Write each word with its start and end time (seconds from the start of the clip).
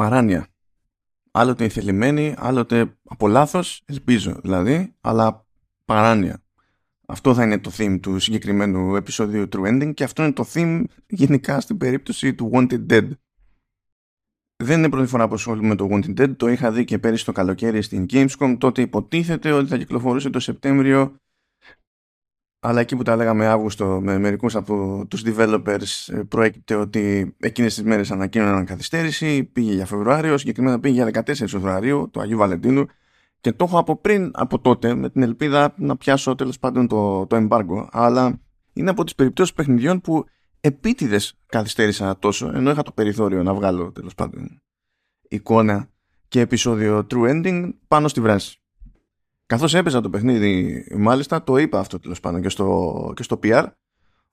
παράνοια. 0.00 0.46
Άλλοτε 1.30 1.68
θελημένη, 1.68 2.34
άλλοτε 2.38 2.98
από 3.04 3.28
λάθος, 3.28 3.82
ελπίζω 3.84 4.40
δηλαδή, 4.42 4.94
αλλά 5.00 5.46
παράνοια. 5.84 6.42
Αυτό 7.06 7.34
θα 7.34 7.44
είναι 7.44 7.58
το 7.58 7.70
theme 7.76 7.98
του 8.02 8.18
συγκεκριμένου 8.18 8.96
επεισόδιου 8.96 9.48
True 9.52 9.66
Ending 9.66 9.94
και 9.94 10.04
αυτό 10.04 10.22
είναι 10.22 10.32
το 10.32 10.44
theme 10.52 10.84
γενικά 11.06 11.60
στην 11.60 11.76
περίπτωση 11.76 12.34
του 12.34 12.50
Wanted 12.52 12.86
Dead. 12.90 13.10
Δεν 14.56 14.78
είναι 14.78 14.88
πρώτη 14.88 15.06
φορά 15.06 15.28
που 15.28 15.34
ασχολούμαι 15.34 15.68
με 15.68 15.74
το 15.74 15.88
Wanted 15.90 16.20
Dead, 16.20 16.36
το 16.36 16.48
είχα 16.48 16.72
δει 16.72 16.84
και 16.84 16.98
πέρυσι 16.98 17.24
το 17.24 17.32
καλοκαίρι 17.32 17.82
στην 17.82 18.06
Gamescom, 18.10 18.56
τότε 18.58 18.82
υποτίθεται 18.82 19.52
ότι 19.52 19.68
θα 19.68 19.76
κυκλοφορούσε 19.76 20.30
το 20.30 20.40
Σεπτέμβριο 20.40 21.16
αλλά 22.60 22.80
εκεί 22.80 22.96
που 22.96 23.02
τα 23.02 23.16
λέγαμε 23.16 23.46
Αύγουστο 23.46 24.00
με 24.02 24.18
μερικούς 24.18 24.56
από 24.56 25.06
τους 25.10 25.22
developers 25.26 26.12
ε, 26.12 26.16
προέκυπτε 26.16 26.74
ότι 26.74 27.34
εκείνες 27.40 27.74
τις 27.74 27.84
μέρες 27.84 28.10
ανακοίνωναν 28.10 28.64
καθυστέρηση, 28.64 29.44
πήγε 29.44 29.72
για 29.72 29.86
Φεβρουάριο, 29.86 30.38
συγκεκριμένα 30.38 30.80
πήγε 30.80 30.94
για 31.02 31.24
14 31.24 31.32
Φεβρουαρίου 31.46 32.08
του 32.12 32.20
Αγίου 32.20 32.38
Βαλεντίνου 32.38 32.86
και 33.40 33.52
το 33.52 33.64
έχω 33.64 33.78
από 33.78 33.96
πριν 33.96 34.30
από 34.34 34.58
τότε 34.58 34.94
με 34.94 35.10
την 35.10 35.22
ελπίδα 35.22 35.74
να 35.76 35.96
πιάσω 35.96 36.34
τέλος 36.34 36.58
πάντων 36.58 36.86
το, 36.86 37.26
το 37.26 37.36
embargo 37.36 37.86
αλλά 37.90 38.40
είναι 38.72 38.90
από 38.90 39.04
τις 39.04 39.14
περιπτώσεις 39.14 39.54
παιχνιδιών 39.54 40.00
που 40.00 40.24
επίτηδες 40.60 41.34
καθυστέρησα 41.46 42.18
τόσο 42.18 42.50
ενώ 42.54 42.70
είχα 42.70 42.82
το 42.82 42.92
περιθώριο 42.92 43.42
να 43.42 43.54
βγάλω 43.54 43.92
τέλος 43.92 44.14
πάντων 44.14 44.62
εικόνα 45.28 45.90
και 46.28 46.40
επεισόδιο 46.40 47.06
True 47.10 47.30
Ending 47.30 47.70
πάνω 47.88 48.08
στη 48.08 48.20
βράση. 48.20 48.59
Καθώς 49.50 49.74
έπαιζα 49.74 50.00
το 50.00 50.10
παιχνίδι, 50.10 50.84
μάλιστα 50.96 51.44
το 51.44 51.56
είπα 51.56 51.78
αυτό 51.78 51.98
τέλος 51.98 52.20
πάντων 52.20 52.42
και 52.42 52.48
στο, 52.48 53.12
και 53.16 53.22
στο 53.22 53.38
PR, 53.42 53.66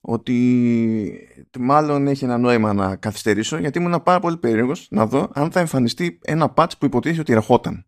ότι 0.02 1.30
μάλλον 1.60 2.08
έχει 2.08 2.24
ένα 2.24 2.38
νόημα 2.38 2.74
να 2.74 2.96
καθυστερήσω, 2.96 3.58
γιατί 3.58 3.80
ήμουν 3.80 4.04
πάρα 4.04 4.20
πολύ 4.20 4.38
περίεργος 4.38 4.88
να 4.90 5.06
δω 5.06 5.30
αν 5.34 5.52
θα 5.52 5.60
εμφανιστεί 5.60 6.20
ένα 6.24 6.54
patch 6.56 6.72
που 6.80 6.86
υποτίθεται 6.86 7.22
ότι 7.22 7.34
ερχόταν. 7.34 7.86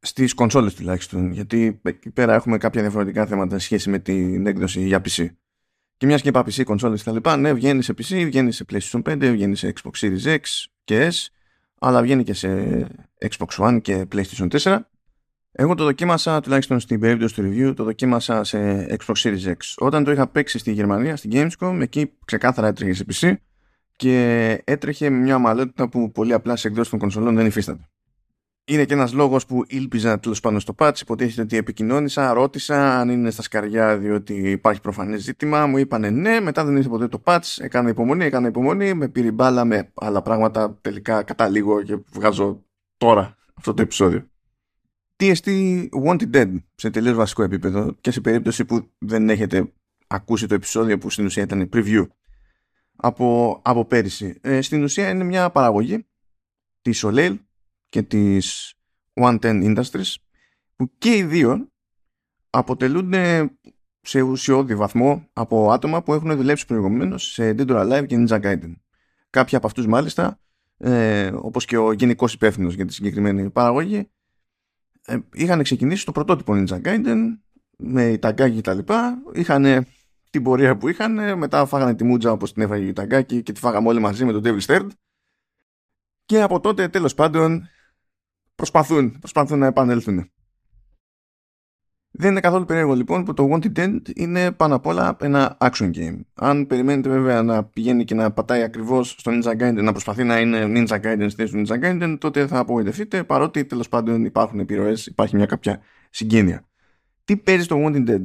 Στις 0.00 0.34
κονσόλες 0.34 0.74
τουλάχιστον, 0.74 1.32
γιατί 1.32 1.80
εκεί 1.82 2.10
πέρα 2.10 2.34
έχουμε 2.34 2.58
κάποια 2.58 2.80
διαφορετικά 2.80 3.26
θέματα 3.26 3.58
σε 3.58 3.64
σχέση 3.64 3.90
με 3.90 3.98
την 3.98 4.46
έκδοση 4.46 4.80
για 4.86 5.00
PC. 5.04 5.26
Και 5.96 6.06
μιας 6.06 6.22
και 6.22 6.28
είπα 6.28 6.40
PC, 6.40 6.64
κονσόλες 6.64 7.02
κτλ. 7.02 7.30
Ναι, 7.38 7.52
βγαίνει 7.52 7.82
σε 7.82 7.92
PC, 7.92 8.24
βγαίνει 8.24 8.52
σε 8.52 8.64
PlayStation 8.72 9.02
5, 9.02 9.16
βγαίνει 9.32 9.56
σε 9.56 9.72
Xbox 9.82 10.06
Series 10.06 10.34
X 10.34 10.40
και 10.84 11.08
S, 11.12 11.26
αλλά 11.78 12.02
βγαίνει 12.02 12.22
και 12.22 12.34
σε 12.34 12.86
Xbox 13.28 13.66
One 13.66 13.78
και 13.82 14.06
PlayStation 14.12 14.48
4 14.58 14.78
εγώ 15.56 15.74
το 15.74 15.84
δοκίμασα, 15.84 16.40
τουλάχιστον 16.40 16.80
στην 16.80 17.00
περίπτωση 17.00 17.34
του 17.34 17.42
review, 17.42 17.72
το 17.76 17.84
δοκίμασα 17.84 18.44
σε 18.44 18.86
Xbox 18.86 19.14
Series 19.14 19.46
X. 19.46 19.56
Όταν 19.76 20.04
το 20.04 20.10
είχα 20.10 20.26
παίξει 20.26 20.58
στη 20.58 20.72
Γερμανία, 20.72 21.16
στην 21.16 21.30
Gamescom, 21.34 21.78
εκεί 21.80 22.12
ξεκάθαρα 22.24 22.66
έτρεχε 22.66 22.92
σε 22.92 23.04
PC 23.12 23.34
και 23.96 24.62
έτρεχε 24.64 25.10
μια 25.10 25.36
ομαλότητα 25.36 25.88
που 25.88 26.12
πολύ 26.12 26.32
απλά 26.32 26.56
σε 26.56 26.68
εκδόσεις 26.68 26.90
των 26.90 26.98
κονσολών 26.98 27.34
δεν 27.34 27.46
υφίσταται. 27.46 27.88
Είναι 28.66 28.84
και 28.84 28.94
ένας 28.94 29.12
λόγος 29.12 29.46
που 29.46 29.64
ήλπιζα 29.66 30.20
τέλος 30.20 30.40
πάντων 30.40 30.60
στο 30.60 30.74
patch. 30.78 31.00
Υποτίθεται 31.00 31.42
ότι 31.42 31.56
επικοινώνησα, 31.56 32.32
ρώτησα 32.32 32.98
αν 32.98 33.08
είναι 33.08 33.30
στα 33.30 33.42
σκαριά 33.42 33.98
διότι 33.98 34.34
υπάρχει 34.50 34.80
προφανές 34.80 35.22
ζήτημα. 35.22 35.66
Μου 35.66 35.78
είπανε 35.78 36.10
ναι, 36.10 36.40
μετά 36.40 36.64
δεν 36.64 36.76
ήρθε 36.76 36.88
ποτέ 36.88 37.08
το 37.08 37.22
patch. 37.24 37.56
Έκανα 37.56 37.88
υπομονή, 37.88 38.24
έκανα 38.24 38.48
υπομονή, 38.48 38.94
με 38.94 39.08
πήρε 39.08 39.30
μπάλα 39.30 39.64
με 39.64 39.92
άλλα 39.94 40.22
πράγματα. 40.22 40.78
Τελικά 40.80 41.22
καταλήγω 41.22 41.82
και 41.82 41.98
βγάζω 42.12 42.64
τώρα 42.96 43.36
αυτό 43.54 43.74
το 43.74 43.82
επεισόδιο. 43.82 44.28
TST 45.24 45.88
Wanted 46.04 46.30
Dead 46.34 46.54
σε 46.74 46.90
τελείως 46.90 47.14
βασικό 47.14 47.42
επίπεδο 47.42 47.96
και 48.00 48.10
σε 48.10 48.20
περίπτωση 48.20 48.64
που 48.64 48.90
δεν 48.98 49.28
έχετε 49.28 49.72
ακούσει 50.06 50.46
το 50.46 50.54
επεισόδιο 50.54 50.98
που 50.98 51.10
στην 51.10 51.24
ουσία 51.24 51.42
ήταν 51.42 51.68
preview 51.72 52.06
από, 52.96 53.60
από 53.64 53.84
πέρυσι. 53.84 54.38
Ε, 54.40 54.60
στην 54.60 54.82
ουσία 54.82 55.08
είναι 55.08 55.24
μια 55.24 55.50
παραγωγή 55.50 56.06
της 56.82 57.04
Soleil 57.06 57.36
και 57.88 58.02
της 58.02 58.74
110 59.14 59.38
Industries 59.42 60.14
που 60.76 60.90
και 60.98 61.16
οι 61.16 61.22
δύο 61.22 61.68
αποτελούν 62.50 63.14
σε 64.00 64.20
ουσιώδη 64.20 64.74
βαθμό 64.74 65.28
από 65.32 65.72
άτομα 65.72 66.02
που 66.02 66.14
έχουν 66.14 66.36
δουλέψει 66.36 66.66
προηγουμένως 66.66 67.32
σε 67.32 67.54
Dead 67.58 67.66
or 67.66 67.90
Alive 67.90 68.06
και 68.06 68.16
Ninja 68.18 68.40
Gaiden. 68.40 68.72
Κάποιοι 69.30 69.56
από 69.56 69.66
αυτούς 69.66 69.86
μάλιστα, 69.86 70.40
ε, 70.78 71.30
όπως 71.34 71.64
και 71.64 71.76
ο 71.76 71.92
γενικός 71.92 72.32
υπεύθυνος 72.32 72.74
για 72.74 72.86
τη 72.86 72.92
συγκεκριμένη 72.92 73.50
παραγωγή, 73.50 74.08
ε, 75.06 75.18
είχαν 75.32 75.62
ξεκινήσει 75.62 76.04
το 76.04 76.12
πρωτότυπο 76.12 76.52
Ninja 76.56 76.82
Gaiden 76.82 77.18
με 77.76 78.04
Ιταγκάκι 78.04 78.54
και 78.54 78.60
τα 78.60 78.74
λοιπά. 78.74 79.22
Είχαν 79.34 79.86
την 80.30 80.42
πορεία 80.42 80.76
που 80.76 80.88
είχαν, 80.88 81.38
μετά 81.38 81.66
φάγανε 81.66 81.94
τη 81.94 82.04
μούτζα 82.04 82.32
όπως 82.32 82.52
την 82.52 82.62
έφαγε 82.62 82.84
η 82.84 82.88
Ιταγκάκι 82.88 83.42
και 83.42 83.52
τη 83.52 83.60
φάγαμε 83.60 83.88
όλοι 83.88 84.00
μαζί 84.00 84.24
με 84.24 84.32
τον 84.32 84.42
Devil's 84.44 84.64
Third. 84.66 84.88
Και 86.24 86.42
από 86.42 86.60
τότε 86.60 86.88
τέλος 86.88 87.14
πάντων 87.14 87.68
προσπαθούν, 88.54 89.18
προσπαθούν 89.18 89.58
να 89.58 89.66
επανέλθουν. 89.66 90.32
Δεν 92.16 92.30
είναι 92.30 92.40
καθόλου 92.40 92.64
περίεργο 92.64 92.94
λοιπόν 92.94 93.24
που 93.24 93.34
το 93.34 93.48
Wanted 93.52 93.78
Dead 93.78 94.00
είναι 94.14 94.52
πάνω 94.52 94.74
απ' 94.74 94.86
όλα 94.86 95.16
ένα 95.20 95.56
action 95.60 95.90
game. 95.94 96.20
Αν 96.34 96.66
περιμένετε 96.66 97.08
βέβαια 97.08 97.42
να 97.42 97.64
πηγαίνει 97.64 98.04
και 98.04 98.14
να 98.14 98.32
πατάει 98.32 98.62
ακριβώς 98.62 99.10
στο 99.18 99.32
Ninja 99.32 99.50
Gaiden, 99.50 99.82
να 99.82 99.90
προσπαθεί 99.90 100.24
να 100.24 100.40
είναι 100.40 100.64
Ninja 100.66 101.00
Gaiden 101.00 101.26
στη 101.28 101.34
θέση 101.34 101.52
του 101.52 101.62
Ninja 101.66 101.84
Gaiden, 101.84 102.16
τότε 102.20 102.46
θα 102.46 102.58
απογοητευτείτε 102.58 103.24
παρότι 103.24 103.64
τέλος 103.64 103.88
πάντων 103.88 104.24
υπάρχουν 104.24 104.58
επιρροές, 104.58 105.06
υπάρχει 105.06 105.36
μια 105.36 105.46
κάποια 105.46 105.80
συγγένεια. 106.10 106.68
Τι 107.24 107.36
παίζει 107.36 107.66
το 107.66 107.76
Wanted 107.84 108.08
Dead. 108.08 108.24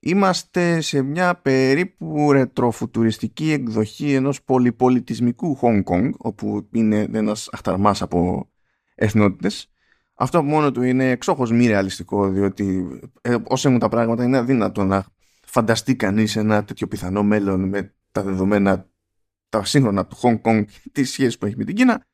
Είμαστε 0.00 0.80
σε 0.80 1.02
μια 1.02 1.34
περίπου 1.34 2.32
ρετροφουτουριστική 2.32 3.52
εκδοχή 3.52 4.14
ενός 4.14 4.42
πολυπολιτισμικού 4.42 5.58
Hong 5.62 5.82
Kong, 5.84 6.10
όπου 6.16 6.68
είναι 6.72 7.08
ένας 7.12 7.48
αχταρμάς 7.52 8.02
από 8.02 8.48
εθνότητες 8.94 9.70
αυτό 10.18 10.42
μόνο 10.42 10.72
του 10.72 10.82
είναι 10.82 11.10
εξόχως 11.10 11.50
μη 11.50 11.66
ρεαλιστικό 11.66 12.28
διότι 12.28 12.88
ε, 13.20 13.36
όσο 13.48 13.68
έχουν 13.68 13.80
τα 13.80 13.88
πράγματα 13.88 14.24
είναι 14.24 14.36
αδύνατο 14.36 14.84
να 14.84 15.06
φανταστεί 15.46 15.96
κανείς 15.96 16.36
ένα 16.36 16.64
τέτοιο 16.64 16.86
πιθανό 16.86 17.22
μέλλον 17.22 17.68
με 17.68 17.94
τα 18.12 18.22
δεδομένα 18.22 18.88
τα 19.48 19.64
σύγχρονα 19.64 20.06
του 20.06 20.16
Hong 20.16 20.40
Kong 20.42 20.64
τη 20.92 21.04
σχέση 21.04 21.38
που 21.38 21.46
έχει 21.46 21.56
με 21.56 21.64
την 21.64 21.74
Κίνα 21.74 22.06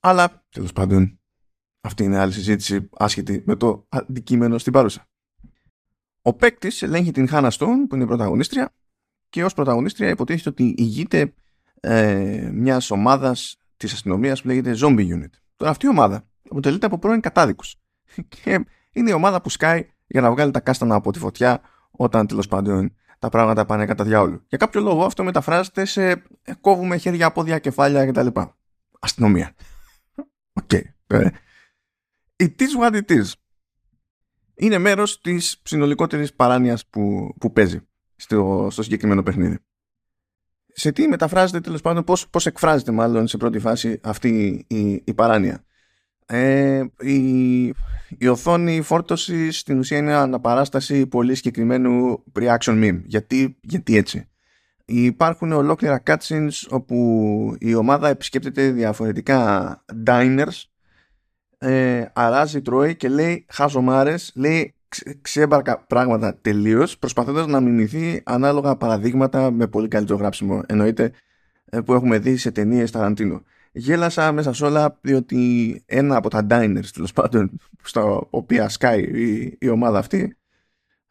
αλλά 0.00 0.44
τέλος 0.50 0.72
πάντων 0.72 1.20
αυτή 1.80 2.04
είναι 2.04 2.18
άλλη 2.18 2.32
συζήτηση 2.32 2.88
άσχετη 2.92 3.42
με 3.46 3.56
το 3.56 3.86
αντικείμενο 3.88 4.58
στην 4.58 4.72
παρούσα. 4.72 5.08
Ο 6.22 6.32
παίκτης 6.32 6.82
ελέγχει 6.82 7.10
την 7.10 7.28
Χάνα 7.28 7.50
Stone 7.50 7.84
που 7.88 7.94
είναι 7.94 8.04
η 8.04 8.06
πρωταγωνίστρια 8.06 8.74
και 9.28 9.44
ως 9.44 9.54
πρωταγωνίστρια 9.54 10.08
υποτίθεται 10.08 10.48
ότι 10.48 10.74
ηγείται 10.78 11.34
ε, 11.80 12.50
μιας 12.52 12.90
ομάδας 12.90 13.56
της 13.76 13.92
αστυνομίας 13.92 14.42
που 14.42 14.48
λέγεται 14.48 14.74
Zombie 14.80 15.08
Unit. 15.14 15.30
Τώρα 15.56 15.70
αυτή 15.70 15.86
η 15.86 15.88
ομάδα 15.88 16.28
αποτελείται 16.52 16.86
από 16.86 16.98
πρώην 16.98 17.20
κατάδικους. 17.20 17.76
Και 18.42 18.64
είναι 18.92 19.10
η 19.10 19.12
ομάδα 19.12 19.40
που 19.40 19.48
σκάει 19.48 19.86
για 20.06 20.20
να 20.20 20.30
βγάλει 20.30 20.50
τα 20.50 20.60
κάστανα 20.60 20.94
από 20.94 21.12
τη 21.12 21.18
φωτιά 21.18 21.60
όταν 21.90 22.26
τέλος 22.26 22.48
πάντων 22.48 22.94
τα 23.18 23.28
πράγματα 23.28 23.64
πάνε 23.66 23.86
κατά 23.86 24.04
διάολου. 24.04 24.44
Για 24.48 24.58
κάποιο 24.58 24.80
λόγο 24.80 25.04
αυτό 25.04 25.24
μεταφράζεται 25.24 25.84
σε 25.84 26.10
ε, 26.10 26.54
κόβουμε 26.60 26.96
χέρια, 26.96 27.32
πόδια, 27.32 27.58
κεφάλια 27.58 28.06
κτλ. 28.06 28.26
Αστυνομία. 29.00 29.54
OK. 30.60 30.70
Okay. 30.70 30.82
Ε. 31.06 31.28
It 32.36 32.54
is 32.58 32.82
what 32.82 32.92
it 32.92 33.10
is. 33.10 33.32
Είναι 34.54 34.78
μέρος 34.78 35.20
της 35.20 35.60
συνολικότερης 35.62 36.34
παράνοιας 36.34 36.86
που, 36.86 37.34
που 37.40 37.52
παίζει 37.52 37.88
στο, 38.16 38.68
στο 38.70 38.82
συγκεκριμένο 38.82 39.22
παιχνίδι. 39.22 39.58
Σε 40.66 40.92
τι 40.92 41.08
μεταφράζεται 41.08 41.60
τέλος 41.60 41.80
πάντων, 41.80 42.04
πώς, 42.04 42.28
πώς 42.28 42.46
εκφράζεται 42.46 42.92
μάλλον 42.92 43.26
σε 43.26 43.36
πρώτη 43.36 43.58
φάση 43.58 44.00
αυτή 44.02 44.64
η, 44.68 45.02
η 45.04 45.14
παράνοια; 45.14 45.64
Ε, 46.26 46.82
η, 47.00 47.64
η 48.18 48.28
οθόνη 48.28 48.82
φόρτωση 48.82 49.52
στην 49.52 49.78
ουσία 49.78 49.98
είναι 49.98 50.14
αναπαράσταση 50.14 51.06
πολύ 51.06 51.34
συγκεκριμένου 51.34 52.24
reaction 52.38 52.84
meme. 52.84 53.00
Γιατί, 53.04 53.56
γιατί 53.60 53.96
έτσι; 53.96 54.26
Υπάρχουν 54.84 55.52
ολόκληρα 55.52 56.02
cutscenes 56.06 56.66
όπου 56.68 57.56
η 57.58 57.74
ομάδα 57.74 58.08
επισκέπτεται 58.08 58.70
διαφορετικά 58.70 59.84
diners 60.06 60.62
ε, 61.58 62.04
αράζει, 62.12 62.62
τρώει 62.62 62.96
και 62.96 63.08
λέει 63.08 63.46
χαζομάρες, 63.48 64.32
λέει 64.34 64.74
ξέμπαρκα 65.20 65.84
πράγματα 65.86 66.38
τελείως 66.40 66.98
προσπαθώντας 66.98 67.46
να 67.46 67.60
μιμηθεί 67.60 68.22
ανάλογα 68.24 68.76
παραδείγματα 68.76 69.50
με 69.50 69.66
πολύ 69.66 69.88
καλύτερο 69.88 70.18
γράψιμο. 70.18 70.62
Εννοείται 70.66 71.12
ε, 71.64 71.80
που 71.80 71.92
έχουμε 71.92 72.18
δει 72.18 72.36
σε 72.36 72.50
ταινίες 72.50 72.90
Ταραντίνο 72.90 73.42
γέλασα 73.72 74.32
μέσα 74.32 74.52
σε 74.52 74.64
όλα 74.64 74.98
διότι 75.00 75.82
ένα 75.86 76.16
από 76.16 76.30
τα 76.30 76.46
diners 76.50 76.86
τέλος 76.94 77.12
πάντων 77.12 77.50
στα 77.82 78.26
οποία 78.30 78.68
σκάει 78.68 79.02
η, 79.02 79.56
η 79.60 79.68
ομάδα 79.68 79.98
αυτή 79.98 80.36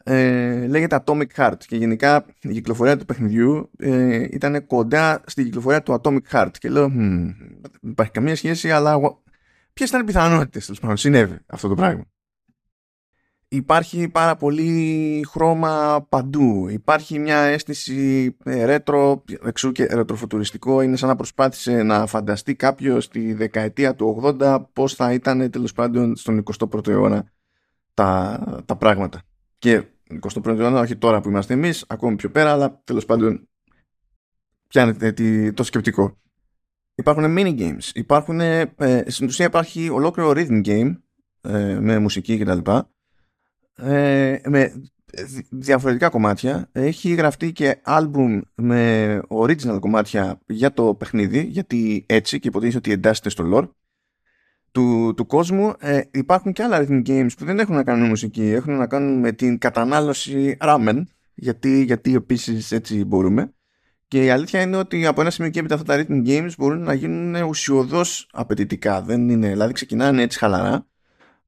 ε, 0.03 0.67
λέγεται 0.67 1.03
Atomic 1.05 1.27
Heart 1.35 1.57
και 1.67 1.75
γενικά 1.75 2.25
η 2.41 2.51
κυκλοφορία 2.51 2.97
του 2.97 3.05
παιχνιδιού 3.05 3.71
ε, 3.77 4.27
ήταν 4.31 4.65
κοντά 4.65 5.23
στην 5.25 5.45
κυκλοφορία 5.45 5.83
του 5.83 6.01
Atomic 6.01 6.31
Heart 6.31 6.51
και 6.57 6.69
λέω 6.69 6.87
δεν 6.87 7.35
υπάρχει 7.81 8.11
καμία 8.11 8.35
σχέση 8.35 8.71
αλλά 8.71 8.99
ποιες 9.73 9.89
ήταν 9.89 10.01
οι 10.01 10.03
πιθανότητες 10.03 10.65
τέλος 10.65 10.79
πάντων 10.79 10.97
συνέβη 10.97 11.37
αυτό 11.45 11.67
το 11.67 11.75
πράγμα 11.75 12.10
υπάρχει 13.53 14.09
πάρα 14.09 14.36
πολύ 14.36 15.25
χρώμα 15.30 16.06
παντού. 16.09 16.68
Υπάρχει 16.69 17.19
μια 17.19 17.38
αίσθηση 17.38 18.36
ε, 18.44 18.65
ρέτρο, 18.65 19.24
εξού 19.45 19.71
και 19.71 19.86
ρετροφωτουριστικό. 19.86 20.81
Είναι 20.81 20.95
σαν 20.95 21.09
να 21.09 21.15
προσπάθησε 21.15 21.83
να 21.83 22.06
φανταστεί 22.06 22.56
κάποιος 22.56 23.03
στη 23.03 23.33
δεκαετία 23.33 23.95
του 23.95 24.36
80 24.39 24.62
πώς 24.74 24.94
θα 24.94 25.13
ήταν 25.13 25.50
τέλος 25.50 25.74
πάντων 25.74 26.15
στον 26.15 26.44
21ο 26.57 26.88
αιώνα 26.88 27.31
τα, 27.94 28.39
τα 28.65 28.75
πράγματα. 28.75 29.21
Και 29.57 29.83
21ο 30.21 30.45
αιώνα, 30.45 30.80
όχι 30.80 30.95
τώρα 30.95 31.21
που 31.21 31.30
είμαστε 31.30 31.54
εμείς, 31.54 31.86
ακόμη 31.88 32.15
πιο 32.15 32.30
πέρα, 32.30 32.51
αλλά 32.51 32.81
τέλος 32.83 33.06
πάντων 33.06 33.47
πιάνετε 34.68 35.51
το 35.51 35.63
σκεπτικό. 35.63 36.18
Υπάρχουν 36.95 37.36
mini 37.38 37.59
games, 37.59 37.89
υπάρχουν, 37.94 38.39
ε, 38.39 38.74
στην 39.07 39.27
ουσία 39.27 39.45
υπάρχει 39.45 39.89
ολόκληρο 39.89 40.31
rhythm 40.36 40.65
game 40.65 40.95
ε, 41.42 41.80
με 41.80 42.00
μουσική 42.00 42.38
κτλ. 42.38 42.71
Ε, 43.75 44.39
με 44.47 44.73
διαφορετικά 45.50 46.09
κομμάτια. 46.09 46.69
Έχει 46.71 47.13
γραφτεί 47.13 47.51
και 47.51 47.81
album 47.85 48.41
με 48.56 49.21
original 49.27 49.77
κομμάτια 49.79 50.39
για 50.47 50.73
το 50.73 50.95
παιχνίδι, 50.95 51.41
γιατί 51.41 52.06
έτσι 52.07 52.39
και 52.39 52.47
υποτίθεται 52.47 52.77
ότι 52.77 52.91
εντάσσεται 52.91 53.29
στο 53.29 53.50
lore 53.53 53.69
του, 54.71 55.13
του 55.18 55.25
κόσμου. 55.25 55.73
Ε, 55.79 56.01
υπάρχουν 56.12 56.53
και 56.53 56.63
άλλα 56.63 56.85
rhythm 56.85 57.07
games 57.07 57.29
που 57.38 57.45
δεν 57.45 57.59
έχουν 57.59 57.75
να 57.75 57.83
κάνουν 57.83 58.01
με 58.01 58.07
μουσική, 58.07 58.44
έχουν 58.44 58.77
να 58.77 58.88
κάνουν 58.88 59.19
με 59.19 59.31
την 59.31 59.57
κατανάλωση 59.57 60.57
ramen, 60.59 61.03
γιατί, 61.33 61.83
γιατί 61.83 62.15
επίσης 62.15 62.71
έτσι 62.71 63.06
μπορούμε. 63.06 63.53
Και 64.07 64.23
η 64.23 64.29
αλήθεια 64.29 64.62
είναι 64.62 64.77
ότι 64.77 65.06
από 65.06 65.21
ένα 65.21 65.29
σημείο 65.29 65.51
και 65.51 65.59
έπειτα 65.59 65.75
αυτά 65.75 65.95
τα 65.95 66.06
rhythm 66.06 66.27
games 66.27 66.51
μπορούν 66.57 66.81
να 66.81 66.94
γίνουν 66.94 67.44
ουσιοδός 67.44 68.29
απαιτητικά. 68.31 69.01
Δεν 69.01 69.29
είναι, 69.29 69.50
δηλαδή 69.50 69.73
ξεκινάνε 69.73 70.21
έτσι 70.21 70.38
χαλαρά, 70.38 70.88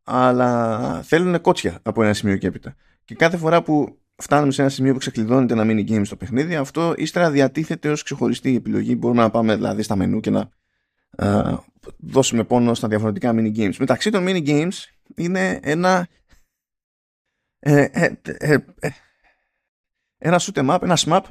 αλλά 0.04 1.02
θέλουν 1.02 1.42
κότσια 1.42 1.80
από 1.84 2.04
ένα 2.04 2.14
σημείο 2.14 2.38
και 2.38 2.48
έπειτα. 2.48 2.76
Και 3.06 3.16
κάθε 3.16 3.38
φορά 3.38 3.64
που 3.64 3.98
φτάνουμε 4.16 4.52
σε 4.52 4.62
ένα 4.62 4.70
σημείο 4.70 4.94
που 4.94 5.00
ξεκλειδώνεται 5.00 5.54
ένα 5.54 5.64
mini 5.68 5.90
game 5.90 6.06
στο 6.06 6.16
παιχνίδι, 6.16 6.56
αυτό 6.56 6.94
ύστερα 6.98 7.32
διατίθεται 7.32 7.90
ως 7.90 8.04
ξεχωριστή 8.04 8.56
επιλογή. 8.56 8.96
Μπορούμε 8.98 9.22
να 9.22 9.30
πάμε 9.30 9.56
δηλαδή 9.56 9.82
στα 9.82 9.96
μενού 9.96 10.20
και 10.20 10.30
να 10.30 10.50
uh, 11.18 11.58
δώσουμε 11.98 12.44
πόνο 12.44 12.74
στα 12.74 12.88
διαφορετικά 12.88 13.32
mini 13.36 13.58
games. 13.58 13.76
Μεταξύ 13.80 14.10
των 14.10 14.26
mini 14.28 14.48
games 14.48 14.74
είναι 15.16 15.60
ένα. 15.64 16.08
Ε, 17.60 17.88
ε, 17.92 18.14
ε, 18.24 18.58
ε 18.80 18.90
ένα 20.26 20.40
shoot 20.42 20.54
em 20.54 20.76
up, 20.76 20.82
ένα 20.82 20.98
smap 20.98 21.22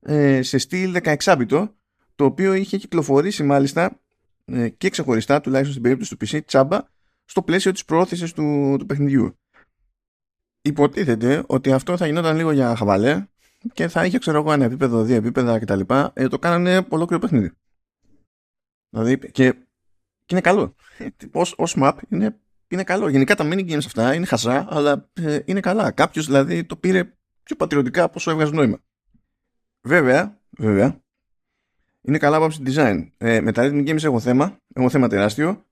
ε, 0.00 0.42
σε 0.42 0.58
στυλ 0.58 0.96
16 1.02 1.16
bit 1.16 1.68
το 2.14 2.24
οποίο 2.24 2.54
είχε 2.54 2.76
κυκλοφορήσει 2.76 3.42
μάλιστα 3.42 4.00
ε, 4.44 4.68
και 4.68 4.90
ξεχωριστά 4.90 5.40
τουλάχιστον 5.40 5.72
στην 5.72 5.82
περίπτωση 5.82 6.16
του 6.16 6.26
PC 6.26 6.44
τσάμπα 6.44 6.78
στο 7.30 7.42
πλαίσιο 7.42 7.72
της 7.72 7.84
προώθησης 7.84 8.32
του, 8.32 8.76
του 8.78 8.86
παιχνιδιού. 8.86 9.38
Υποτίθεται 10.62 11.42
ότι 11.46 11.72
αυτό 11.72 11.96
θα 11.96 12.06
γινόταν 12.06 12.36
λίγο 12.36 12.50
για 12.50 12.76
χαβαλέ 12.76 13.26
και 13.72 13.88
θα 13.88 14.04
είχε 14.04 14.18
ξέρω 14.18 14.38
εγώ 14.38 14.52
ένα 14.52 14.64
επίπεδο, 14.64 15.02
δύο 15.02 15.16
επίπεδα 15.16 15.58
κτλ. 15.58 15.80
Ε, 16.12 16.28
το 16.28 16.38
κάνανε 16.38 16.86
ολόκληρο 16.88 17.22
παιχνίδι. 17.22 17.50
Δηλαδή 18.90 19.18
και, 19.18 19.52
και 20.24 20.30
είναι 20.30 20.40
καλό. 20.40 20.74
Ως, 21.32 21.54
ως 21.56 21.76
map 21.78 21.92
είναι, 22.08 22.38
είναι 22.68 22.84
καλό. 22.84 23.08
Γενικά 23.08 23.34
τα 23.34 23.44
mini 23.44 23.70
games 23.70 23.84
αυτά 23.86 24.14
είναι 24.14 24.26
χαζά, 24.26 24.66
αλλά 24.70 25.10
ε, 25.12 25.38
είναι 25.44 25.60
καλά. 25.60 25.90
Κάποιος 25.90 26.26
δηλαδή 26.26 26.64
το 26.64 26.76
πήρε 26.76 27.04
πιο 27.42 27.56
πατριωτικά 27.56 28.02
από 28.02 28.14
όσο 28.16 28.30
έβγαζε 28.30 28.52
νόημα. 28.52 28.78
Βέβαια, 29.80 30.40
βέβαια, 30.50 31.00
είναι 32.00 32.18
καλά 32.18 32.36
από 32.36 32.48
design. 32.64 33.10
Ε, 33.18 33.40
με 33.40 33.52
τα 33.52 33.62
rhythm 33.62 33.88
games 33.88 34.02
έχω 34.02 34.20
θέμα, 34.20 34.58
έχω 34.72 34.90
θέμα 34.90 35.08
τεράστιο, 35.08 35.48
ε, 35.48 35.69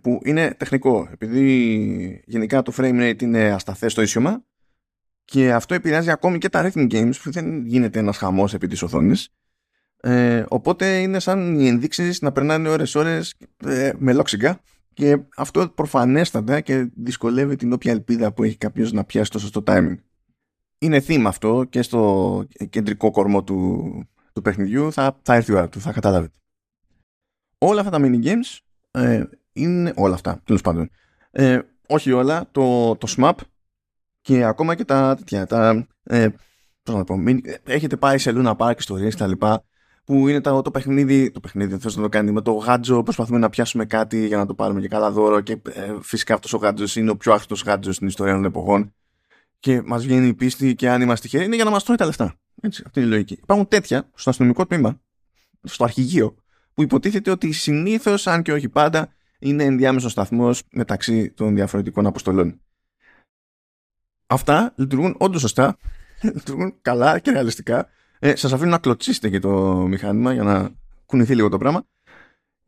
που 0.00 0.20
είναι 0.24 0.54
τεχνικό. 0.54 1.08
Επειδή 1.12 2.22
γενικά 2.26 2.62
το 2.62 2.72
frame 2.76 3.00
rate 3.00 3.22
είναι 3.22 3.52
ασταθές 3.52 3.92
στο 3.92 4.02
ίσιομα 4.02 4.44
και 5.24 5.52
αυτό 5.52 5.74
επηρεάζει 5.74 6.10
ακόμη 6.10 6.38
και 6.38 6.48
τα 6.48 6.70
rhythm 6.70 6.92
games 6.92 7.14
που 7.22 7.30
δεν 7.30 7.66
γίνεται 7.66 7.98
ένας 7.98 8.16
χαμός 8.16 8.54
επί 8.54 8.66
της 8.66 8.82
οθόνης. 8.82 9.28
Ε, 10.00 10.44
οπότε 10.48 10.98
είναι 10.98 11.18
σαν 11.18 11.60
οι 11.60 11.66
ενδείξεις 11.66 12.20
να 12.20 12.32
περνάνε 12.32 12.68
ώρες 12.68 12.94
ώρες 12.94 13.34
ε, 13.64 13.92
με 13.98 14.12
λόξιγκα 14.12 14.60
και 14.92 15.18
αυτό 15.36 15.68
προφανέστατα 15.68 16.60
και 16.60 16.90
δυσκολεύει 16.96 17.56
την 17.56 17.72
όποια 17.72 17.92
ελπίδα 17.92 18.32
που 18.32 18.42
έχει 18.42 18.56
κάποιος 18.56 18.92
να 18.92 19.04
πιάσει 19.04 19.30
το 19.30 19.38
σωστό 19.38 19.62
timing 19.66 19.96
είναι 20.78 21.00
θύμα 21.00 21.28
αυτό 21.28 21.64
και 21.70 21.82
στο 21.82 22.44
κεντρικό 22.70 23.10
κορμό 23.10 23.44
του, 23.44 23.90
του 24.32 24.42
παιχνιδιού 24.42 24.92
θα, 24.92 25.20
θα 25.22 25.34
έρθει 25.34 25.52
η 25.52 25.54
ώρα 25.54 25.68
του, 25.68 25.80
θα 25.80 25.92
καταλάβετε. 25.92 26.34
Όλα 27.58 27.80
αυτά 27.80 27.98
τα 27.98 27.98
mini 28.00 28.24
games 28.24 28.58
ε, 28.94 29.22
είναι 29.52 29.92
όλα 29.96 30.14
αυτά, 30.14 30.40
τέλος 30.44 30.60
πάντων. 30.60 30.90
Ε, 31.30 31.58
όχι 31.88 32.12
όλα, 32.12 32.48
το, 32.52 32.96
το 32.96 33.14
SMAP 33.16 33.34
και 34.20 34.44
ακόμα 34.44 34.74
και 34.74 34.84
τα 34.84 35.14
τέτοια, 35.16 35.46
τα, 35.46 35.86
ε, 36.02 36.28
πώς 36.82 36.94
να 36.94 37.04
πω, 37.04 37.16
έχετε 37.64 37.96
πάει 37.96 38.18
σε 38.18 38.32
Luna 38.34 38.56
Park 38.56 38.74
ιστορίες 38.78 39.16
τα 39.16 39.26
λοιπά, 39.26 39.64
που 40.04 40.28
είναι 40.28 40.40
το, 40.40 40.62
το 40.62 40.70
παιχνίδι, 40.70 41.30
το 41.30 41.40
παιχνίδι 41.40 41.78
θες 41.78 41.96
να 41.96 42.02
το 42.02 42.08
κάνει 42.08 42.30
με 42.30 42.40
το 42.40 42.52
γάντζο, 42.52 43.02
προσπαθούμε 43.02 43.38
να 43.38 43.50
πιάσουμε 43.50 43.84
κάτι 43.84 44.26
για 44.26 44.36
να 44.36 44.46
το 44.46 44.54
πάρουμε 44.54 44.80
και 44.80 44.88
καλά 44.88 45.10
δώρο 45.10 45.40
και 45.40 45.52
ε, 45.52 45.94
φυσικά 46.00 46.34
αυτός 46.34 46.52
ο 46.52 46.56
γάντζος 46.56 46.96
είναι 46.96 47.10
ο 47.10 47.16
πιο 47.16 47.32
άχτος 47.32 47.62
γάντζος 47.62 47.94
στην 47.94 48.06
ιστορία 48.06 48.32
των 48.32 48.44
εποχών 48.44 48.94
και 49.58 49.82
μας 49.84 50.04
βγαίνει 50.04 50.26
η 50.26 50.34
πίστη 50.34 50.74
και 50.74 50.90
αν 50.90 51.02
είμαστε 51.02 51.28
τυχεροί, 51.28 51.44
είναι 51.44 51.54
για 51.54 51.64
να 51.64 51.70
μας 51.70 51.84
τρώει 51.84 51.96
τα 51.96 52.04
λεφτά. 52.04 52.34
Έτσι, 52.60 52.82
αυτή 52.86 53.00
είναι 53.00 53.08
η 53.08 53.12
λογική. 53.12 53.32
Υπάρχουν 53.32 53.68
τέτοια 53.68 54.10
στο 54.14 54.30
αστυνομικό 54.30 54.66
τμήμα, 54.66 55.00
στο 55.62 55.84
αρχηγείο, 55.84 56.36
που 56.74 56.82
υποτίθεται 56.82 57.30
ότι 57.30 57.52
συνήθως, 57.52 58.26
αν 58.26 58.42
και 58.42 58.52
όχι 58.52 58.68
πάντα, 58.68 59.12
είναι 59.38 59.64
ενδιάμεσος 59.64 60.12
σταθμός 60.12 60.62
μεταξύ 60.70 61.30
των 61.30 61.54
διαφορετικών 61.54 62.06
αποστολών. 62.06 62.60
Αυτά 64.26 64.72
λειτουργούν 64.76 65.14
όντως 65.18 65.40
σωστά, 65.40 65.76
λειτουργούν 66.34 66.74
καλά 66.82 67.18
και 67.18 67.30
ρεαλιστικά. 67.30 67.88
Ε, 68.18 68.36
Σας 68.36 68.52
αφήνω 68.52 68.70
να 68.70 68.78
κλωτσίσετε 68.78 69.30
και 69.30 69.38
το 69.38 69.74
μηχάνημα 69.86 70.32
για 70.32 70.42
να 70.42 70.70
κουνηθεί 71.06 71.34
λίγο 71.34 71.48
το 71.48 71.58
πράγμα. 71.58 71.84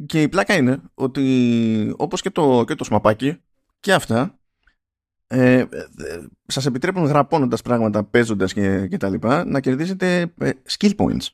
Και 0.06 0.22
η 0.22 0.28
πλάκα 0.28 0.56
είναι 0.56 0.80
ότι 0.94 1.94
όπως 1.96 2.20
και 2.20 2.30
το, 2.30 2.64
και 2.66 2.74
το 2.74 2.84
σμαπάκι 2.84 3.40
και 3.80 3.92
αυτά 3.92 4.38
ε, 5.26 5.58
ε, 5.58 5.66
σας 6.46 6.66
επιτρέπουν 6.66 7.04
γραπώνοντας 7.04 7.62
πράγματα, 7.62 8.04
παίζοντας 8.04 8.52
και, 8.52 8.86
και 8.86 8.96
τα 8.96 9.08
λοιπά, 9.08 9.44
να 9.44 9.60
κερδίσετε 9.60 10.32
ε, 10.38 10.50
skill 10.68 10.96
points. 10.96 11.26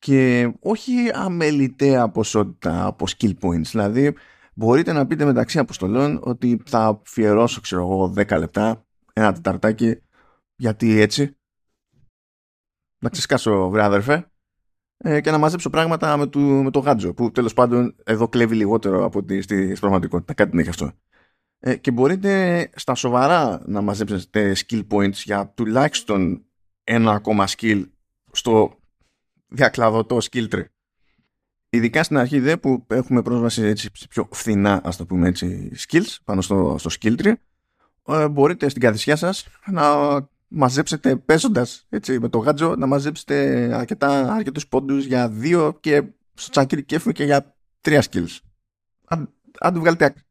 Και 0.00 0.52
όχι 0.60 1.10
αμεληταία 1.12 2.08
ποσότητα 2.08 2.86
από 2.86 3.06
skill 3.16 3.34
points. 3.40 3.62
Δηλαδή, 3.70 4.16
μπορείτε 4.54 4.92
να 4.92 5.06
πείτε 5.06 5.24
μεταξύ 5.24 5.58
αποστολών 5.58 6.20
ότι 6.22 6.62
θα 6.66 6.86
αφιερώσω, 6.86 7.60
ξέρω 7.60 7.80
εγώ, 7.82 8.12
10 8.16 8.38
λεπτά, 8.38 8.86
ένα 9.12 9.32
τεταρτάκι, 9.32 10.00
γιατί 10.56 11.00
έτσι; 11.00 11.36
Να 12.98 13.08
ξεσκάσω, 13.08 13.68
βρε 13.68 13.82
αδερφέ, 13.82 14.30
ε, 14.96 15.20
και 15.20 15.30
να 15.30 15.38
μαζέψω 15.38 15.70
πράγματα 15.70 16.16
με 16.16 16.26
το, 16.26 16.38
με 16.38 16.70
το 16.70 16.78
γάντζο, 16.78 17.14
που 17.14 17.30
τέλος 17.30 17.54
πάντων 17.54 17.96
εδώ 18.04 18.28
κλέβει 18.28 18.54
λιγότερο 18.54 19.04
από 19.04 19.18
ότι 19.18 19.42
στη 19.42 19.76
πραγματικότητα. 19.80 20.34
Κάτι 20.34 20.50
δεν 20.50 20.60
έχει 20.60 20.68
αυτό. 20.68 20.92
Ε, 21.58 21.76
και 21.76 21.90
μπορείτε 21.90 22.70
στα 22.74 22.94
σοβαρά 22.94 23.62
να 23.66 23.80
μαζέψετε 23.80 24.56
skill 24.56 24.86
points 24.90 25.12
για 25.12 25.52
τουλάχιστον 25.54 26.44
ένα 26.84 27.12
ακόμα 27.12 27.46
skill 27.48 27.88
στο 28.32 28.79
διακλαδωτό 29.50 30.18
skill 30.30 30.48
tree. 30.48 30.64
Ειδικά 31.70 32.02
στην 32.02 32.16
αρχή 32.16 32.40
δε 32.40 32.56
που 32.56 32.86
έχουμε 32.88 33.22
πρόσβαση 33.22 33.62
έτσι 33.62 33.90
πιο 34.08 34.28
φθηνά 34.32 34.80
ας 34.84 34.96
το 34.96 35.06
πούμε 35.06 35.28
έτσι 35.28 35.72
skills 35.88 36.16
πάνω 36.24 36.40
στο, 36.40 36.76
στο 36.78 36.90
skill 37.00 37.20
tree 37.22 37.32
ε, 38.06 38.28
μπορείτε 38.28 38.68
στην 38.68 38.82
καθησιά 38.82 39.16
σας 39.16 39.46
να 39.66 39.82
μαζέψετε 40.48 41.16
παίζοντας 41.16 41.86
έτσι 41.88 42.18
με 42.18 42.28
το 42.28 42.38
γάτζο 42.38 42.76
να 42.76 42.86
μαζέψετε 42.86 43.68
αρκετά, 43.74 44.32
αρκετούς 44.34 44.68
πόντους 44.68 45.04
για 45.04 45.28
δύο 45.28 45.76
και 45.80 46.02
στο 46.34 46.50
τσακίρι 46.50 46.84
κέφι 46.84 47.12
και 47.12 47.24
για 47.24 47.56
τρία 47.80 48.04
skills. 48.10 48.38
Αν, 49.04 49.32
αν 49.60 49.74
του 49.74 49.80
βγάλετε 49.80 50.04
άκρη 50.04 50.22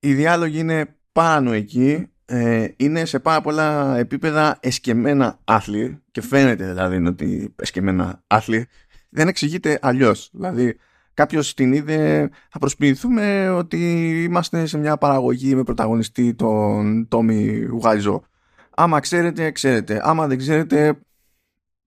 οι 0.00 0.14
διάλογοι 0.14 0.58
είναι 0.58 0.96
πάνω 1.12 1.52
εκεί, 1.52 2.10
ε, 2.32 2.68
είναι 2.76 3.04
σε 3.04 3.18
πάρα 3.18 3.40
πολλά 3.40 3.96
επίπεδα 3.96 4.58
εσκεμμένα 4.60 5.38
άθλη 5.44 6.02
και 6.10 6.20
φαίνεται 6.20 6.66
δηλαδή 6.66 7.06
ότι 7.06 7.54
εσκεμμένα 7.56 8.22
άθλη 8.26 8.66
δεν 9.08 9.28
εξηγείται 9.28 9.78
αλλιώς. 9.82 10.30
Δηλαδή 10.32 10.76
κάποιος 11.14 11.54
την 11.54 11.72
είδε 11.72 12.30
θα 12.50 12.58
προσποιηθούμε 12.58 13.48
ότι 13.48 14.08
είμαστε 14.22 14.66
σε 14.66 14.78
μια 14.78 14.96
παραγωγή 14.96 15.54
με 15.54 15.62
πρωταγωνιστή 15.62 16.34
τον 16.34 17.08
Τόμι 17.08 17.64
Γουάιζο. 17.64 18.22
Άμα 18.70 19.00
ξέρετε, 19.00 19.50
ξέρετε. 19.50 20.00
Άμα 20.02 20.26
δεν 20.26 20.38
ξέρετε, 20.38 21.00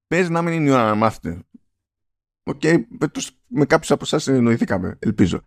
παίζει 0.07 0.29
να 0.29 0.41
μην 0.41 0.53
είναι 0.53 0.69
η 0.69 0.71
ώρα 0.71 0.85
να 0.85 0.95
μάθετε. 0.95 1.39
OK, 2.43 2.59
okay, 2.63 2.83
με, 2.99 3.07
με 3.47 3.65
κάποιους 3.65 3.91
από 3.91 4.03
εσάς 4.03 4.27
συνεννοηθήκαμε, 4.27 4.97
ελπίζω. 4.99 5.41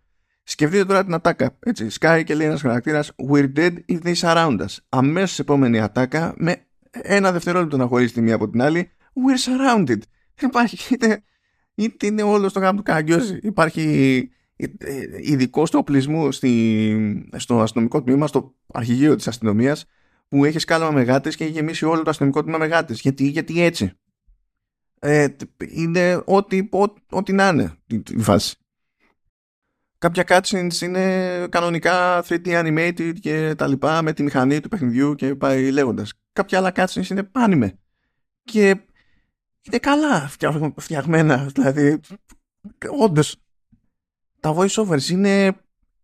Σκεφτείτε 0.49 0.85
τώρα 0.85 1.03
την 1.03 1.13
ατάκα. 1.13 1.57
Έτσι, 1.59 1.89
σκάει 1.89 2.23
και 2.23 2.35
λέει 2.35 2.47
ένας 2.47 2.61
χαρακτήρας 2.61 3.11
We're 3.29 3.53
dead 3.55 3.73
if 3.89 3.99
they 4.03 4.13
surround 4.15 4.59
us. 4.59 4.75
Αμέσως 4.89 5.39
επόμενη 5.39 5.79
ατάκα 5.79 6.33
με 6.37 6.65
ένα 6.91 7.31
δευτερόλεπτο 7.31 7.77
να 7.77 7.87
χωρίσει 7.87 8.13
τη 8.13 8.21
μία 8.21 8.35
από 8.35 8.49
την 8.49 8.61
άλλη. 8.61 8.91
We're 8.99 9.49
surrounded. 9.49 9.97
Υπάρχει 10.41 10.93
είτε, 10.93 11.23
είτε 11.75 12.05
είναι 12.05 12.21
όλος 12.21 12.51
στο 12.51 12.59
γάμο 12.59 12.77
του 12.77 12.83
Καραγκιόζη. 12.83 13.39
Υπάρχει 13.41 14.29
ειδικό 15.21 15.63
του 15.63 15.77
οπλισμού 15.79 16.31
στη, 16.31 17.29
στο 17.35 17.61
αστυνομικό 17.61 18.03
τμήμα, 18.03 18.27
στο 18.27 18.55
αρχηγείο 18.73 19.15
της 19.15 19.27
αστυνομίας 19.27 19.85
που 20.27 20.45
έχει 20.45 20.59
σκάλωμα 20.59 20.91
με 20.91 21.01
γάτες 21.01 21.35
και 21.35 21.43
έχει 21.43 21.53
γεμίσει 21.53 21.85
όλο 21.85 22.03
το 22.03 22.09
αστυνομικό 22.09 22.41
τμήμα 22.41 22.57
με 22.57 22.65
γάτες. 22.65 22.99
Γιατί, 23.01 23.27
γιατί 23.27 23.61
έτσι. 23.61 23.91
Ε, 24.99 25.27
είναι 25.57 26.21
ό,τι, 26.25 26.69
ό,τι 27.09 27.33
να 27.33 27.47
είναι 27.47 27.73
η 28.09 28.21
φάση. 28.21 28.57
Κάποια 29.97 30.23
cutscenes 30.27 30.81
είναι 30.81 31.47
κανονικά 31.47 32.23
3D 32.27 32.47
animated 32.47 33.13
και 33.19 33.55
τα 33.55 33.67
λοιπά 33.67 34.01
με 34.01 34.13
τη 34.13 34.23
μηχανή 34.23 34.59
του 34.59 34.69
παιχνιδιού 34.69 35.15
και 35.15 35.35
πάει 35.35 35.71
λέγοντας. 35.71 36.13
Κάποια 36.33 36.57
άλλα 36.57 36.71
cutscenes 36.75 37.09
είναι 37.09 37.23
πάνιμε. 37.23 37.79
Και 38.43 38.67
είναι 39.61 39.77
καλά 39.79 40.31
φτιαγμένα. 40.75 41.45
Δηλαδή, 41.53 41.99
όντως. 42.99 43.35
Τα 44.39 44.55
voiceovers 44.57 45.09
είναι 45.09 45.55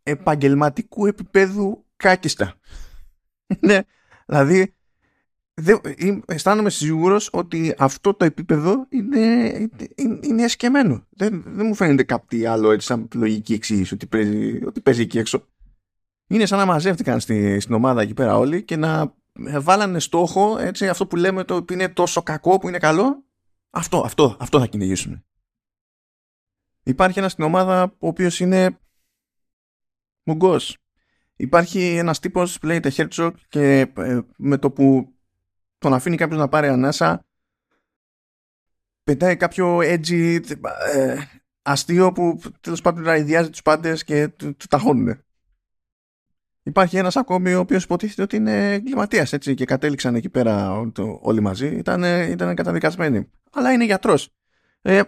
επαγγελματικού 0.03 1.05
επίπεδου 1.05 1.85
κάκιστα. 1.95 2.53
Είναι, 3.62 3.85
δηλαδή, 4.25 4.73
δε, 5.53 5.77
αισθάνομαι 6.25 6.69
σίγουρος 6.69 7.29
ότι 7.31 7.75
αυτό 7.77 8.13
το 8.13 8.25
επίπεδο 8.25 8.86
είναι, 8.89 9.19
είναι, 9.95 10.19
είναι 10.22 10.43
εσκεμμένο. 10.43 11.07
Δεν, 11.10 11.43
δεν 11.48 11.65
μου 11.65 11.75
φαίνεται 11.75 12.03
κάτι 12.03 12.45
άλλο 12.45 12.72
έτσι 12.72 12.88
σαν 12.88 13.07
λογική 13.13 13.53
εξήγηση 13.53 13.93
ότι 13.93 14.05
παίζει, 14.07 14.65
ότι 14.65 14.81
παίζει 14.81 15.01
εκεί 15.01 15.17
έξω. 15.17 15.48
Είναι 16.27 16.45
σαν 16.45 16.57
να 16.57 16.65
μαζεύτηκαν 16.65 17.19
στη, 17.19 17.60
στην 17.60 17.74
ομάδα 17.74 18.01
εκεί 18.01 18.13
πέρα 18.13 18.38
όλοι 18.38 18.63
και 18.63 18.75
να 18.75 19.15
βάλανε 19.60 20.00
στόχο 20.00 20.57
έτσι, 20.57 20.89
αυτό 20.89 21.07
που 21.07 21.15
λέμε 21.15 21.43
το 21.43 21.65
είναι 21.72 21.89
τόσο 21.89 22.22
κακό 22.22 22.57
που 22.57 22.67
είναι 22.67 22.77
καλό. 22.77 23.24
Αυτό, 23.69 24.01
αυτό, 24.05 24.38
αυτό 24.39 24.60
θα 24.60 24.67
κυνηγήσουν. 24.67 25.25
Υπάρχει 26.83 27.19
ένας 27.19 27.31
στην 27.31 27.43
ομάδα 27.43 27.83
ο 27.83 28.07
οποίος 28.07 28.39
είναι 28.39 28.79
μουγκός. 30.24 30.77
Υπάρχει 31.36 31.95
ένας 31.95 32.19
τύπος 32.19 32.60
που 32.60 32.65
λέγεται 32.65 32.91
Herzog 32.95 33.31
και 33.50 33.91
ε, 33.98 34.19
με 34.38 34.57
το 34.57 34.72
που 34.72 35.12
τον 35.83 35.93
αφήνει 35.93 36.15
κάποιος 36.15 36.39
να 36.39 36.47
πάρει 36.47 36.67
ανάσα 36.67 37.25
πετάει 39.03 39.35
κάποιο 39.37 39.77
edgy 39.77 40.39
ε, 40.93 41.17
αστείο 41.61 42.11
που 42.11 42.39
τέλος 42.61 42.81
πάντων 42.81 43.03
ραϊδιάζει 43.03 43.49
τους 43.49 43.61
πάντες 43.61 44.03
και 44.03 44.27
του, 44.27 44.55
του 44.55 44.67
ταχώνουν. 44.67 45.23
Υπάρχει 46.63 46.97
ένας 46.97 47.15
ακόμη 47.15 47.53
ο 47.53 47.59
οποίος 47.59 47.83
υποτίθεται 47.83 48.21
ότι 48.21 48.35
είναι 48.35 48.73
εγκληματίας 48.73 49.33
έτσι 49.33 49.53
και 49.53 49.65
κατέληξαν 49.65 50.15
εκεί 50.15 50.29
πέρα 50.29 50.81
όλοι 51.21 51.41
μαζί. 51.41 51.67
Ήταν, 51.67 52.03
ήταν 52.03 52.55
καταδικασμένοι. 52.55 53.29
Αλλά 53.51 53.71
είναι 53.71 53.85
γιατρός. 53.85 54.29
Ε, 54.81 54.97
ε, 54.97 55.03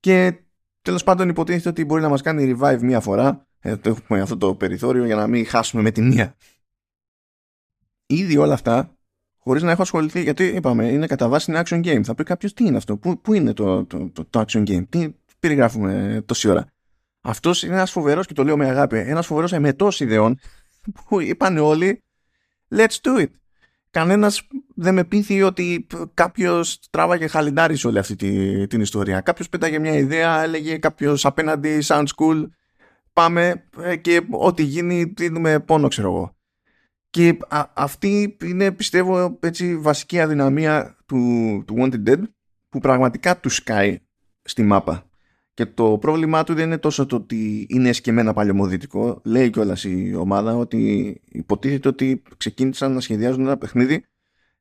και 0.00 0.42
τέλος 0.82 1.04
πάντων 1.04 1.28
υποτίθεται 1.28 1.68
ότι 1.68 1.84
μπορεί 1.84 2.02
να 2.02 2.08
μας 2.08 2.22
κάνει 2.22 2.56
revive 2.56 2.80
μία 2.80 3.00
φορά. 3.00 3.46
Ε, 3.58 3.76
έχουμε 3.82 4.20
αυτό 4.20 4.36
το 4.36 4.54
περιθώριο 4.54 5.04
για 5.04 5.16
να 5.16 5.26
μην 5.26 5.46
χάσουμε 5.46 5.82
με 5.82 5.90
τη 5.90 6.02
μία. 6.02 6.36
Ήδη 8.06 8.36
όλα 8.36 8.54
αυτά 8.54 8.96
χωρίς 9.44 9.62
να 9.62 9.70
έχω 9.70 9.82
ασχοληθεί, 9.82 10.22
γιατί 10.22 10.44
είπαμε, 10.44 10.88
είναι 10.88 11.06
κατά 11.06 11.28
βάση 11.28 11.52
ένα 11.52 11.62
action 11.66 11.84
game. 11.84 12.02
Θα 12.04 12.14
πει 12.14 12.24
κάποιος 12.24 12.54
τι 12.54 12.64
είναι 12.64 12.76
αυτό, 12.76 12.96
πού, 12.96 13.20
πού 13.20 13.32
είναι 13.32 13.52
το, 13.52 13.84
το, 13.84 14.10
το, 14.10 14.24
το, 14.24 14.44
action 14.46 14.62
game, 14.68 14.84
τι 14.88 15.08
περιγράφουμε 15.40 16.22
τόση 16.26 16.48
ώρα. 16.48 16.66
Αυτός 17.20 17.62
είναι 17.62 17.74
ένας 17.74 17.90
φοβερός, 17.90 18.26
και 18.26 18.34
το 18.34 18.44
λέω 18.44 18.56
με 18.56 18.68
αγάπη, 18.68 18.96
ένας 18.98 19.26
φοβερός 19.26 19.52
εμετός 19.52 20.00
ιδεών 20.00 20.38
που 21.08 21.20
είπαν 21.20 21.58
όλοι, 21.58 22.02
let's 22.74 22.96
do 23.02 23.20
it. 23.20 23.30
Κανένας 23.90 24.46
δεν 24.74 24.94
με 24.94 25.04
πείθει 25.04 25.42
ότι 25.42 25.86
κάποιος 26.14 26.80
τράβαγε 26.90 27.26
χαλιντάρι 27.26 27.76
σε 27.76 27.86
όλη 27.86 27.98
αυτή 27.98 28.16
τη, 28.16 28.66
την 28.66 28.80
ιστορία. 28.80 29.20
Κάποιος 29.20 29.48
πέταγε 29.48 29.78
μια 29.78 29.94
ιδέα, 29.94 30.42
έλεγε 30.42 30.78
κάποιος 30.78 31.24
απέναντι, 31.24 31.78
sounds 31.82 32.06
cool. 32.16 32.46
Πάμε 33.12 33.68
ε, 33.82 33.96
και 33.96 34.22
ό,τι 34.30 34.62
γίνει, 34.62 35.12
δίνουμε 35.16 35.60
πόνο, 35.60 35.88
ξέρω 35.88 36.08
εγώ. 36.08 36.36
Και 37.12 37.38
αυτή 37.74 38.36
είναι 38.44 38.72
πιστεύω 38.72 39.38
έτσι 39.40 39.76
βασική 39.76 40.20
αδυναμία 40.20 40.96
του, 41.06 41.62
του 41.66 41.74
Wanted 41.78 42.08
Dead 42.08 42.22
που 42.68 42.78
πραγματικά 42.78 43.40
του 43.40 43.48
σκάει 43.48 43.98
στη 44.42 44.62
μάπα. 44.62 45.10
Και 45.54 45.66
το 45.66 45.98
πρόβλημά 46.00 46.44
του 46.44 46.54
δεν 46.54 46.66
είναι 46.66 46.78
τόσο 46.78 47.06
το 47.06 47.16
ότι 47.16 47.66
είναι 47.68 47.88
εσκεμμένα 47.88 48.32
παλαιομοδίτικο. 48.32 49.20
Λέει 49.24 49.50
κιόλας 49.50 49.84
η 49.84 50.14
ομάδα 50.14 50.56
ότι 50.56 51.20
υποτίθεται 51.24 51.88
ότι 51.88 52.22
ξεκίνησαν 52.36 52.92
να 52.92 53.00
σχεδιάζουν 53.00 53.40
ένα 53.40 53.58
παιχνίδι 53.58 54.04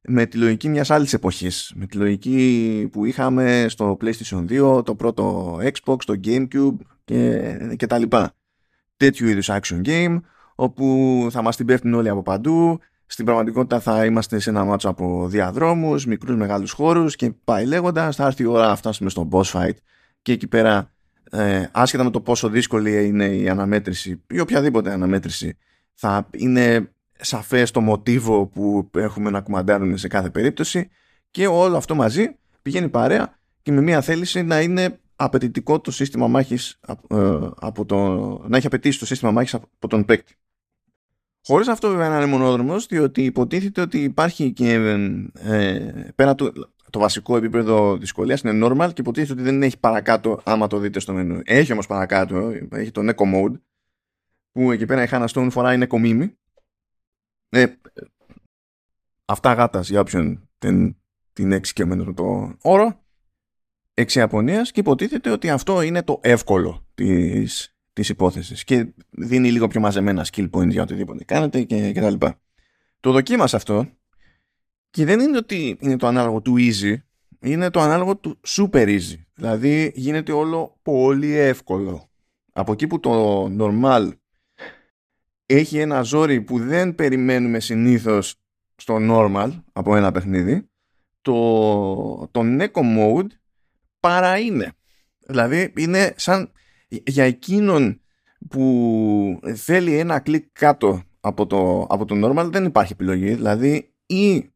με 0.01 0.25
τη 0.25 0.38
λογική 0.38 0.70
μιας 0.70 0.89
άλλης 0.89 1.13
εποχής. 1.13 1.74
Με 1.75 1.86
τη 1.86 1.98
λογική 1.98 2.89
που 2.91 3.05
είχαμε 3.05 3.65
στο 3.70 3.98
PlayStation 4.01 4.46
2, 4.50 4.86
το 4.86 4.96
πρώτο 4.96 5.55
Xbox, 5.62 5.98
το 6.05 6.20
GameCube 6.24 6.75
και, 7.03 7.58
και 7.75 7.88
τα 7.88 7.98
λοιπά. 7.98 8.34
Τέτοιου 8.98 9.27
είδους 9.27 9.50
action 9.51 9.81
game 9.86 10.20
όπου 10.62 11.27
θα 11.32 11.41
μας 11.41 11.56
την 11.56 11.65
πέφτουν 11.65 11.94
όλοι 11.94 12.10
από 12.10 12.22
παντού. 12.22 12.80
Στην 13.06 13.25
πραγματικότητα 13.25 13.80
θα 13.80 14.06
είμαστε 14.06 14.39
σε 14.39 14.50
ένα 14.50 14.63
μάτσο 14.63 14.89
από 14.89 15.27
διαδρόμους, 15.27 16.06
μικρούς 16.06 16.36
μεγάλους 16.36 16.72
χώρους 16.72 17.15
και 17.15 17.32
πάει 17.44 17.65
λέγοντας, 17.65 18.15
θα 18.15 18.25
έρθει 18.25 18.44
η 18.44 18.46
ώρα 18.46 18.68
να 18.68 18.75
φτάσουμε 18.75 19.10
στο 19.10 19.27
boss 19.32 19.44
fight 19.44 19.75
και 20.22 20.32
εκεί 20.32 20.48
πέρα 20.48 20.91
ε, 21.32 21.65
άσχετα 21.72 22.03
με 22.03 22.10
το 22.10 22.22
πόσο 22.22 22.50
δύσκολη 22.50 23.08
είναι 23.08 23.25
η 23.25 23.50
αναμέτρηση 23.50 24.22
ή 24.27 24.39
οποιαδήποτε 24.39 24.91
αναμέτρηση 24.91 25.58
θα 25.94 26.27
είναι 26.32 26.91
σαφές 27.20 27.72
το 27.72 27.82
μοτίβο 27.82 28.46
που 28.46 28.89
έχουμε 28.96 29.30
να 29.30 29.41
κουμαντάρουν 29.41 29.98
σε 29.98 30.08
κάθε 30.08 30.30
περίπτωση 30.30 30.89
και 31.32 31.48
όλο 31.48 31.77
αυτό 31.77 31.96
μαζί 31.96 32.36
πηγαίνει 32.62 32.89
παρέα 32.89 33.39
και 33.62 33.72
με 33.72 33.82
μια 33.82 34.01
θέληση 34.01 34.41
να 34.41 34.62
είναι 34.62 35.00
απαιτητικό 35.15 35.80
το 35.80 35.91
σύστημα 35.91 36.27
μάχης 36.27 36.80
ε, 36.88 36.96
από 37.60 37.86
το, 37.86 37.98
να 38.48 38.58
έχει 38.58 38.65
απαιτήσει 38.65 39.00
το 39.00 39.06
σύστημα 39.06 39.32
μάχης 39.32 39.53
από 39.53 39.88
τον 39.88 40.06
παίκτη. 40.06 40.36
Χωρίς 41.45 41.67
αυτό 41.67 41.89
βέβαια 41.89 42.10
να 42.10 42.15
είναι 42.15 42.25
μονόδρομος, 42.25 42.86
διότι 42.86 43.24
υποτίθεται 43.24 43.81
ότι 43.81 44.03
υπάρχει 44.03 44.53
και 44.53 44.74
ε, 45.33 46.12
πέρα 46.15 46.36
του 46.36 46.53
το 46.91 47.00
βασικό 47.00 47.38
επίπεδο 47.38 47.98
δυσκολίας 47.98 48.41
είναι 48.41 48.67
normal 48.67 48.89
και 48.93 49.01
υποτίθεται 49.01 49.33
ότι 49.33 49.41
δεν 49.41 49.63
έχει 49.63 49.79
παρακάτω 49.79 50.41
άμα 50.43 50.67
το 50.67 50.77
δείτε 50.77 51.00
στο 51.00 51.13
μενού. 51.13 51.41
Έχει 51.43 51.71
όμως 51.71 51.88
παρακάτω, 51.88 52.51
έχει 52.71 52.91
το 52.91 53.01
Eco 53.05 53.33
Mode, 53.33 53.53
που 54.51 54.71
εκεί 54.71 54.86
πέρα 54.86 55.03
η 55.03 55.07
Hannah 55.12 55.27
Stone 55.27 55.48
φοράει 55.51 55.79
Eco 55.81 55.98
Mimi. 56.05 56.33
Ε, 57.50 57.65
αυτά 59.25 59.53
γάτας 59.53 59.89
για 59.89 60.00
όποιον 60.00 60.50
την, 60.57 60.95
την 61.33 61.51
εξοικειωμένος 61.51 62.13
το 62.15 62.55
όρο. 62.62 63.00
Εξ 63.93 64.15
Ιαπωνίας 64.15 64.71
και 64.71 64.79
υποτίθεται 64.79 65.29
ότι 65.29 65.50
αυτό 65.50 65.81
είναι 65.81 66.03
το 66.03 66.19
εύκολο 66.24 66.88
της 66.93 67.75
της 67.93 68.10
υπόθεσης 68.10 68.63
και 68.63 68.93
δίνει 69.10 69.51
λίγο 69.51 69.67
πιο 69.67 69.79
μαζεμένα 69.79 70.25
skill 70.31 70.50
points 70.50 70.69
για 70.69 70.81
οτιδήποτε 70.81 71.24
κάνετε 71.24 71.63
και, 71.63 71.91
και 71.91 72.01
τα 72.01 72.10
λοιπά. 72.10 72.39
Το 73.00 73.12
δοκίμασα 73.12 73.57
αυτό 73.57 73.88
και 74.89 75.05
δεν 75.05 75.19
είναι 75.19 75.38
ότι 75.38 75.77
είναι 75.79 75.98
το 75.98 76.07
ανάλογο 76.07 76.41
του 76.41 76.55
easy, 76.57 76.95
είναι 77.39 77.69
το 77.69 77.79
ανάλογο 77.79 78.17
του 78.17 78.39
super 78.48 78.86
easy. 78.88 79.19
Δηλαδή 79.33 79.91
γίνεται 79.95 80.31
όλο 80.31 80.79
πολύ 80.81 81.36
εύκολο. 81.36 82.10
Από 82.53 82.71
εκεί 82.71 82.88
που 82.88 83.00
το 83.00 83.43
normal 83.60 84.12
έχει 85.45 85.77
ένα 85.77 86.01
ζόρι 86.01 86.41
που 86.41 86.60
δεν 86.60 86.95
περιμένουμε 86.95 87.60
συνήθως 87.60 88.36
στο 88.75 88.98
normal 89.01 89.51
από 89.74 89.95
ένα 89.95 90.12
παιχνίδι, 90.12 90.69
το, 91.21 92.27
το 92.31 92.41
Neko 92.43 92.81
Mode 92.98 93.27
παρά 94.00 94.38
είναι. 94.38 94.74
Δηλαδή 95.27 95.74
είναι 95.77 96.13
σαν 96.17 96.51
για 96.91 97.24
εκείνον 97.24 98.01
που 98.50 99.39
θέλει 99.55 99.98
ένα 99.98 100.19
κλικ 100.19 100.45
κάτω 100.51 101.03
από 101.19 101.45
το, 101.48 101.88
από 101.89 102.05
το 102.05 102.15
normal 102.24 102.50
δεν 102.51 102.65
υπάρχει 102.65 102.93
επιλογή. 102.93 103.33
Δηλαδή 103.33 103.93
ή 104.05 104.51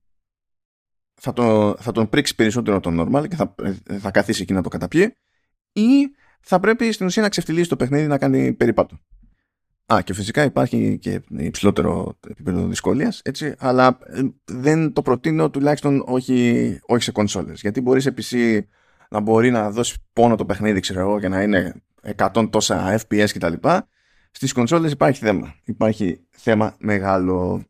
θα, 1.13 1.33
το, 1.33 1.75
θα 1.79 1.91
τον 1.91 2.09
πρίξει 2.09 2.35
περισσότερο 2.35 2.79
το 2.79 2.91
normal 3.01 3.27
και 3.27 3.35
θα, 3.35 3.55
θα 3.99 4.11
καθίσει 4.11 4.41
εκεί 4.41 4.53
να 4.53 4.61
το 4.61 4.69
καταπιεί 4.69 5.15
ή 5.71 6.09
θα 6.41 6.59
πρέπει 6.59 6.91
στην 6.91 7.05
ουσία 7.05 7.21
να 7.21 7.29
ξεφτυλίσει 7.29 7.69
το 7.69 7.75
παιχνίδι 7.75 8.07
να 8.07 8.17
κάνει 8.17 8.53
περιπάτω. 8.53 8.99
Α, 9.93 10.01
και 10.03 10.13
φυσικά 10.13 10.43
υπάρχει 10.43 10.97
και 11.01 11.21
υψηλότερο 11.37 12.17
επίπεδο 12.29 12.67
δυσκολίας, 12.67 13.21
έτσι, 13.23 13.55
αλλά 13.57 13.97
ε, 14.05 14.21
δεν 14.45 14.93
το 14.93 15.01
προτείνω 15.01 15.49
τουλάχιστον 15.49 16.03
όχι, 16.05 16.79
όχι 16.85 17.03
σε 17.03 17.11
κονσόλες. 17.11 17.61
Γιατί 17.61 17.81
μπορείς 17.81 18.03
σε 18.03 18.13
PC 18.17 18.59
να 19.09 19.19
μπορεί 19.19 19.51
να 19.51 19.71
δώσεις 19.71 19.97
πόνο 20.13 20.35
το 20.35 20.45
παιχνίδι, 20.45 20.79
ξέρω 20.79 20.99
εγώ, 20.99 21.19
και 21.19 21.27
να 21.27 21.41
είναι 21.41 21.83
100 22.17 22.47
τόσα 22.51 22.99
FPS 22.99 23.27
κτλ. 23.33 23.53
Στις 24.31 24.53
κονσόλες 24.53 24.91
υπάρχει 24.91 25.19
θέμα. 25.19 25.55
Υπάρχει 25.63 26.27
θέμα 26.29 26.75
μεγάλο. 26.79 27.65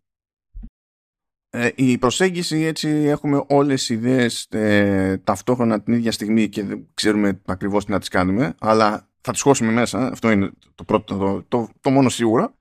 Ε, 1.50 1.70
η 1.75 1.98
προσέγγιση 1.98 2.62
έτσι 2.62 2.89
έχουμε 2.89 3.44
όλες 3.48 3.89
οι 3.89 3.94
ιδέες 3.94 4.48
ε, 4.50 5.18
ταυτόχρονα 5.24 5.82
την 5.82 5.94
ίδια 5.94 6.12
στιγμή 6.12 6.50
και 6.50 6.63
δεν 6.63 6.88
ξέρουμε 6.94 7.42
ακριβώς 7.46 7.86
τι 7.86 7.92
να 7.92 8.00
τις 8.00 8.08
κάνουμε 8.08 8.56
αλλά 8.60 9.10
θα 9.22 9.32
τις 9.32 9.42
χώσουμε 9.42 9.72
μέσα 9.72 10.08
αυτό 10.08 10.32
είναι 10.32 10.51
το 10.75 10.84
πρώτο 10.84 11.18
το, 11.18 11.44
το, 11.48 11.70
το 11.82 11.89
μόνο 11.89 12.10
σίγουρο 12.10 12.56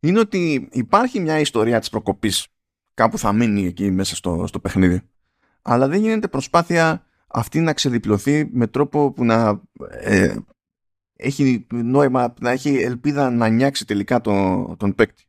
είναι 0.00 0.18
ότι 0.18 0.68
υπάρχει 0.72 1.20
μια 1.20 1.38
ιστορία 1.38 1.78
της 1.78 1.88
προκοπής 1.90 2.46
κάπου 2.94 3.18
θα 3.18 3.32
μείνει 3.32 3.66
εκεί 3.66 3.90
μέσα 3.90 4.16
στο, 4.16 4.44
στο 4.46 4.60
παιχνίδι 4.60 5.00
αλλά 5.62 5.88
δεν 5.88 6.00
γίνεται 6.00 6.28
προσπάθεια 6.28 7.06
αυτή 7.26 7.60
να 7.60 7.72
ξεδιπλωθεί 7.72 8.48
με 8.52 8.66
τρόπο 8.66 9.12
που 9.12 9.24
να 9.24 9.60
ε, 10.00 10.36
έχει 11.20 11.66
νόημα, 11.70 12.34
να 12.40 12.50
έχει 12.50 12.76
ελπίδα 12.76 13.30
να 13.30 13.48
νιάξει 13.48 13.86
τελικά 13.86 14.20
τον, 14.20 14.76
τον 14.76 14.94
παίκτη. 14.94 15.24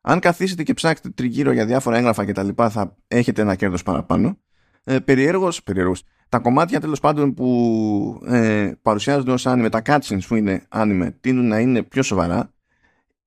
Αν 0.00 0.20
καθίσετε 0.20 0.62
και 0.62 0.74
ψάξετε 0.74 1.10
τριγύρω 1.10 1.52
για 1.52 1.66
διάφορα 1.66 1.96
έγγραφα 1.96 2.24
και 2.24 2.32
τα 2.32 2.42
λοιπά 2.42 2.70
θα 2.70 2.96
έχετε 3.08 3.42
ένα 3.42 3.54
κέρδος 3.54 3.82
παραπάνω. 3.82 4.38
Ε, 4.84 4.98
περιέργως, 4.98 5.62
περιέργως, 5.62 6.02
τα 6.28 6.38
κομμάτια 6.38 6.80
τέλος 6.80 7.00
πάντων 7.00 7.34
που 7.34 8.20
ε, 8.26 8.72
παρουσιάζονται 8.82 9.32
ως 9.32 9.46
άνιμε, 9.46 9.68
τα 9.68 9.82
cutscenes 9.84 10.22
που 10.28 10.34
είναι 10.34 10.66
άνιμε, 10.68 11.16
τείνουν 11.20 11.46
να 11.46 11.58
είναι 11.58 11.82
πιο 11.82 12.02
σοβαρά. 12.02 12.52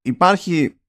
Υπάρχει, 0.01 0.79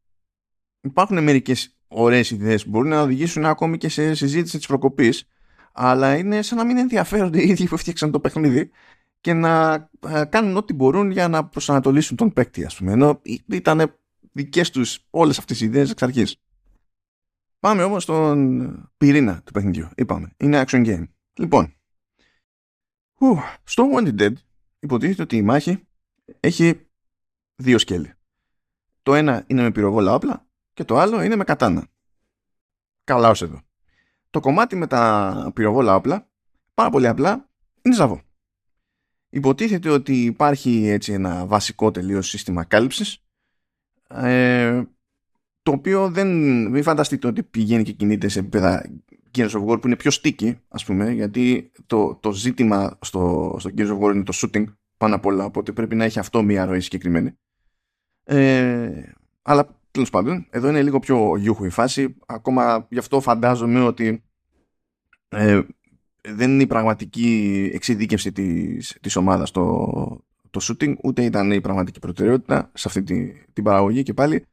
υπάρχουν 0.81 1.23
μερικές 1.23 1.77
ωραίες 1.89 2.31
ιδέες 2.31 2.65
που 2.65 2.71
μπορούν 2.71 2.89
να 2.89 3.01
οδηγήσουν 3.01 3.45
ακόμη 3.45 3.77
και 3.77 3.89
σε 3.89 4.15
συζήτηση 4.15 4.57
της 4.57 4.67
προκοπής 4.67 5.29
αλλά 5.73 6.17
είναι 6.17 6.43
σαν 6.43 6.59
να 6.59 6.65
μην 6.65 6.77
ενδιαφέρονται 6.77 7.43
οι 7.43 7.49
ίδιοι 7.49 7.67
που 7.67 7.75
έφτιαξαν 7.75 8.11
το 8.11 8.21
παιχνίδι 8.21 8.71
και 9.21 9.33
να 9.33 9.73
ε, 10.07 10.25
κάνουν 10.25 10.57
ό,τι 10.57 10.73
μπορούν 10.73 11.11
για 11.11 11.29
να 11.29 11.47
προσανατολίσουν 11.47 12.17
τον 12.17 12.33
παίκτη 12.33 12.65
ας 12.65 12.77
πούμε. 12.77 12.93
Ενώ 12.93 13.21
ήταν 13.49 13.95
δικές 14.33 14.71
τους 14.71 15.07
όλες 15.11 15.39
αυτές 15.39 15.61
οι 15.61 15.65
ιδέες 15.65 15.91
εξ 15.91 16.03
αρχής. 16.03 16.37
Πάμε 17.61 17.83
όμως 17.83 18.03
στον 18.03 18.91
πυρήνα 18.97 19.43
του 19.45 19.53
παιχνιδιού. 19.53 19.89
Είπαμε 19.95 20.33
είναι 20.37 20.65
action 20.67 20.87
game. 20.87 21.09
Λοιπόν. 21.35 21.75
Στο 23.65 23.89
Wanted 23.95 24.21
Dead 24.21 24.33
υποτίθεται 24.79 25.23
ότι 25.23 25.37
η 25.37 25.43
μάχη 25.43 25.87
έχει 26.41 26.87
δύο 27.57 27.79
σκέλη. 27.79 28.15
Το 29.03 29.15
ένα 29.15 29.45
είναι 29.47 29.63
με 29.63 29.71
πυροβόλα 29.71 30.15
όπλα 30.15 30.47
και 30.73 30.85
το 30.85 30.99
άλλο 30.99 31.23
είναι 31.23 31.37
με 31.37 31.45
κατάνα. 31.45 31.89
Καλά 33.05 33.29
ως 33.29 33.43
εδώ. 33.43 33.61
Το 34.31 34.41
κομμάτι 34.41 34.77
με 34.77 34.87
τα 34.87 35.51
πυροβόλα 35.55 35.95
όπλα, 35.95 36.29
πάρα 36.75 36.91
πολύ 36.91 37.07
απλά, 37.07 37.49
είναι 37.83 37.95
ζαβό. 37.95 38.23
Υποτίθεται 39.31 39.89
ότι 39.89 40.25
υπάρχει 40.25 40.87
έτσι 40.87 41.13
ένα 41.13 41.47
βασικό 41.47 41.91
τελείως 41.91 42.29
σύστημα 42.29 42.65
κάλυψης, 42.65 43.25
ε, 44.09 44.83
το 45.63 45.73
οποίο 45.73 46.11
δεν, 46.11 46.29
μην 46.71 46.83
φανταστείτε 46.83 47.27
ότι 47.27 47.43
πηγαίνει 47.43 47.83
και 47.83 47.93
κινείται 47.93 48.29
σε 48.29 48.39
επίπεδα 48.39 48.91
Gears 49.35 49.51
of 49.51 49.67
War 49.67 49.81
που 49.81 49.87
είναι 49.87 49.97
πιο 49.97 50.11
sticky, 50.15 50.55
ας 50.69 50.85
πούμε, 50.85 51.11
γιατί 51.11 51.71
το, 51.87 52.15
το 52.15 52.33
ζήτημα 52.33 52.99
στο, 53.01 53.57
στο 53.59 53.71
Gears 53.77 53.99
of 53.99 54.01
War 54.01 54.15
είναι 54.15 54.25
το 54.25 54.33
shooting 54.35 54.65
πάνω 54.97 55.15
απ' 55.15 55.27
όλα, 55.27 55.45
οπότε 55.45 55.73
πρέπει 55.73 55.95
να 55.95 56.05
έχει 56.05 56.19
αυτό 56.19 56.43
μία 56.43 56.65
ροή 56.65 56.81
συγκεκριμένη. 56.81 57.33
Ε, 58.25 59.03
αλλά 59.43 59.81
Τέλος 59.91 60.11
πάντων, 60.11 60.47
εδώ 60.51 60.69
είναι 60.69 60.83
λίγο 60.83 60.99
πιο 60.99 61.37
γιούχου 61.37 61.65
η 61.65 61.71
φάση. 61.71 62.17
Ακόμα 62.27 62.87
γι' 62.91 62.99
αυτό 62.99 63.21
φαντάζομαι 63.21 63.81
ότι 63.81 64.23
ε, 65.29 65.61
δεν 66.23 66.51
είναι 66.51 66.63
η 66.63 66.67
πραγματική 66.67 67.71
εξειδίκευση 67.75 68.33
της, 68.33 68.99
της 69.01 69.17
ομάδας 69.17 69.51
το, 69.51 69.87
το 70.51 70.61
shooting, 70.63 70.95
ούτε 71.03 71.25
ήταν 71.25 71.51
η 71.51 71.61
πραγματική 71.61 71.99
προτεραιότητα 71.99 72.71
σε 72.75 72.89
αυτή 72.89 73.03
τη, 73.03 73.33
την 73.53 73.65
παραγωγή 73.65 74.03
και 74.03 74.15
πάλι. 74.15 74.45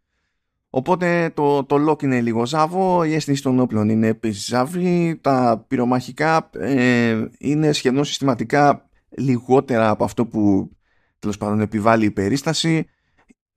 Οπότε 0.69 1.31
το, 1.35 1.63
το 1.63 1.89
lock 1.89 2.03
είναι 2.03 2.21
λίγο 2.21 2.45
ζάβο, 2.45 3.03
η 3.03 3.13
αίσθηση 3.13 3.41
των 3.41 3.59
όπλων 3.59 3.89
είναι 3.89 4.07
επίσης 4.07 4.45
ζάβη, 4.45 5.19
τα 5.21 5.65
πυρομαχικά 5.67 6.49
ε, 6.53 7.25
είναι 7.37 7.71
σχεδόν 7.71 8.03
συστηματικά 8.03 8.89
λιγότερα 9.09 9.89
από 9.89 10.03
αυτό 10.03 10.25
που 10.25 10.71
τέλος 11.19 11.37
πάντων 11.37 11.59
επιβάλλει 11.59 12.05
η 12.05 12.11
περίσταση 12.11 12.87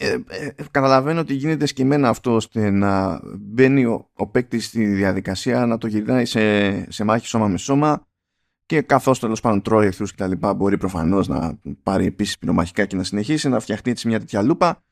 ε, 0.02 0.19
ε, 0.28 0.50
καταλαβαίνω 0.71 1.21
ότι 1.21 1.35
γίνεται 1.35 1.66
σκεμμένα 1.66 2.09
αυτό 2.09 2.35
ώστε 2.35 2.71
να 2.71 3.21
μπαίνει 3.38 3.85
ο, 3.85 4.11
ο 4.14 4.26
παίκτη 4.26 4.61
στη 4.61 4.85
διαδικασία 4.85 5.66
να 5.66 5.78
το 5.78 5.87
γυρνάει 5.87 6.25
σε, 6.25 6.92
σε 6.92 7.04
μάχη 7.04 7.26
σώμα 7.26 7.47
με 7.49 7.59
σώμα 7.59 8.07
και 8.66 8.80
καθώς 8.80 9.19
τέλος 9.19 9.40
πάντων 9.40 9.62
τρώει 9.62 9.87
εχθρούς 9.87 10.11
και 10.11 10.16
τα 10.16 10.26
λοιπά 10.26 10.54
μπορεί 10.54 10.78
προφανώς 10.78 11.28
να 11.28 11.59
πάρει 11.83 12.07
επίσης 12.07 12.38
πυρομαχικά 12.38 12.85
και 12.85 12.97
να 12.97 13.02
συνεχίσει 13.02 13.49
να 13.49 13.61
φτιαχτεί 13.61 13.90
έτσι 13.90 14.09
μια 14.09 14.19
τέτοια 14.19 14.42
λούπα. 14.42 14.83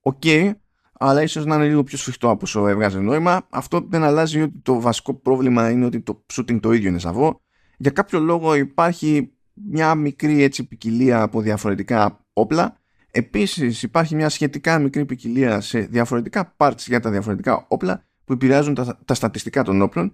OK 0.00 0.20
okay, 0.24 0.52
αλλά 0.92 1.22
ίσως 1.22 1.44
να 1.44 1.54
είναι 1.54 1.66
λίγο 1.66 1.84
πιο 1.84 1.98
σφιχτό 1.98 2.30
από 2.30 2.40
όσο 2.42 2.68
έβγαζε 2.68 3.00
νόημα. 3.00 3.46
Αυτό 3.50 3.86
δεν 3.88 4.02
αλλάζει 4.02 4.40
ότι 4.40 4.60
το 4.62 4.80
βασικό 4.80 5.14
πρόβλημα 5.14 5.70
είναι 5.70 5.84
ότι 5.84 6.00
το 6.00 6.24
shooting 6.32 6.60
το 6.60 6.72
ίδιο 6.72 6.88
είναι 6.88 6.98
σαβό. 6.98 7.40
Για 7.76 7.90
κάποιο 7.90 8.20
λόγο 8.20 8.54
υπάρχει 8.54 9.32
μια 9.52 9.94
μικρή 9.94 10.42
έτσι 10.42 10.64
ποικιλία 10.64 11.22
από 11.22 11.40
διαφορετικά 11.40 12.24
όπλα 12.32 12.76
Επίσης 13.10 13.82
υπάρχει 13.82 14.14
μια 14.14 14.28
σχετικά 14.28 14.78
μικρή 14.78 15.04
ποικιλία 15.04 15.60
σε 15.60 15.78
διαφορετικά 15.78 16.54
parts 16.56 16.78
για 16.86 17.00
τα 17.00 17.10
διαφορετικά 17.10 17.64
όπλα 17.68 18.04
που 18.24 18.32
επηρεάζουν 18.32 18.74
τα, 18.74 18.98
τα 19.04 19.14
στατιστικά 19.14 19.62
των 19.62 19.82
όπλων 19.82 20.12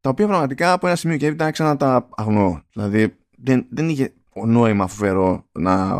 τα 0.00 0.10
οποία 0.10 0.26
πραγματικά 0.26 0.72
από 0.72 0.86
ένα 0.86 0.96
σημείο 0.96 1.16
και 1.16 1.26
έπειτα 1.26 1.46
έξανα 1.46 1.70
να 1.70 1.76
τα 1.76 2.08
αγνοώ. 2.16 2.60
Δηλαδή 2.72 3.16
δεν, 3.36 3.66
δεν 3.70 3.88
είχε 3.88 4.12
νόημα 4.46 4.86
φοβερό 4.86 5.46
να 5.52 5.96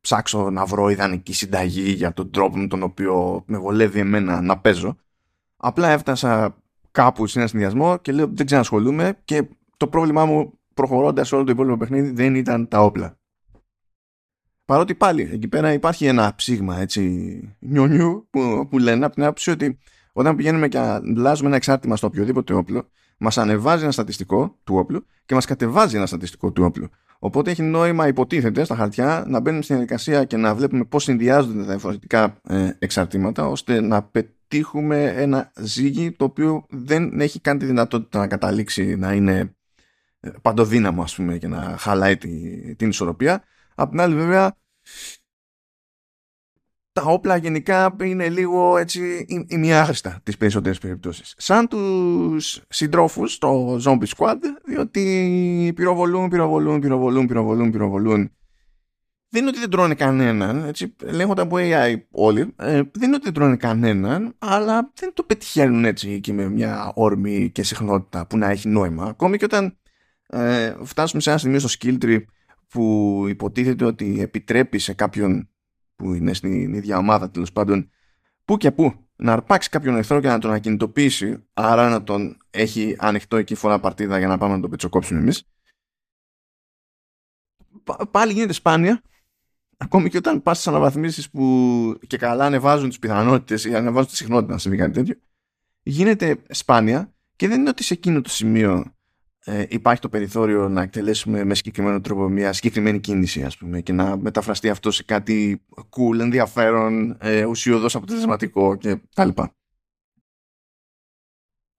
ψάξω 0.00 0.50
να 0.50 0.64
βρω 0.64 0.88
ιδανική 0.88 1.32
συνταγή 1.32 1.90
για 1.90 2.12
τον 2.12 2.30
τρόπο 2.30 2.58
με 2.58 2.66
τον 2.66 2.82
οποίο 2.82 3.44
με 3.46 3.58
βολεύει 3.58 3.98
εμένα 3.98 4.40
να 4.40 4.58
παίζω. 4.58 4.96
Απλά 5.56 5.88
έφτασα 5.88 6.56
κάπου 6.90 7.26
σε 7.26 7.38
ένα 7.38 7.48
συνδυασμό 7.48 7.98
και 7.98 8.12
λέω 8.12 8.30
δεν 8.32 8.46
ξανασχολούμαι 8.46 9.18
και 9.24 9.48
το 9.76 9.86
πρόβλημά 9.86 10.24
μου 10.24 10.58
προχωρώντας 10.74 11.32
όλο 11.32 11.44
το 11.44 11.50
υπόλοιπο 11.50 11.76
παιχνίδι 11.76 12.10
δεν 12.10 12.34
ήταν 12.34 12.68
τα 12.68 12.80
όπλα. 12.80 13.18
Παρότι 14.64 14.94
πάλι 14.94 15.30
εκεί 15.32 15.48
πέρα 15.48 15.72
υπάρχει 15.72 16.06
ένα 16.06 16.34
ψήγμα 16.36 16.80
έτσι 16.80 17.02
νιονιού 17.58 18.26
που, 18.30 18.66
που 18.70 18.78
λένε 18.78 19.04
από 19.04 19.14
την 19.14 19.24
άποψη 19.24 19.50
ότι 19.50 19.78
όταν 20.12 20.36
πηγαίνουμε 20.36 20.68
και 20.68 20.78
αλλάζουμε 20.78 21.48
ένα 21.48 21.56
εξάρτημα 21.56 21.96
στο 21.96 22.06
οποιοδήποτε 22.06 22.54
όπλο, 22.54 22.88
μας 23.18 23.38
ανεβάζει 23.38 23.82
ένα 23.82 23.92
στατιστικό 23.92 24.58
του 24.64 24.76
όπλου 24.76 25.06
και 25.24 25.34
μας 25.34 25.44
κατεβάζει 25.44 25.96
ένα 25.96 26.06
στατιστικό 26.06 26.52
του 26.52 26.64
όπλου. 26.64 26.88
Οπότε 27.18 27.50
έχει 27.50 27.62
νόημα, 27.62 28.06
υποτίθεται 28.08 28.64
στα 28.64 28.74
χαρτιά, 28.74 29.24
να 29.28 29.40
μπαίνουμε 29.40 29.62
στην 29.62 29.76
διαδικασία 29.76 30.24
και 30.24 30.36
να 30.36 30.54
βλέπουμε 30.54 30.84
πώς 30.84 31.02
συνδυάζονται 31.02 31.58
τα 31.58 31.64
διαφορετικά 31.64 32.40
ε, 32.48 32.70
εξαρτήματα, 32.78 33.46
ώστε 33.48 33.80
να 33.80 34.02
πετύχουμε 34.02 35.04
ένα 35.04 35.52
ζύγι 35.60 36.12
το 36.12 36.24
οποίο 36.24 36.66
δεν 36.70 37.20
έχει 37.20 37.40
καν 37.40 37.58
τη 37.58 37.64
δυνατότητα 37.64 38.18
να 38.18 38.26
καταλήξει 38.26 38.96
να 38.96 39.12
είναι 39.12 39.54
ε, 40.20 40.30
παντοδύναμο, 40.42 41.02
ας 41.02 41.14
πούμε, 41.14 41.38
και 41.38 41.48
να 41.48 41.74
χαλάει 41.78 42.16
την 42.76 42.88
ισορροπία 42.88 43.42
Απ' 43.74 43.90
την 43.90 44.00
άλλη 44.00 44.14
βέβαια 44.14 44.56
τα 46.94 47.02
όπλα 47.02 47.36
γενικά 47.36 47.96
είναι 48.02 48.28
λίγο 48.28 48.76
έτσι 48.76 49.26
ημιάχρηστα 49.48 50.20
τις 50.22 50.36
περισσότερες 50.36 50.78
περιπτώσεις. 50.78 51.34
Σαν 51.36 51.68
τους 51.68 52.62
συντρόφους 52.68 53.32
στο 53.32 53.80
Zombie 53.84 54.06
Squad, 54.16 54.36
διότι 54.64 55.72
πυροβολούν, 55.74 56.28
πυροβολούν, 56.28 56.80
πυροβολούν, 56.80 57.26
πυροβολούν, 57.26 57.70
πυροβολούν. 57.70 58.32
Δεν 59.28 59.42
είναι 59.42 59.48
ότι 59.48 59.58
δεν 59.58 59.70
τρώνε 59.70 59.94
κανέναν, 59.94 60.64
έτσι, 60.64 60.94
λέγονται 61.02 61.42
από 61.42 61.56
AI 61.58 61.96
όλοι, 62.10 62.40
ε, 62.56 62.72
δεν 62.72 63.02
είναι 63.02 63.14
ότι 63.14 63.24
δεν 63.24 63.32
τρώνε 63.32 63.56
κανέναν, 63.56 64.34
αλλά 64.38 64.92
δεν 64.94 65.12
το 65.14 65.22
πετυχαίνουν 65.22 65.84
έτσι 65.84 66.20
και 66.20 66.32
με 66.32 66.48
μια 66.48 66.92
όρμη 66.94 67.50
και 67.50 67.62
συχνότητα 67.62 68.26
που 68.26 68.38
να 68.38 68.50
έχει 68.50 68.68
νόημα. 68.68 69.04
Ακόμη 69.04 69.36
και 69.36 69.44
όταν 69.44 69.78
ε, 70.26 70.74
φτάσουμε 70.82 71.22
σε 71.22 71.30
ένα 71.30 71.38
σημείο 71.38 71.58
στο 71.58 71.68
skill 71.78 72.04
tree 72.04 72.24
που 72.74 73.24
υποτίθεται 73.28 73.84
ότι 73.84 74.20
επιτρέπει 74.20 74.78
σε 74.78 74.94
κάποιον 74.94 75.48
που 75.96 76.14
είναι 76.14 76.34
στην 76.34 76.74
ίδια 76.74 76.98
ομάδα 76.98 77.30
τέλος 77.30 77.52
πάντων 77.52 77.90
που 78.44 78.56
και 78.56 78.72
που 78.72 79.08
να 79.16 79.32
αρπάξει 79.32 79.68
κάποιον 79.68 79.96
εχθρό 79.96 80.20
και 80.20 80.28
να 80.28 80.38
τον 80.38 80.52
ακινητοποιήσει 80.52 81.46
άρα 81.52 81.88
να 81.88 82.02
τον 82.02 82.36
έχει 82.50 82.96
ανοιχτό 82.98 83.36
εκεί 83.36 83.54
φορά 83.54 83.80
παρτίδα 83.80 84.18
για 84.18 84.28
να 84.28 84.38
πάμε 84.38 84.54
να 84.54 84.60
τον 84.60 84.70
πετσοκόψουμε 84.70 85.20
εμείς. 85.20 85.48
Πάλι 88.10 88.32
γίνεται 88.32 88.52
σπάνια. 88.52 89.02
Ακόμη 89.76 90.08
και 90.08 90.16
όταν 90.16 90.42
πας 90.42 90.56
στις 90.56 90.68
αναβαθμίσεις 90.68 91.30
που 91.30 91.98
και 92.06 92.16
καλά 92.16 92.44
ανεβάζουν 92.44 92.88
τις 92.88 92.98
πιθανότητες 92.98 93.64
ή 93.64 93.74
ανεβάζουν 93.74 94.10
τη 94.10 94.16
συχνότητα 94.16 94.52
να 94.52 94.58
συμβεί 94.58 94.76
κάτι 94.76 94.92
τέτοιο 94.92 95.16
γίνεται 95.84 96.42
σπάνια 96.48 97.14
και 97.36 97.48
δεν 97.48 97.60
είναι 97.60 97.68
ότι 97.68 97.82
σε 97.82 97.94
εκείνο 97.94 98.20
το 98.20 98.28
σημείο 98.28 98.94
ε, 99.44 99.64
υπάρχει 99.68 100.00
το 100.00 100.08
περιθώριο 100.08 100.68
να 100.68 100.82
εκτελέσουμε 100.82 101.44
με 101.44 101.54
συγκεκριμένο 101.54 102.00
τρόπο 102.00 102.28
μια 102.28 102.52
συγκεκριμένη 102.52 103.00
κίνηση 103.00 103.42
ας 103.42 103.56
πούμε, 103.56 103.80
και 103.80 103.92
να 103.92 104.16
μεταφραστεί 104.16 104.68
αυτό 104.68 104.90
σε 104.90 105.02
κάτι 105.02 105.62
cool, 105.90 106.18
ενδιαφέρον, 106.18 107.16
ε, 107.20 107.44
ουσιοδός 107.44 107.94
αποτελεσματικό 107.94 108.76
και 108.76 109.00
τα 109.14 109.24
λοιπά. 109.24 109.54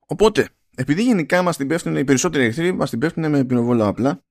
Οπότε, 0.07 0.49
επειδή 0.75 1.03
γενικά 1.03 1.41
μας 1.41 1.57
την 1.57 1.67
πέφτουν 1.67 1.95
οι 1.95 2.03
περισσότεροι 2.03 2.43
εχθροί, 2.43 2.71
μας 2.71 2.89
την 2.89 2.99
πέφτουν 2.99 3.29
με 3.29 3.43
πυροβόλα 3.43 3.87
απλά, 3.87 4.23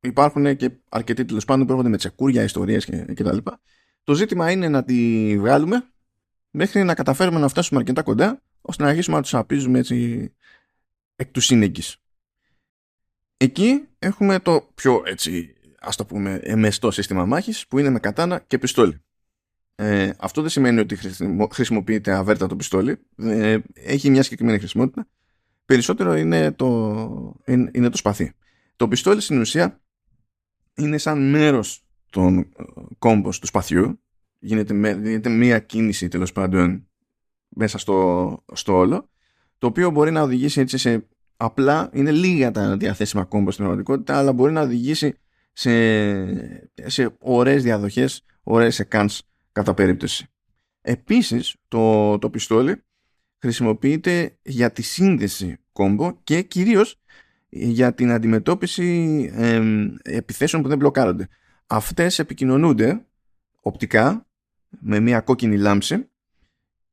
υπάρχουν 0.00 0.56
και 0.56 0.70
αρκετοί 0.88 1.24
τέλος 1.24 1.44
πάντων 1.44 1.66
που 1.66 1.70
έρχονται 1.72 1.88
με 1.88 1.96
τσεκούρια, 1.96 2.42
ιστορίες 2.42 2.84
και, 2.84 3.04
και 3.14 3.22
τα 3.22 3.32
λοιπά. 3.32 3.60
Το 4.04 4.14
ζήτημα 4.14 4.50
είναι 4.50 4.68
να 4.68 4.84
τη 4.84 5.38
βγάλουμε 5.38 5.88
μέχρι 6.50 6.82
να 6.82 6.94
καταφέρουμε 6.94 7.38
να 7.38 7.48
φτάσουμε 7.48 7.80
αρκετά 7.80 8.02
κοντά, 8.02 8.42
ώστε 8.60 8.82
να 8.82 8.88
αρχίσουμε 8.88 9.16
να 9.16 9.22
τους 9.22 9.34
απίζουμε 9.34 9.78
έτσι 9.78 10.30
εκ 11.16 11.30
του 11.30 11.40
σύνεγγυς. 11.40 12.03
Εκεί 13.44 13.84
έχουμε 13.98 14.38
το 14.38 14.70
πιο 14.74 15.02
έτσι 15.06 15.54
ας 15.80 15.96
το 15.96 16.04
πούμε 16.04 16.40
εμεστό 16.42 16.90
σύστημα 16.90 17.24
μάχης 17.24 17.66
που 17.66 17.78
είναι 17.78 17.90
με 17.90 17.98
κατάνα 17.98 18.38
και 18.38 18.58
πιστόλι. 18.58 19.00
Ε, 19.74 20.10
αυτό 20.18 20.40
δεν 20.40 20.50
σημαίνει 20.50 20.80
ότι 20.80 20.98
χρησιμοποιείται 21.50 22.12
αβέρτα 22.12 22.46
το 22.46 22.56
πιστόλι. 22.56 22.98
Ε, 23.16 23.58
έχει 23.74 24.10
μια 24.10 24.22
συγκεκριμένη 24.22 24.58
χρησιμότητα. 24.58 25.08
Περισσότερο 25.64 26.16
είναι 26.16 26.52
το, 26.52 27.40
είναι, 27.46 27.88
το 27.88 27.96
σπαθί. 27.96 28.32
Το 28.76 28.88
πιστόλι 28.88 29.20
στην 29.20 29.40
ουσία 29.40 29.80
είναι 30.74 30.98
σαν 30.98 31.30
μέρος 31.30 31.84
τον 32.10 32.52
κόμπος 32.98 33.38
του 33.38 33.46
σπαθιού 33.46 34.00
γίνεται, 34.38 34.74
με, 34.74 34.90
γίνεται 35.02 35.28
μία 35.28 35.58
κίνηση 35.58 36.08
τέλος 36.08 36.32
πάντων 36.32 36.88
μέσα 37.48 37.78
στο, 37.78 38.44
στο 38.52 38.76
όλο 38.76 39.08
το 39.58 39.66
οποίο 39.66 39.90
μπορεί 39.90 40.10
να 40.10 40.22
οδηγήσει 40.22 40.60
έτσι 40.60 40.78
σε 40.78 41.06
απλά 41.44 41.90
είναι 41.92 42.10
λίγα 42.10 42.50
τα 42.50 42.76
διαθέσιμα 42.76 43.24
κόμπο 43.24 43.50
στην 43.50 43.64
πραγματικότητα 43.64 44.18
αλλά 44.18 44.32
μπορεί 44.32 44.52
να 44.52 44.60
οδηγήσει 44.60 45.18
σε, 45.52 45.70
σε 46.74 47.16
ωραίες 47.18 47.62
διαδοχές 47.62 48.24
ωραίες 48.42 48.78
εκκάνς 48.78 49.22
κατά 49.52 49.74
περίπτωση 49.74 50.28
επίσης 50.80 51.56
το, 51.68 52.18
το 52.18 52.30
πιστόλι 52.30 52.82
χρησιμοποιείται 53.38 54.36
για 54.42 54.72
τη 54.72 54.82
σύνδεση 54.82 55.56
κόμπο 55.72 56.18
και 56.24 56.42
κυρίως 56.42 57.00
για 57.48 57.94
την 57.94 58.10
αντιμετώπιση 58.10 59.30
ε, 59.34 59.62
επιθέσεων 60.02 60.62
που 60.62 60.68
δεν 60.68 60.78
μπλοκάρονται. 60.78 61.28
Αυτές 61.66 62.18
επικοινωνούνται 62.18 63.04
οπτικά 63.60 64.26
με 64.80 65.00
μια 65.00 65.20
κόκκινη 65.20 65.58
λάμψη 65.58 66.08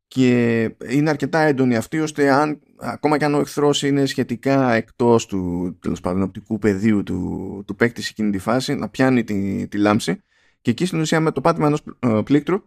και 0.07 0.63
είναι 0.89 1.09
αρκετά 1.09 1.39
έντονη 1.39 1.75
αυτή 1.75 1.99
ώστε 1.99 2.31
αν, 2.31 2.59
ακόμα 2.81 3.17
και 3.17 3.25
αν 3.25 3.33
ο 3.33 3.39
εχθρός 3.39 3.83
είναι 3.83 4.05
σχετικά 4.05 4.73
εκτός 4.73 5.25
του 5.25 5.77
τέλος 5.81 6.01
πάντων, 6.01 6.21
οπτικού 6.21 6.59
πεδίου 6.59 7.03
του, 7.03 7.63
του 7.67 7.75
παίκτη 7.75 8.01
σε 8.01 8.09
εκείνη 8.11 8.31
τη 8.31 8.37
φάση 8.37 8.75
να 8.75 8.89
πιάνει 8.89 9.23
τη, 9.23 9.67
τη 9.67 9.77
λάμψη. 9.77 10.21
Και 10.61 10.71
εκεί 10.71 10.85
στην 10.85 10.99
ουσία 10.99 11.19
με 11.19 11.31
το 11.31 11.41
πάτημα 11.41 11.67
ενός 11.67 11.83
ε, 11.99 12.21
πλήκτρου 12.23 12.61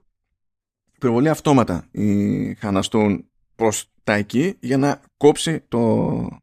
υπερβολή 0.94 1.28
αυτόματα 1.28 1.88
η 1.90 2.54
χαναστούν 2.54 3.28
προς 3.54 3.90
τα 4.04 4.12
εκεί 4.12 4.56
για 4.60 4.76
να 4.76 5.00
κόψει 5.16 5.60
το, 5.68 6.38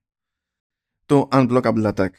το 1.05 1.27
unblockable 1.31 1.93
attack. 1.93 2.09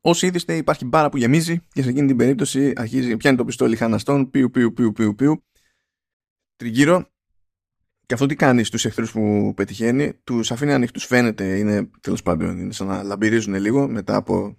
Όσοι 0.00 0.26
είδηστε 0.26 0.56
υπάρχει 0.56 0.84
μπάρα 0.84 1.08
που 1.08 1.16
γεμίζει 1.16 1.60
και 1.72 1.82
σε 1.82 1.88
εκείνη 1.88 2.06
την 2.06 2.16
περίπτωση 2.16 2.72
αρχίζει, 2.76 3.16
πιάνει 3.16 3.36
το 3.36 3.44
πιστόλι 3.44 3.76
χαναστών, 3.76 4.30
πιου 4.30 4.50
πιου 4.50 4.72
πιου 4.72 4.92
πιου 4.92 5.14
πιου, 5.14 5.44
τριγύρω 6.56 7.08
και 8.06 8.14
αυτό 8.14 8.26
τι 8.26 8.34
κάνει 8.34 8.64
στους 8.64 8.84
εχθρούς 8.84 9.12
που 9.12 9.52
πετυχαίνει, 9.56 10.14
τους 10.24 10.50
αφήνει 10.50 10.72
ανοιχτούς. 10.72 11.04
Φαίνεται, 11.04 11.58
είναι 11.58 11.90
τέλος 12.00 12.22
πάντων, 12.22 12.58
είναι 12.58 12.72
σαν 12.72 12.86
να 12.86 13.02
λαμπυρίζουν 13.02 13.54
λίγο 13.54 13.88
μετά 13.88 14.16
από, 14.16 14.56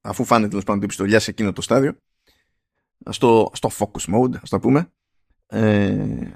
αφού 0.00 0.24
φάνε 0.24 0.48
τέλος 0.48 0.64
πάντων 0.64 0.80
την 0.80 0.88
πιστολιά 0.88 1.20
σε 1.20 1.30
εκείνο 1.30 1.52
το 1.52 1.62
στάδιο, 1.62 1.96
στο, 3.10 3.50
στο 3.52 3.70
focus 3.78 4.14
mode 4.14 4.36
ας 4.42 4.48
το 4.50 4.58
πούμε, 4.58 4.92
ε, 5.46 6.32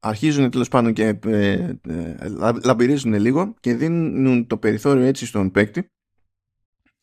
αρχίζουν 0.00 0.50
τέλος 0.50 0.68
πάντων 0.68 0.92
και 0.92 1.18
ε, 1.24 1.52
ε, 1.88 2.28
λαμπυρίζουν 2.64 3.14
λίγο 3.14 3.54
και 3.60 3.74
δίνουν 3.74 4.46
το 4.46 4.56
περιθώριο 4.56 5.04
έτσι 5.04 5.26
στον 5.26 5.50
παίκτη 5.50 5.90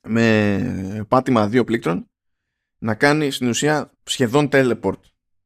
με 0.08 1.06
πάτημα 1.08 1.48
δύο 1.48 1.64
πλήκτρων 1.64 2.10
να 2.78 2.96
κάνει 2.96 3.32
στην 3.32 3.48
ουσία 3.48 3.92
σχεδόν 4.04 4.50
teleport 4.52 5.00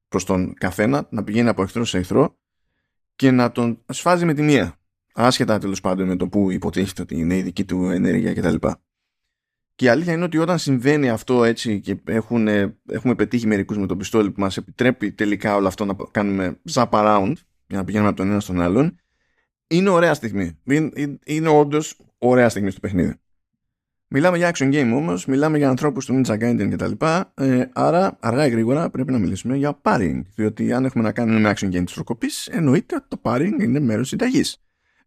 προς 0.08 0.26
τον 0.26 0.54
καθένα, 0.54 1.08
να 1.12 1.24
πηγαίνει 1.24 1.50
από 1.50 1.62
εχθρό 1.62 1.86
σε 1.86 1.98
εχθρό 1.98 2.40
και 3.22 3.32
να 3.32 3.52
τον 3.52 3.84
σφάζει 3.88 4.26
με 4.26 4.34
τη 4.34 4.42
μία. 4.42 4.80
Άσχετα 5.14 5.58
τέλος 5.58 5.82
πάντων 5.82 6.08
με 6.08 6.16
το 6.16 6.28
που 6.28 6.52
υποτίθεται 6.52 7.02
ότι 7.02 7.16
είναι 7.16 7.36
η 7.36 7.42
δική 7.42 7.66
του 7.66 7.84
ενέργεια 7.84 8.34
κτλ. 8.34 8.56
Και 9.76 9.86
η 9.86 9.88
αλήθεια 9.88 10.14
είναι 10.14 10.24
ότι 10.24 10.38
όταν 10.38 10.60
συμβαίνει 10.60 11.10
αυτό 11.10 11.44
έτσι 11.44 11.80
και 11.80 11.98
έχουν, 12.06 12.48
έχουμε 12.88 13.16
πετύχει 13.16 13.48
μερικούς 13.48 13.78
με 13.78 13.88
το 13.88 13.96
πιστόλι 13.96 14.32
που 14.32 14.40
μας 14.40 14.58
επιτρέπει 14.58 15.12
τελικά 15.12 15.56
όλο 15.56 15.68
αυτό 15.68 15.86
να 15.86 15.96
κάνουμε 16.12 16.60
zap 16.74 16.90
around 16.90 17.34
για 17.68 17.78
να 17.78 17.84
πηγαίνουμε 17.84 18.10
από 18.10 18.18
τον 18.18 18.30
ένα 18.30 18.40
στον 18.40 18.62
άλλον, 18.62 19.00
είναι 19.68 19.90
ωραία 19.90 20.14
στιγμή. 20.14 20.60
Είναι, 20.64 21.20
είναι 21.26 21.48
όντως 21.48 22.00
ωραία 22.18 22.50
στιγμή 22.50 22.72
στο 22.72 22.80
παιχνίδι. 22.80 23.16
Μιλάμε 24.14 24.38
για 24.38 24.52
action 24.54 24.74
game 24.74 24.92
όμως, 24.96 25.26
μιλάμε 25.26 25.58
για 25.58 25.70
ανθρώπους 25.70 26.06
του 26.06 26.22
Ninja 26.26 26.40
Gaiden 26.40 26.70
κτλ. 26.72 27.06
Ε, 27.34 27.66
άρα, 27.74 28.18
αργά 28.20 28.46
ή 28.46 28.50
γρήγορα 28.50 28.90
πρέπει 28.90 29.12
να 29.12 29.18
μιλήσουμε 29.18 29.56
για 29.56 29.80
paring. 29.82 30.22
Διότι 30.36 30.74
αν 30.74 30.86
έχουμε 30.86 31.04
να 31.04 31.12
κάνουμε 31.12 31.40
με 31.40 31.54
action 31.56 31.68
game 31.68 31.84
της 31.86 31.94
προκοπή, 31.94 32.28
εννοείται 32.50 32.96
ότι 32.96 33.06
το 33.08 33.20
paring 33.22 33.52
είναι 33.60 33.80
μέρος 33.80 34.08
συνταγής. 34.08 34.58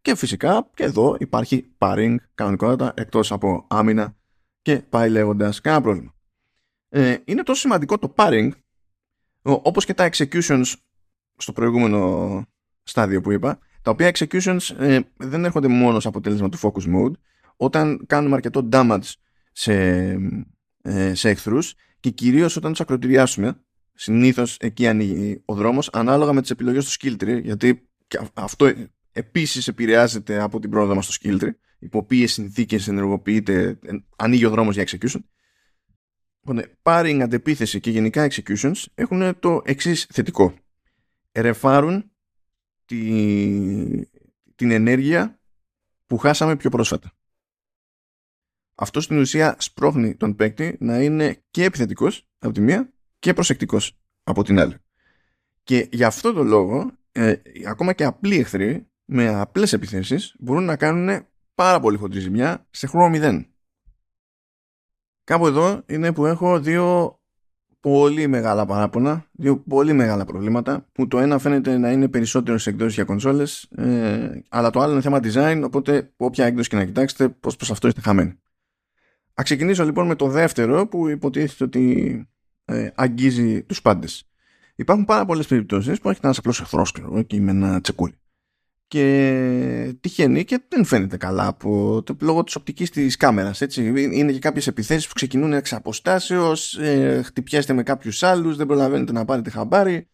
Και 0.03 0.14
φυσικά 0.14 0.71
και 0.75 0.83
εδώ 0.85 1.17
υπάρχει 1.19 1.71
paring 1.79 2.14
κανονικότατα 2.35 2.93
εκτός 2.97 3.33
από 3.33 3.67
άμυνα 3.69 4.17
και 4.62 4.77
πάει 4.77 5.11
λέγοντας 5.11 5.61
κανένα 5.61 5.83
πρόβλημα. 5.83 6.14
Ε, 6.88 7.17
είναι 7.25 7.43
τόσο 7.43 7.61
σημαντικό 7.61 7.99
το 7.99 8.14
paring 8.17 8.51
όπως 9.43 9.85
και 9.85 9.95
τα 9.95 10.11
executions 10.12 10.73
στο 11.37 11.53
προηγούμενο 11.53 12.43
στάδιο 12.83 13.21
που 13.21 13.33
είπα 13.33 13.59
τα 13.83 13.90
οποία 13.90 14.11
executions 14.14 14.77
ε, 14.79 15.01
δεν 15.17 15.45
έρχονται 15.45 15.69
μόνο 15.69 16.01
σε 16.01 16.09
αποτέλεσμα 16.09 16.49
του 16.49 16.59
focus 16.59 16.95
mode 16.95 17.12
όταν 17.57 18.05
κάνουμε 18.07 18.35
αρκετό 18.35 18.69
damage 18.73 19.12
σε, 19.53 19.75
ε, 20.83 21.14
σε 21.14 21.29
εχθρούς 21.29 21.75
και 22.01 22.11
κυρίως 22.11 22.57
όταν 22.57 22.71
τους 22.71 22.81
ακροτηριάσουμε 22.81 23.61
συνήθως 23.95 24.57
εκεί 24.61 24.87
ανοίγει 24.87 25.43
ο 25.45 25.55
δρόμος 25.55 25.90
ανάλογα 25.93 26.33
με 26.33 26.40
τις 26.40 26.51
επιλογές 26.51 26.85
του 26.85 26.90
skill 26.90 27.23
tree 27.23 27.43
γιατί 27.43 27.88
αυτό 28.35 28.73
επίσης 29.12 29.69
επηρεάζεται 29.69 30.40
από 30.40 30.61
την 30.61 30.71
πρόοδο 30.71 30.95
μας 30.95 31.05
στο 31.05 31.14
skill 31.21 31.43
tree 31.43 31.55
υπό 31.79 32.05
ποιες 32.05 32.33
συνθήκες 32.33 32.88
ενεργοποιείται 32.88 33.79
ανοίγει 34.17 34.45
ο 34.45 34.51
δρόμος 34.51 34.75
για 34.75 34.85
execution 34.87 35.21
Οπότε, 36.47 36.79
pairing, 36.83 37.21
αντεπίθεση 37.23 37.81
και 37.81 37.90
γενικά 37.90 38.29
executions 38.31 38.85
έχουν 38.95 39.38
το 39.38 39.62
εξής 39.64 40.07
θετικό. 40.12 40.55
Ερεφάρουν 41.33 42.11
τη, 42.85 44.07
την 44.55 44.71
ενέργεια 44.71 45.40
που 46.07 46.19
χάσαμε 46.19 46.57
πιο 46.57 46.71
πρόσφατα. 46.71 47.12
Αυτό 48.75 49.01
στην 49.01 49.19
ουσία 49.19 49.57
σπρώχνει 49.59 50.15
τον 50.15 50.37
παίκτη 50.37 50.77
να 50.81 51.03
είναι 51.03 51.43
και 51.51 51.65
επιθετικός 51.65 52.27
από 52.39 52.53
τη 52.53 52.61
μία 52.61 52.93
και 53.19 53.33
προσεκτικός 53.33 53.99
από 54.25 54.43
την 54.43 54.59
άλλη. 54.59 54.75
Και 55.63 55.89
γι' 55.93 56.05
αυτό 56.05 56.33
το 56.33 56.43
λόγο 56.43 56.91
ε, 57.13 57.35
ακόμα 57.69 57.93
και 57.93 58.05
απλοί 58.05 58.39
εχθροί 58.39 58.87
με 59.05 59.29
απλές 59.29 59.73
επιθέσεις 59.73 60.35
μπορούν 60.39 60.65
να 60.65 60.77
κάνουν 60.77 61.27
πάρα 61.55 61.81
πολύ 61.81 61.97
χοντρή 61.97 62.21
ζημιά 62.21 62.67
σε 62.71 62.87
χρόνο 62.87 63.09
μηδέν. 63.09 63.47
Κάπου 65.25 65.47
εδώ 65.47 65.83
είναι 65.87 66.13
που 66.13 66.27
έχω 66.27 66.61
δύο 66.61 67.19
πολύ 67.81 68.27
μεγάλα 68.27 68.67
παράπονα, 68.67 69.27
δύο 69.33 69.59
πολύ 69.59 69.93
μεγάλα 69.93 70.25
προβλήματα 70.25 70.87
που 70.93 71.09
το 71.09 71.19
ένα 71.19 71.39
φαίνεται 71.39 71.79
να 71.79 71.93
είναι 71.93 72.09
περισσότερο 72.09 72.59
σε 72.59 72.71
εκδόσεις 72.71 72.95
για 72.95 73.05
κονσόλες 73.05 73.69
ε, 73.77 74.43
αλλά 74.49 74.71
το 74.71 74.81
άλλο 74.81 74.93
είναι 74.93 75.01
θέμα 75.01 75.21
design 75.23 75.63
οπότε 75.65 76.13
όποια 76.17 76.47
έκδοση 76.47 76.69
και 76.69 76.77
να 76.77 76.85
κοιτάξετε 76.85 77.29
πως 77.29 77.57
προς 77.57 77.71
αυτό 77.71 77.89
είστε 77.89 78.01
χαμένοι. 78.01 78.39
Α 79.35 79.42
ξεκινήσω 79.42 79.85
λοιπόν 79.85 80.07
με 80.07 80.14
το 80.14 80.29
δεύτερο 80.29 80.87
που 80.87 81.09
υποτίθεται 81.09 81.64
ότι 81.64 82.27
ε, 82.64 82.90
αγγίζει 82.94 83.62
τους 83.62 83.83
πάντες. 83.83 84.29
Υπάρχουν 84.75 85.05
πάρα 85.05 85.25
πολλές 85.25 85.47
περιπτώσεις 85.47 86.01
που 86.01 86.11
έχει 86.11 86.20
ένας 86.23 86.38
απλός 86.38 86.61
εχθρός 86.61 86.92
και 87.27 87.40
με 87.40 87.51
ένα 87.51 87.81
τσεκούρι 87.81 88.14
και 88.94 89.97
τυχαίνει 90.01 90.44
και 90.44 90.62
δεν 90.68 90.85
φαίνεται 90.85 91.16
καλά 91.16 91.47
από 91.47 92.03
το, 92.03 92.16
λόγω 92.20 92.44
της 92.44 92.55
οπτικής 92.55 92.90
της 92.90 93.16
κάμερας 93.16 93.61
έτσι. 93.61 93.85
είναι 94.12 94.33
και 94.33 94.38
κάποιες 94.38 94.66
επιθέσεις 94.66 95.07
που 95.07 95.14
ξεκινούν 95.14 95.53
εξ 95.53 95.73
αποστάσεως 95.73 96.79
ε, 96.79 97.23
χτυπιέστε 97.25 97.73
με 97.73 97.83
κάποιους 97.83 98.23
άλλους 98.23 98.57
δεν 98.57 98.66
προλαβαίνετε 98.66 99.12
να 99.12 99.25
πάρετε 99.25 99.51
χαμπάρι 99.51 100.09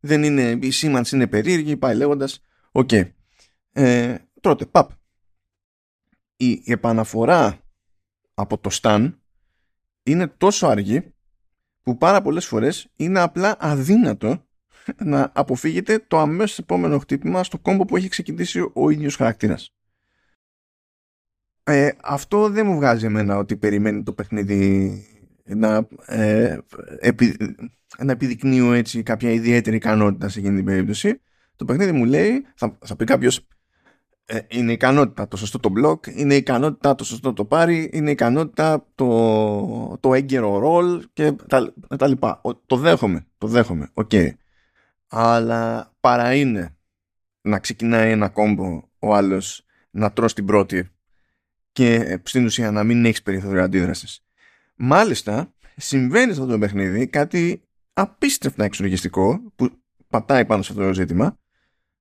δεν 0.00 0.22
είναι, 0.22 0.58
η 0.62 0.70
σήμανση 0.70 1.16
είναι 1.16 1.26
περίεργη 1.26 1.76
πάει 1.76 1.96
λέγοντας 1.96 2.40
OK 2.72 2.88
okay. 2.92 3.10
ε, 3.72 4.14
τρώτε 4.40 4.66
παπ 4.66 4.90
η 6.36 6.62
επαναφορά 6.66 7.58
από 8.38 8.58
το 8.58 8.70
stun 8.70 9.20
είναι 10.02 10.26
τόσο 10.26 10.66
αργή 10.66 11.14
που 11.82 11.96
πάρα 11.98 12.22
πολλές 12.22 12.46
φορές 12.46 12.88
είναι 12.96 13.20
απλά 13.20 13.56
αδύνατο 13.58 14.46
να 15.12 15.32
αποφύγετε 15.34 15.98
το 15.98 16.18
αμέσως 16.18 16.58
επόμενο 16.58 16.98
χτύπημα 16.98 17.44
στο 17.44 17.58
κόμπο 17.58 17.84
που 17.84 17.96
έχει 17.96 18.08
ξεκινήσει 18.08 18.70
ο 18.72 18.90
ίδιος 18.90 19.16
χαρακτήρας. 19.16 19.70
Ε, 21.62 21.90
αυτό 22.02 22.50
δεν 22.50 22.66
μου 22.66 22.74
βγάζει 22.74 23.06
εμένα 23.06 23.36
ότι 23.36 23.56
περιμένει 23.56 24.02
το 24.02 24.12
παιχνίδι 24.12 24.92
να, 25.44 25.88
ε, 26.06 26.58
επι, 26.98 27.36
να 27.98 28.12
επιδεικνύω 28.12 28.72
έτσι 28.72 29.02
κάποια 29.02 29.30
ιδιαίτερη 29.30 29.76
ικανότητα 29.76 30.28
σε 30.28 30.38
εκείνη 30.38 30.56
την 30.56 30.64
περίπτωση. 30.64 31.20
Το 31.56 31.64
παιχνίδι 31.64 31.92
μου 31.92 32.04
λέει, 32.04 32.46
θα, 32.54 32.78
θα 32.84 32.96
πει 32.96 33.04
κάποιος, 33.04 33.46
ε, 34.26 34.38
είναι 34.48 34.72
ικανότητα 34.72 35.28
το 35.28 35.36
σωστό 35.36 35.58
το 35.58 35.68
μπλοκ, 35.68 36.04
είναι 36.06 36.34
ικανότητα 36.34 36.94
το 36.94 37.04
σωστό 37.04 37.32
το 37.32 37.44
πάρει, 37.44 37.90
είναι 37.92 38.10
ικανότητα 38.10 38.86
το, 38.94 39.98
το 40.00 40.14
έγκαιρο 40.14 40.58
ρολ 40.58 41.06
και 41.12 41.32
τα, 41.32 41.74
τα 41.98 42.06
λοιπά. 42.06 42.40
το 42.66 42.76
δέχομαι, 42.76 43.26
το 43.38 43.46
δέχομαι, 43.46 43.90
OK. 43.94 44.10
Okay 44.12 44.30
αλλά 45.08 45.94
παρά 46.00 46.34
είναι 46.34 46.76
να 47.40 47.58
ξεκινάει 47.58 48.10
ένα 48.10 48.28
combo 48.28 48.90
ο 48.98 49.14
άλλος 49.14 49.64
να 49.90 50.12
τρως 50.12 50.34
την 50.34 50.44
πρώτη 50.44 50.90
και 51.72 52.20
στην 52.22 52.44
ουσία 52.44 52.70
να 52.70 52.84
μην 52.84 53.04
έχεις 53.04 53.22
περιθώριο 53.22 53.62
αντίδρασης. 53.62 54.24
Μάλιστα, 54.74 55.52
συμβαίνει 55.76 56.34
σε 56.34 56.40
αυτό 56.40 56.52
το 56.52 56.58
παιχνίδι 56.58 57.06
κάτι 57.06 57.62
απίστευτα 57.92 58.64
εξοργιστικό 58.64 59.52
που 59.56 59.70
πατάει 60.08 60.44
πάνω 60.44 60.62
σε 60.62 60.72
αυτό 60.72 60.84
το 60.84 60.94
ζήτημα 60.94 61.38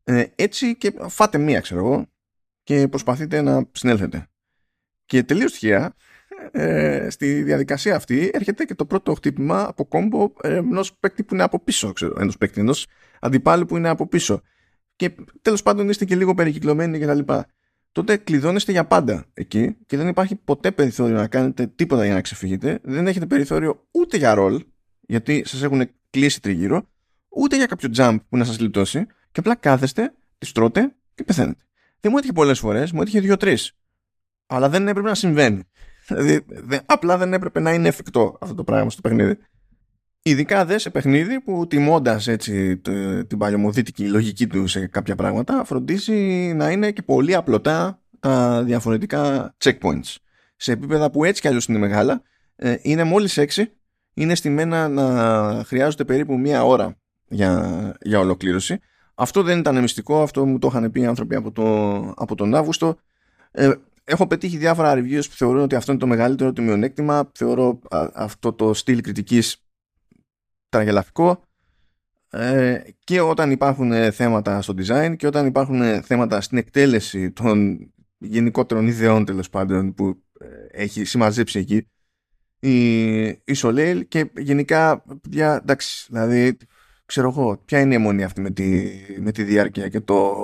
ε, 0.03 0.25
έτσι 0.35 0.75
και 0.75 0.93
φάτε 1.07 1.38
μία 1.38 1.59
ξέρω 1.59 1.79
εγώ 1.79 2.05
και 2.65 2.88
προσπαθείτε 2.88 3.41
να 3.41 3.69
συνέλθετε. 3.71 4.28
Και 5.06 5.23
τελείως 5.23 5.51
τυχαία 5.51 5.95
ε, 6.51 7.08
στη 7.10 7.43
διαδικασία 7.43 7.95
αυτή 7.95 8.30
έρχεται 8.34 8.65
και 8.65 8.75
το 8.75 8.86
πρώτο 8.86 9.13
χτύπημα 9.13 9.65
από 9.67 9.86
κόμπο 9.86 10.32
ενός 10.41 10.93
παίκτη 10.99 11.23
που 11.23 11.34
είναι 11.34 11.43
από 11.43 11.60
πίσω, 11.60 11.93
ξέρω, 11.93 12.15
ενός 12.19 12.38
παίκτη, 12.38 12.60
ενός 12.60 12.88
αντιπάλου 13.19 13.65
που 13.65 13.78
είναι 13.78 13.89
από 13.89 14.08
πίσω. 14.08 14.41
Και 14.95 15.15
τέλος 15.41 15.63
πάντων 15.63 15.89
είστε 15.89 16.06
και 16.06 16.15
λίγο 16.15 16.34
περικυκλωμένοι 16.34 16.99
κτλ. 16.99 17.34
Τότε 17.91 18.17
κλειδώνεστε 18.17 18.71
για 18.71 18.86
πάντα 18.86 19.25
εκεί 19.34 19.75
και 19.86 19.97
δεν 19.97 20.08
υπάρχει 20.08 20.36
ποτέ 20.36 20.71
περιθώριο 20.71 21.15
να 21.15 21.28
κάνετε 21.28 21.67
τίποτα 21.67 22.06
για 22.06 22.13
να 22.13 22.21
ξεφύγετε. 22.21 22.80
Δεν 22.84 23.08
έχετε 23.08 23.25
περιθώριο 23.25 23.88
ούτε 23.91 24.17
για 24.17 24.34
ρολ, 24.34 24.65
γιατί 25.01 25.43
σας 25.45 25.63
έχουν 25.63 25.89
κλείσει 26.10 26.41
τριγύρω, 26.41 26.89
ούτε 27.30 27.56
για 27.56 27.65
κάποιο 27.65 27.89
jump 27.95 28.17
που 28.30 28.38
να 28.38 28.43
σας 28.43 28.60
λιτώσει 28.60 29.06
και 29.32 29.39
απλά 29.39 29.56
κάθεστε, 29.56 30.13
τις 30.38 30.51
τρώτε 30.51 30.95
και 31.15 31.23
πεθαίνετε. 31.23 31.65
Δεν 32.05 32.13
μου 32.13 32.19
έτυχε 32.19 32.33
πολλές 32.33 32.59
φορές, 32.59 32.91
μου 32.91 33.01
έτυχε 33.01 33.19
δύο-τρεις. 33.19 33.71
Αλλά 34.45 34.69
δεν 34.69 34.87
έπρεπε 34.87 35.07
να 35.07 35.15
συμβαίνει. 35.15 35.63
Δηλαδή, 36.07 36.45
απλά 36.85 37.17
δεν 37.17 37.33
έπρεπε 37.33 37.59
να 37.59 37.73
είναι 37.73 37.87
εφικτό 37.87 38.37
αυτό 38.41 38.55
το 38.55 38.63
πράγμα 38.63 38.89
στο 38.89 39.01
παιχνίδι. 39.01 39.37
Ειδικά 40.21 40.65
δε 40.65 40.77
σε 40.77 40.89
παιχνίδι 40.89 41.41
που 41.41 41.67
τιμώντας 41.67 42.27
έτσι 42.27 42.77
την 43.27 43.37
παλιωμοδίτικη 43.37 44.07
λογική 44.07 44.47
του 44.47 44.67
σε 44.67 44.87
κάποια 44.87 45.15
πράγματα 45.15 45.63
φροντίζει 45.65 46.13
να 46.55 46.71
είναι 46.71 46.91
και 46.91 47.01
πολύ 47.01 47.35
απλωτά 47.35 48.01
τα 48.19 48.63
διαφορετικά 48.63 49.53
checkpoints. 49.63 50.15
Σε 50.55 50.71
επίπεδα 50.71 51.11
που 51.11 51.23
έτσι 51.23 51.41
κι 51.41 51.47
αλλιώς 51.47 51.65
είναι 51.65 51.77
μεγάλα, 51.77 52.21
ε, 52.55 52.75
είναι 52.81 53.03
μόλις 53.03 53.37
έξι, 53.37 53.71
είναι 54.13 54.35
στημένα 54.35 54.87
να 54.87 55.63
χρειάζονται 55.65 56.05
περίπου 56.05 56.39
μία 56.39 56.63
ώρα 56.63 56.97
για, 57.27 57.95
για 58.01 58.19
ολοκλήρωση. 58.19 58.79
Αυτό 59.15 59.43
δεν 59.43 59.60
ήταν 59.60 59.82
μυστικό, 59.82 60.21
αυτό 60.21 60.45
μου 60.45 60.60
το 60.60 60.67
είχαν 60.67 60.91
πει 60.91 61.01
οι 61.01 61.06
άνθρωποι 61.06 61.36
από, 61.36 61.51
το, 61.51 61.97
από 62.15 62.36
τον 62.36 62.56
Αύγουστο. 62.56 62.97
Ε, 63.51 63.71
έχω 64.04 64.28
πετύχει 64.28 64.58
διάφορα 64.58 64.93
reviews 64.95 65.23
που 65.30 65.36
θεωρούν 65.36 65.62
ότι 65.62 65.75
αυτό 65.75 65.91
είναι 65.91 66.01
το 66.01 66.08
μεγαλύτερο 66.08 66.54
του 66.54 66.63
μειονέκτημα. 66.63 67.32
Θεωρώ 67.34 67.80
αυτό 68.13 68.54
το 68.54 68.73
στυλ 68.73 69.01
κριτικής 69.01 69.65
τραγελαφικό 70.69 71.43
ε, 72.30 72.82
και 73.04 73.21
όταν 73.21 73.51
υπάρχουν 73.51 73.91
ε, 73.91 74.12
θέματα 74.12 74.62
στο 74.62 74.73
design 74.78 75.15
και 75.17 75.28
όταν 75.28 75.45
υπάρχουν 75.45 75.82
ε, 75.82 76.01
θέματα 76.01 76.41
στην 76.41 76.58
εκτέλεση 76.58 77.32
των 77.32 77.80
γενικότερων 78.17 78.88
ιδεών 78.88 79.25
τέλος 79.25 79.49
πάντων 79.49 79.93
που 79.93 80.23
έχει 80.71 81.04
συμμαζέψει 81.04 81.60
εκεί 81.60 81.88
η, 82.60 83.25
η 83.28 83.56
Soleil 83.56 84.01
και 84.08 84.32
γενικά 84.38 85.04
για, 85.30 85.56
εντάξει, 85.62 86.08
δηλαδή 86.10 86.58
ξέρω 87.05 87.29
εγώ, 87.29 87.57
ποια 87.65 87.79
είναι 87.79 87.93
η 87.93 87.95
αιμονή 87.95 88.23
αυτή 88.23 88.41
με 88.41 88.49
τη, 88.49 88.91
με 89.19 89.31
τη 89.31 89.43
διάρκεια 89.43 89.87
και 89.87 89.99
το 89.99 90.35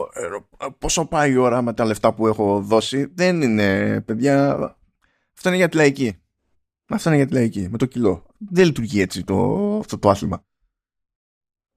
πόσο 0.78 1.06
πάει 1.06 1.32
η 1.32 1.38
ώρα 1.38 1.62
με 1.62 1.74
τα 1.74 1.86
λεφτά 1.86 2.14
που 2.14 2.28
έχω 2.28 2.62
δώσει 2.62 3.12
δεν 3.14 3.42
είναι 3.42 4.02
παιδιά 4.02 4.54
αυτό 5.34 5.50
είναι 5.50 5.58
για 5.58 5.70
τη 5.70 5.76
λαϊκή 5.76 6.22
αυτό 6.90 7.10
είναι 7.10 7.18
για 7.18 7.28
τη 7.28 7.34
λαϊκή 7.34 7.68
με 7.72 7.78
το 7.78 7.86
κιλό 7.86 8.32
δεν 8.50 8.66
λειτουργεί 8.66 9.02
έτσι 9.02 9.24
το, 9.24 9.78
αυτό 9.78 9.98
το 9.98 10.10
άθλημα. 10.10 10.46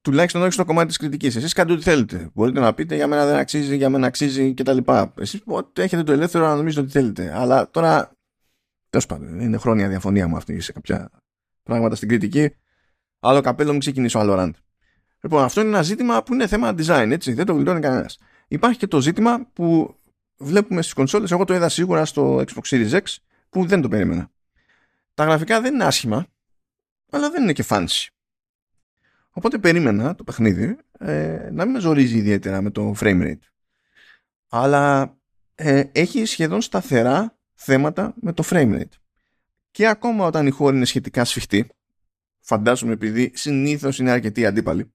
Τουλάχιστον 0.01 0.43
όχι 0.43 0.53
στο 0.53 0.65
κομμάτι 0.65 0.87
της 0.87 0.97
κριτικής. 0.97 1.37
Εσείς 1.37 1.53
κάντε 1.53 1.73
ό,τι 1.73 1.83
θέλετε. 1.83 2.31
Μπορείτε 2.35 2.61
να 2.61 2.75
πείτε 2.75 2.95
για 2.95 3.07
μένα 3.07 3.27
δεν 3.27 3.37
αξίζει, 3.37 3.77
για 3.77 3.91
μένα 3.91 4.07
αξίζει 4.07 4.55
κτλ. 4.55 4.79
Εσείς 5.19 5.43
έχετε 5.73 6.03
το 6.03 6.13
ελεύθερο 6.13 6.47
να 6.47 6.57
νομίζετε 6.57 6.81
ότι 6.81 6.91
θέλετε. 6.91 7.39
Αλλά 7.39 7.71
τώρα. 7.71 8.13
Τέλος 8.91 9.07
πάντων, 9.07 9.41
είναι 9.41 9.57
χρόνια 9.57 9.89
διαφωνία 9.89 10.29
μου 10.29 10.37
αυτή 10.37 10.61
σε 10.61 10.73
κάποια 10.73 11.11
πράγματα 11.63 11.95
στην 11.95 12.09
κριτική. 12.09 12.55
Άλλο 13.21 13.41
καπέλο, 13.41 13.71
μην 13.71 13.81
ξεκινήσω 13.81 14.19
άλλο 14.19 14.35
ραντ. 14.35 14.55
Λοιπόν, 15.25 15.43
αυτό 15.43 15.61
είναι 15.61 15.69
ένα 15.69 15.83
ζήτημα 15.83 16.23
που 16.23 16.35
είναι 16.35 16.47
θέμα 16.47 16.75
design, 16.79 17.09
έτσι. 17.11 17.33
Δεν 17.33 17.47
το 17.47 17.53
γλιτώνει 17.53 17.81
κανένας. 17.81 18.19
Υπάρχει 18.49 18.79
και 18.79 18.87
το 18.87 19.01
ζήτημα 19.01 19.47
που 19.53 19.97
βλέπουμε 20.37 20.83
στις 20.83 20.95
κονσόλες. 20.95 21.31
Εγώ 21.31 21.45
το 21.45 21.55
είδα 21.55 21.69
σίγουρα 21.69 22.05
στο 22.05 22.37
Xbox 22.37 22.63
Series 22.65 22.91
X 22.91 23.03
που 23.49 23.67
δεν 23.67 23.81
το 23.81 23.89
περίμενα. 23.89 24.31
Τα 25.15 25.25
γραφικά 25.25 25.61
δεν 25.61 25.75
είναι 25.75 25.85
άσχημα, 25.85 26.27
αλλά 27.11 27.31
δεν 27.31 27.43
είναι 27.43 27.53
και 27.53 27.65
fancy. 27.69 28.07
Οπότε 29.31 29.59
περίμενα 29.59 30.15
το 30.15 30.25
παιχνίδι 30.25 30.77
ε, 30.99 31.49
να 31.53 31.65
μην 31.65 31.75
με 31.75 31.81
ζορίζει 31.81 32.17
ιδιαίτερα 32.17 32.63
με 32.63 32.71
το 32.71 32.95
frame 33.01 33.23
rate. 33.23 33.49
Αλλά 34.49 35.17
ε, 35.55 35.85
έχει 35.93 36.25
σχεδόν 36.25 36.61
σταθερά 36.61 37.39
θέματα 37.55 38.15
με 38.21 38.33
το 38.33 38.45
frame 38.47 38.75
rate. 38.75 38.99
Και 39.71 39.87
ακόμα 39.87 40.27
όταν 40.27 40.47
οι 40.47 40.51
χώροι 40.51 40.77
είναι 40.77 40.85
σχετικά 40.85 41.25
σφιχτοί, 41.25 41.71
φαντάζομαι 42.41 42.93
επειδή 42.93 43.31
συνήθως 43.35 43.99
είναι 43.99 44.11
αρκετοί 44.11 44.47
αντίπαλοι 44.47 44.95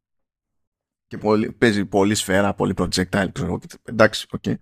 και 1.09 1.17
πολύ, 1.17 1.51
παίζει 1.51 1.85
πολύ 1.85 2.15
σφαίρα, 2.15 2.53
πολύ 2.53 2.73
projectile, 2.77 3.27
ξέρω, 3.31 3.59
εντάξει, 3.83 4.27
OK. 4.31 4.41
Okay. 4.45 4.53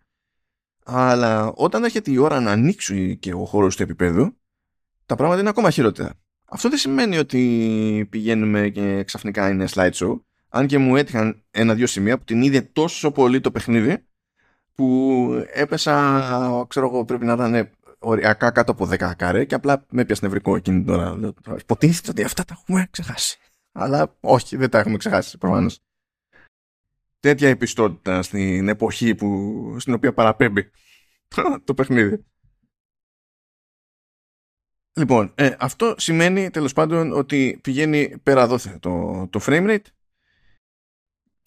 Αλλά 0.84 1.52
όταν 1.56 1.84
έρχεται 1.84 2.12
η 2.12 2.18
ώρα 2.18 2.40
να 2.40 2.52
ανοίξει 2.52 3.18
και 3.18 3.34
ο 3.34 3.46
χώρος 3.46 3.76
του 3.76 3.84
επίπεδου, 3.84 4.38
τα 5.06 5.16
πράγματα 5.16 5.40
είναι 5.40 5.50
ακόμα 5.50 5.70
χειρότερα. 5.70 6.14
Αυτό 6.46 6.70
δεν 6.70 6.78
σημαίνει 6.78 7.18
ότι 7.18 8.08
πηγαίνουμε 8.10 8.70
και 8.70 9.04
ξαφνικά 9.04 9.50
είναι 9.50 9.68
slideshow. 9.70 10.22
Αν 10.50 10.68
και 10.68 10.78
μου 10.78 10.96
έτυχαν 10.96 11.44
ένα-δυο 11.52 11.88
σημεία 11.88 12.18
που 12.18 12.24
την 12.24 12.42
είδε 12.42 12.62
τόσο 12.62 13.12
πολύ 13.12 13.42
το 13.42 13.52
παιχνίδι 13.52 14.06
που 14.76 15.30
έπεσα, 15.54 16.66
ξέρω 16.68 16.88
εγώ, 16.88 17.06
πρέπει 17.06 17.26
να 17.26 17.34
ήταν 17.34 17.70
οριακά 18.00 18.52
κάτω 18.52 18.72
από 18.72 18.90
10 18.90 19.12
καρέ 19.18 19.46
και 19.46 19.56
απλά 19.56 19.86
με 19.90 20.02
έπιασε 20.02 20.26
νευρικό 20.26 20.56
εκείνη 20.56 20.84
την 20.84 20.94
ώρα. 20.94 21.34
Υποτίθεται 21.60 22.10
ότι 22.10 22.24
αυτά 22.24 22.44
τα 22.44 22.56
έχουμε 22.60 22.88
ξεχάσει. 22.92 23.38
Αλλά 23.72 24.16
όχι, 24.20 24.58
δεν 24.58 24.70
τα 24.70 24.80
έχουμε 24.80 24.98
ξεχάσει 24.98 25.38
προφανώς. 25.38 25.80
Τέτοια 27.20 27.50
επιστότητα 27.50 28.22
στην 28.22 28.68
εποχή 28.68 29.16
που, 29.16 29.76
στην 29.80 29.94
οποία 29.94 30.14
παραπέμπει 30.14 30.70
το 31.66 31.74
παιχνίδι. 31.74 32.26
Λοιπόν, 34.94 35.32
ε, 35.36 35.56
αυτό 35.60 35.96
σημαίνει 35.98 36.50
τέλος 36.50 36.74
πάντων 36.74 37.12
ότι 37.12 37.60
πηγαίνει 37.64 38.18
πέρα 38.24 38.48
δόθε 38.48 38.78
το, 38.82 39.28
το 39.30 39.40
frame 39.46 39.70
rate 39.70 39.86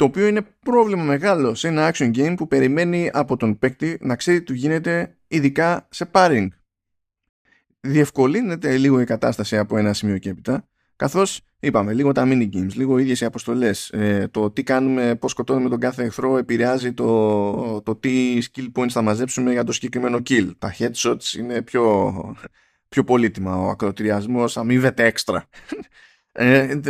το 0.00 0.06
οποίο 0.06 0.26
είναι 0.26 0.42
πρόβλημα 0.42 1.02
μεγάλο 1.02 1.54
σε 1.54 1.68
ένα 1.68 1.92
action 1.92 2.16
game 2.16 2.34
που 2.36 2.46
περιμένει 2.46 3.10
από 3.12 3.36
τον 3.36 3.58
παίκτη 3.58 3.98
να 4.00 4.16
ξέρει 4.16 4.38
τι 4.38 4.44
του 4.44 4.52
γίνεται 4.52 5.18
ειδικά 5.26 5.88
σε 5.90 6.10
pairing. 6.12 6.48
Διευκολύνεται 7.80 8.76
λίγο 8.76 9.00
η 9.00 9.04
κατάσταση 9.04 9.56
από 9.56 9.76
ένα 9.76 9.92
σημείο 9.92 10.18
και 10.18 10.28
έπειτα 10.28 10.68
καθώς 11.00 11.40
είπαμε 11.60 11.92
λίγο 11.92 12.12
τα 12.12 12.24
mini 12.26 12.48
games, 12.54 12.72
λίγο 12.74 12.98
ίδιες 12.98 13.20
οι 13.20 13.24
αποστολές 13.24 13.90
ε, 13.90 14.28
το 14.30 14.50
τι 14.50 14.62
κάνουμε, 14.62 15.14
πώς 15.14 15.30
σκοτώνουμε 15.30 15.68
τον 15.68 15.80
κάθε 15.80 16.02
εχθρό 16.02 16.36
επηρεάζει 16.36 16.92
το, 16.92 17.82
το 17.82 17.96
τι 17.96 18.38
skill 18.38 18.66
points 18.74 18.88
θα 18.88 19.02
μαζέψουμε 19.02 19.52
για 19.52 19.64
το 19.64 19.72
συγκεκριμένο 19.72 20.18
kill. 20.28 20.50
Τα 20.58 20.74
headshots 20.78 21.38
είναι 21.38 21.62
πιο 21.62 22.12
πιο 22.88 23.04
πολύτιμα. 23.04 23.56
Ο 23.56 23.68
ακροτηριασμός 23.68 24.56
αμείβεται 24.56 25.04
έξτρα. 25.04 25.48
Ε, 26.32 26.80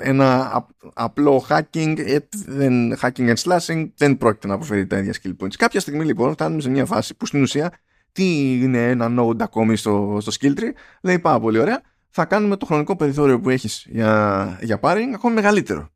ένα 0.00 0.66
απλό 0.94 1.46
hacking, 1.48 1.98
ε, 1.98 2.18
δεν, 2.46 2.96
hacking 3.00 3.34
and 3.34 3.36
slashing 3.36 3.90
δεν 3.96 4.16
πρόκειται 4.16 4.46
να 4.46 4.54
αποφέρει 4.54 4.86
τα 4.86 4.98
ίδια 4.98 5.14
skill 5.22 5.36
points. 5.40 5.54
Κάποια 5.56 5.80
στιγμή 5.80 6.04
λοιπόν 6.04 6.32
φτάνουμε 6.32 6.60
σε 6.60 6.70
μια 6.70 6.84
φάση 6.84 7.16
που 7.16 7.26
στην 7.26 7.42
ουσία 7.42 7.72
τι 8.12 8.58
είναι 8.62 8.88
ένα 8.90 9.14
node 9.18 9.40
ακόμη 9.40 9.76
στο, 9.76 10.18
στο 10.20 10.32
skill 10.40 10.60
tree 10.60 10.72
λέει 11.02 11.18
πάρα 11.18 11.40
πολύ 11.40 11.58
ωραία 11.58 11.82
θα 12.18 12.24
κάνουμε 12.24 12.56
το 12.56 12.66
χρονικό 12.66 12.96
περιθώριο 12.96 13.40
που 13.40 13.50
έχεις 13.50 13.86
για, 13.88 14.58
για 14.62 14.78
pairing 14.82 15.10
ακόμη 15.14 15.34
μεγαλύτερο. 15.34 15.88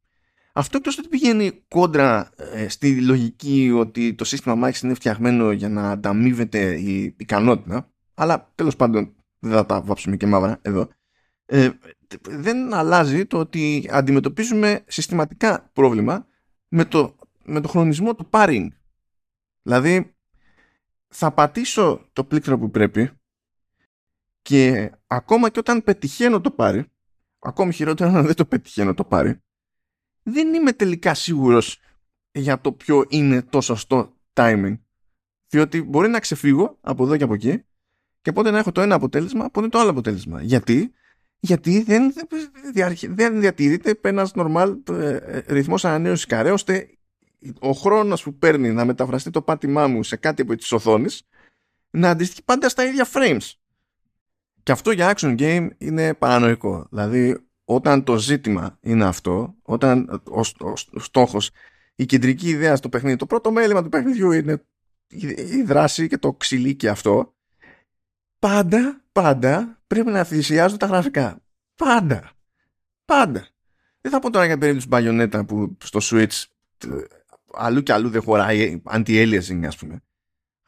Αυτό 0.52 0.76
εκτός 0.76 0.98
ότι 0.98 1.08
πηγαίνει 1.08 1.52
κόντρα 1.68 2.30
ε, 2.36 2.68
στη 2.68 3.00
λογική 3.00 3.72
ότι 3.74 4.14
το 4.14 4.24
σύστημα 4.24 4.54
μάχης 4.54 4.80
είναι 4.80 4.94
φτιαγμένο 4.94 5.50
για 5.50 5.68
να 5.68 5.90
ανταμείβεται 5.90 6.74
η 6.74 7.14
ικανότητα 7.18 7.90
αλλά 8.14 8.52
τέλος 8.54 8.76
πάντων 8.76 9.14
δεν 9.38 9.52
θα 9.52 9.66
τα 9.66 9.80
βάψουμε 9.80 10.16
και 10.16 10.26
μαύρα 10.26 10.58
εδώ, 10.62 10.88
ε, 11.46 11.70
δεν 12.28 12.74
αλλάζει 12.74 13.26
το 13.26 13.38
ότι 13.38 13.88
αντιμετωπίζουμε 13.92 14.84
συστηματικά 14.86 15.70
πρόβλημα 15.72 16.26
με 16.68 16.84
το, 16.84 17.16
με 17.44 17.60
το 17.60 17.68
χρονισμό 17.68 18.14
του 18.14 18.28
pairing. 18.30 18.68
Δηλαδή, 19.62 20.14
θα 21.08 21.30
πατήσω 21.30 22.08
το 22.12 22.24
πλήκτρο 22.24 22.58
που 22.58 22.70
πρέπει 22.70 23.10
και 24.42 24.90
ακόμα 25.06 25.50
και 25.50 25.58
όταν 25.58 25.82
πετυχαίνω 25.82 26.40
το 26.40 26.50
πάρει, 26.50 26.90
ακόμη 27.38 27.72
χειρότερα 27.72 28.10
να 28.10 28.22
δεν 28.22 28.34
το 28.34 28.44
πετυχαίνω 28.44 28.94
το 28.94 29.04
πάρει, 29.04 29.40
δεν 30.22 30.54
είμαι 30.54 30.72
τελικά 30.72 31.14
σίγουρος 31.14 31.80
για 32.32 32.60
το 32.60 32.72
ποιο 32.72 33.04
είναι 33.08 33.42
το 33.42 33.60
σωστό 33.60 34.16
timing. 34.32 34.78
Διότι 35.48 35.82
μπορεί 35.82 36.08
να 36.08 36.20
ξεφύγω 36.20 36.78
από 36.80 37.04
εδώ 37.04 37.16
και 37.16 37.24
από 37.24 37.34
εκεί 37.34 37.64
και 38.20 38.32
πότε 38.32 38.50
να 38.50 38.58
έχω 38.58 38.72
το 38.72 38.80
ένα 38.80 38.94
αποτέλεσμα, 38.94 39.50
πότε 39.50 39.68
το 39.68 39.78
άλλο 39.78 39.90
αποτέλεσμα. 39.90 40.42
Γιατί, 40.42 40.92
Γιατί 41.40 41.82
δεν, 41.82 42.12
δεν 43.08 43.40
διατηρείται 43.40 43.98
ένα 44.02 44.28
νορμάλ 44.34 44.78
ε, 44.90 45.38
ρυθμός 45.46 45.84
ανανέωσης 45.84 46.26
καρέ, 46.26 46.50
ώστε 46.50 46.88
ο 47.58 47.70
χρόνος 47.70 48.22
που 48.22 48.34
παίρνει 48.34 48.72
να 48.72 48.84
μεταφραστεί 48.84 49.30
το 49.30 49.42
πάτημά 49.42 49.86
μου 49.86 50.02
σε 50.02 50.16
κάτι 50.16 50.42
από 50.42 50.56
τη 50.56 50.74
οθόνη 50.74 51.06
να 51.90 52.10
αντιστοιχεί 52.10 52.44
πάντα 52.44 52.68
στα 52.68 52.84
ίδια 52.84 53.06
frames. 53.12 53.50
Και 54.70 54.76
αυτό 54.76 54.90
για 54.90 55.14
action 55.16 55.38
game 55.38 55.68
είναι 55.78 56.14
παρανοϊκό. 56.14 56.86
Δηλαδή, 56.90 57.46
όταν 57.64 58.04
το 58.04 58.16
ζήτημα 58.16 58.78
είναι 58.80 59.04
αυτό, 59.04 59.54
όταν 59.62 60.22
ο, 60.30 60.40
ο, 60.40 60.72
ο 60.92 61.00
στόχος, 61.00 61.50
η 61.94 62.06
κεντρική 62.06 62.48
ιδέα 62.48 62.76
στο 62.76 62.88
παιχνίδι, 62.88 63.16
το 63.16 63.26
πρώτο 63.26 63.50
μέλημα 63.50 63.82
του 63.82 63.88
παιχνιδιού 63.88 64.30
είναι 64.30 64.64
η 65.50 65.62
δράση 65.62 66.08
και 66.08 66.18
το 66.18 66.32
ξυλί 66.32 66.74
και 66.74 66.88
αυτό, 66.88 67.34
πάντα 68.38 69.04
πάντα 69.12 69.82
πρέπει 69.86 70.10
να 70.10 70.24
θυσιάζουν 70.24 70.78
τα 70.78 70.86
γραφικά. 70.86 71.42
Πάντα. 71.76 72.30
Πάντα. 73.04 73.46
Δεν 74.00 74.12
θα 74.12 74.18
πω 74.18 74.30
τώρα 74.30 74.44
για 74.44 74.52
την 74.52 74.60
περίπτωση 74.60 74.88
μπαγιονέτα 74.88 75.44
που 75.44 75.76
στο 75.84 76.00
Switch 76.02 76.44
αλλού 77.52 77.82
και 77.82 77.92
αλλού 77.92 78.08
δεν 78.08 78.22
χωράει 78.22 78.82
anti-aliasing 78.84 79.64
ας 79.66 79.76
πούμε. 79.76 80.02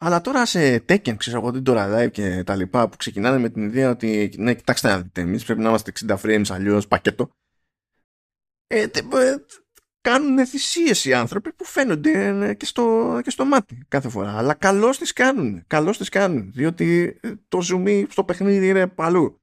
Αλλά 0.05 0.21
τώρα 0.21 0.45
σε 0.45 0.75
Tekken, 0.75 1.17
ξέρω 1.17 1.39
εγώ, 1.39 1.51
την 1.51 1.63
τώρα 1.63 1.97
live 1.97 2.11
και 2.11 2.43
τα 2.43 2.55
λοιπά 2.55 2.89
που 2.89 2.97
ξεκινάνε 2.97 3.37
με 3.37 3.49
την 3.49 3.63
ιδέα 3.63 3.89
ότι 3.89 4.33
ναι, 4.37 4.53
κοιτάξτε 4.53 4.87
να 4.87 5.01
δείτε, 5.01 5.21
εμείς 5.21 5.45
πρέπει 5.45 5.61
να 5.61 5.67
είμαστε 5.67 5.91
60 6.07 6.17
frames 6.17 6.45
αλλιώς 6.49 6.87
πακέτο. 6.87 7.29
Ε, 8.67 8.85
κάνουν 10.01 10.45
θυσίες 10.45 11.05
οι 11.05 11.13
άνθρωποι 11.13 11.53
που 11.53 11.65
φαίνονται 11.65 12.27
ε, 12.27 12.53
και 12.53 12.65
στο, 12.65 13.19
και 13.23 13.29
στο 13.29 13.45
μάτι 13.45 13.85
κάθε 13.87 14.09
φορά. 14.09 14.37
Αλλά 14.37 14.53
καλώς 14.53 14.97
τις 14.97 15.13
κάνουν. 15.13 15.63
Καλώς 15.67 15.97
τις 15.97 16.09
κάνουν. 16.09 16.51
Διότι 16.53 17.19
ε, 17.21 17.31
το 17.47 17.59
zoom 17.71 18.05
στο 18.09 18.23
παιχνίδι 18.23 18.67
είναι 18.67 18.87
παλού. 18.87 19.41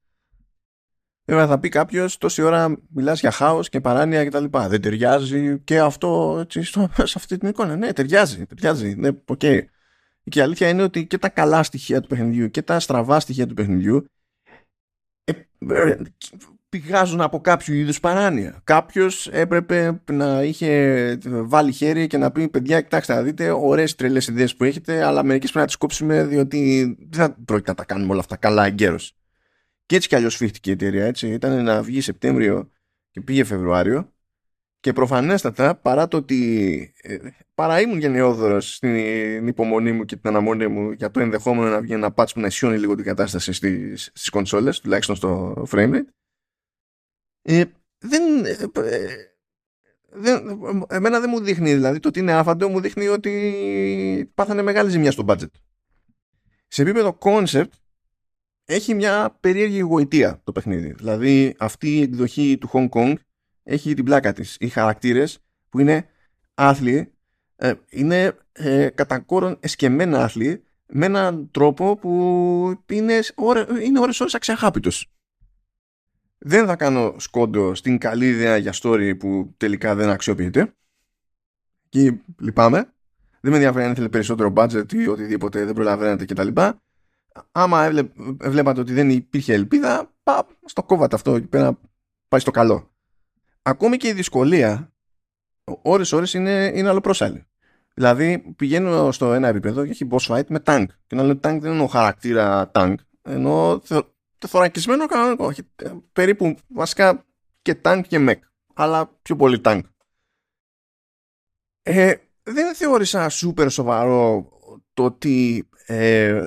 Βέβαια 1.24 1.46
θα 1.46 1.58
πει 1.58 1.68
κάποιος 1.68 2.18
τόση 2.18 2.42
ώρα 2.42 2.78
μιλάς 2.88 3.20
για 3.20 3.30
χάος 3.30 3.68
και 3.68 3.80
παράνοια 3.80 4.24
κτλ. 4.24 4.44
Δεν 4.50 4.80
ταιριάζει 4.80 5.60
και 5.60 5.78
αυτό 5.78 6.38
έτσι, 6.40 6.62
στο, 6.62 6.90
σε 6.96 7.14
αυτή 7.16 7.38
την 7.38 7.48
εικόνα. 7.48 7.76
Ναι, 7.76 7.92
ταιριάζει. 7.92 8.46
ταιριάζει. 8.46 8.94
Ναι, 8.94 9.10
okay. 9.26 9.60
Και 10.22 10.38
η 10.38 10.42
αλήθεια 10.42 10.68
είναι 10.68 10.82
ότι 10.82 11.06
και 11.06 11.18
τα 11.18 11.28
καλά 11.28 11.62
στοιχεία 11.62 12.00
του 12.00 12.08
παιχνιδιού 12.08 12.50
και 12.50 12.62
τα 12.62 12.80
στραβά 12.80 13.20
στοιχεία 13.20 13.46
του 13.46 13.54
παιχνιδιού 13.54 14.04
ε, 15.68 15.96
πηγάζουν 16.68 17.20
από 17.20 17.40
κάποιο 17.40 17.74
είδους 17.74 18.00
παράνοια. 18.00 18.60
Κάποιος 18.64 19.28
έπρεπε 19.28 20.02
να 20.12 20.42
είχε 20.42 21.18
βάλει 21.22 21.72
χέρι 21.72 22.06
και 22.06 22.18
να 22.18 22.30
πει 22.30 22.48
παιδιά 22.48 22.80
κοιτάξτε 22.80 23.14
να 23.14 23.22
δείτε 23.22 23.50
ωραίες 23.50 23.94
τρελές 23.94 24.26
ιδέες 24.26 24.56
που 24.56 24.64
έχετε 24.64 25.04
αλλά 25.04 25.22
μερικές 25.22 25.50
πρέπει 25.50 25.60
να 25.60 25.66
τις 25.66 25.76
κόψουμε 25.76 26.24
διότι 26.24 26.84
δεν 27.10 27.20
θα 27.20 27.36
πρόκειται 27.44 27.70
να 27.70 27.76
τα 27.76 27.84
κάνουμε 27.84 28.10
όλα 28.12 28.20
αυτά 28.20 28.36
καλά 28.36 28.66
εγκαίρως. 28.66 29.14
Και 29.86 29.96
έτσι 29.96 30.08
κι 30.08 30.14
αλλιώς 30.14 30.36
φύχτηκε 30.36 30.70
η 30.70 30.72
εταιρεία 30.72 31.04
έτσι. 31.04 31.28
Ήταν 31.28 31.64
να 31.64 31.82
βγει 31.82 32.00
Σεπτέμβριο 32.00 32.70
και 33.10 33.20
πήγε 33.20 33.44
Φεβρουάριο 33.44 34.12
και 34.80 34.92
προφανέστατα 34.92 35.74
παρά 35.74 36.08
το 36.08 36.16
ότι 36.16 36.92
ε, 37.02 37.18
παρά 37.54 37.80
ήμουν 37.80 37.98
γενναιόδωρος 37.98 38.74
στην 38.74 39.46
υπομονή 39.46 39.92
μου 39.92 40.04
και 40.04 40.16
την 40.16 40.28
αναμονή 40.28 40.66
μου 40.66 40.90
για 40.90 41.10
το 41.10 41.20
ενδεχόμενο 41.20 41.70
να 41.70 41.80
βγει 41.80 41.92
ένα 41.92 42.14
patch 42.16 42.28
που 42.34 42.40
να 42.40 42.46
ισιώνει 42.46 42.78
λίγο 42.78 42.94
την 42.94 43.04
κατάσταση 43.04 43.52
στις, 43.52 44.10
στις 44.14 44.28
κονσόλες 44.30 44.80
τουλάχιστον 44.80 45.16
στο 45.16 45.62
frame 45.70 45.94
rate 45.94 46.04
ε, 47.42 47.64
δεν, 47.98 48.44
ε, 48.44 48.56
ε, 48.74 49.06
δεν, 50.12 50.60
εμένα 50.88 51.20
δεν 51.20 51.30
μου 51.32 51.40
δείχνει 51.40 51.74
δηλαδή 51.74 52.00
το 52.00 52.08
ότι 52.08 52.18
είναι 52.18 52.32
άφαντο 52.32 52.68
μου 52.68 52.80
δείχνει 52.80 53.08
ότι 53.08 54.32
πάθανε 54.34 54.62
μεγάλη 54.62 54.90
ζημιά 54.90 55.10
στο 55.10 55.24
budget. 55.28 55.50
Σε 56.68 56.82
επίπεδο 56.82 57.18
concept 57.20 57.70
έχει 58.64 58.94
μια 58.94 59.36
περίεργη 59.40 59.80
γοητεία 59.80 60.40
το 60.44 60.52
παιχνίδι. 60.52 60.92
Δηλαδή 60.92 61.54
αυτή 61.58 61.96
η 61.96 62.02
εκδοχή 62.02 62.58
του 62.58 62.70
Hong 62.72 62.88
Kong 62.88 63.14
έχει 63.62 63.94
την 63.94 64.04
πλάκα 64.04 64.32
της 64.32 64.56
οι 64.60 64.68
χαρακτήρες 64.68 65.38
που 65.68 65.78
είναι 65.78 66.08
άθλοι 66.54 67.12
ε, 67.56 67.72
είναι 67.88 68.36
ε, 68.52 68.88
κατά 68.94 69.18
κόρον 69.18 69.56
εσκεμμένα 69.60 70.24
άθλοι 70.24 70.62
με 70.86 71.06
έναν 71.06 71.50
τρόπο 71.50 71.96
που 71.96 72.84
είναι, 72.90 73.20
είναι 73.82 74.00
ώρες 74.00 74.20
ώρες 74.20 74.34
αξιαχάπητος 74.34 75.10
δεν 76.42 76.66
θα 76.66 76.76
κάνω 76.76 77.14
σκόντο 77.18 77.74
στην 77.74 77.98
καλή 77.98 78.28
ιδέα 78.28 78.56
για 78.56 78.74
story 78.74 79.18
που 79.18 79.54
τελικά 79.56 79.94
δεν 79.94 80.08
αξιοποιείται. 80.08 80.74
Και 81.88 82.14
λυπάμαι. 82.38 82.92
Δεν 83.40 83.50
με 83.50 83.56
ενδιαφέρει 83.56 83.84
αν 83.84 83.92
ήθελε 83.92 84.08
περισσότερο 84.08 84.52
budget 84.56 84.92
ή 84.92 85.08
οτιδήποτε 85.08 85.64
δεν 85.64 85.74
προλαβαίνετε 85.74 86.24
κτλ. 86.24 86.48
Άμα 87.52 87.90
βλέπατε 88.40 88.80
ότι 88.80 88.92
δεν 88.92 89.10
υπήρχε 89.10 89.52
ελπίδα, 89.52 90.14
πα, 90.22 90.46
στο 90.64 90.82
κόβατε 90.82 91.14
αυτό 91.14 91.34
εκεί 91.34 91.46
πέρα, 91.46 91.78
πάει 92.28 92.40
στο 92.40 92.50
καλό. 92.50 92.94
Ακόμη 93.62 93.96
και 93.96 94.08
η 94.08 94.12
δυσκολία, 94.12 94.92
ώρες-ώρες 95.82 96.34
είναι, 96.34 96.72
είναι 96.74 96.88
αλλοπρόσαλη. 96.88 97.44
Δηλαδή 97.94 98.54
πηγαίνω 98.56 99.12
στο 99.12 99.32
ένα 99.32 99.48
επίπεδο 99.48 99.84
και 99.84 99.90
έχει 99.90 100.08
boss 100.10 100.26
fight 100.26 100.46
με 100.48 100.62
tank. 100.64 100.86
Και 101.06 101.16
να 101.16 101.22
λέω 101.22 101.34
tank 101.34 101.58
δεν 101.60 101.64
εννοώ 101.64 101.86
χαρακτήρα 101.86 102.70
tank, 102.74 102.94
ενώ 103.22 103.82
θωρακισμένο 104.46 105.06
κανονικό. 105.06 105.46
Όχι, 105.46 105.62
ε, 105.76 105.90
περίπου 106.12 106.56
βασικά 106.68 107.24
και 107.62 107.74
τάγκ 107.74 108.02
και 108.02 108.18
μεκ. 108.18 108.44
Αλλά 108.74 109.18
πιο 109.22 109.36
πολύ 109.36 109.60
τάγκ. 109.60 109.82
Ε, 111.82 112.14
δεν 112.42 112.74
θεώρησα 112.74 113.28
σούπερ 113.28 113.70
σοβαρό 113.70 114.48
το 114.94 115.04
ότι 115.04 115.68
ε, 115.86 116.46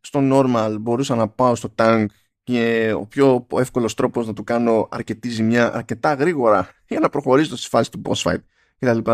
στο 0.00 0.20
normal 0.22 0.76
μπορούσα 0.80 1.14
να 1.14 1.28
πάω 1.28 1.54
στο 1.54 1.74
tank 1.76 2.06
και 2.52 2.92
ο 2.92 3.06
πιο 3.06 3.46
εύκολος 3.54 3.94
τρόπος 3.94 4.26
να 4.26 4.32
του 4.32 4.44
κάνω 4.44 4.88
αρκετή 4.90 5.28
ζημιά 5.28 5.74
αρκετά 5.74 6.14
γρήγορα 6.14 6.68
για 6.86 7.00
να 7.00 7.08
προχωρήσω 7.08 7.56
στη 7.56 7.68
φάση 7.68 7.90
του 7.90 8.02
boss 8.04 8.22
fight 8.22 8.42
κτλ. 8.78 9.10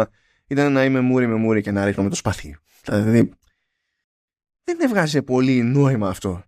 Ήταν 0.46 0.72
να 0.72 0.84
είμαι 0.84 1.00
μούρι 1.00 1.26
με 1.26 1.34
μούρι 1.34 1.62
και 1.62 1.70
να 1.70 1.84
ρίχνω 1.84 2.02
με 2.02 2.08
το 2.08 2.14
σπαθί. 2.14 2.56
Δηλαδή 2.84 3.30
δεν 4.64 4.80
έβγαζε 4.80 5.22
πολύ 5.22 5.62
νόημα 5.62 6.08
αυτό. 6.08 6.42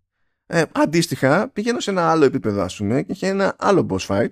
Ε, 0.46 0.62
αντίστοιχα, 0.72 1.48
πηγαίνω 1.48 1.80
σε 1.80 1.90
ένα 1.90 2.10
άλλο 2.10 2.24
επίπεδο, 2.24 2.62
ας 2.62 2.76
πούμε, 2.76 3.02
και 3.02 3.12
είχε 3.12 3.26
ένα 3.26 3.56
άλλο 3.58 3.86
boss 3.90 4.06
fight 4.06 4.30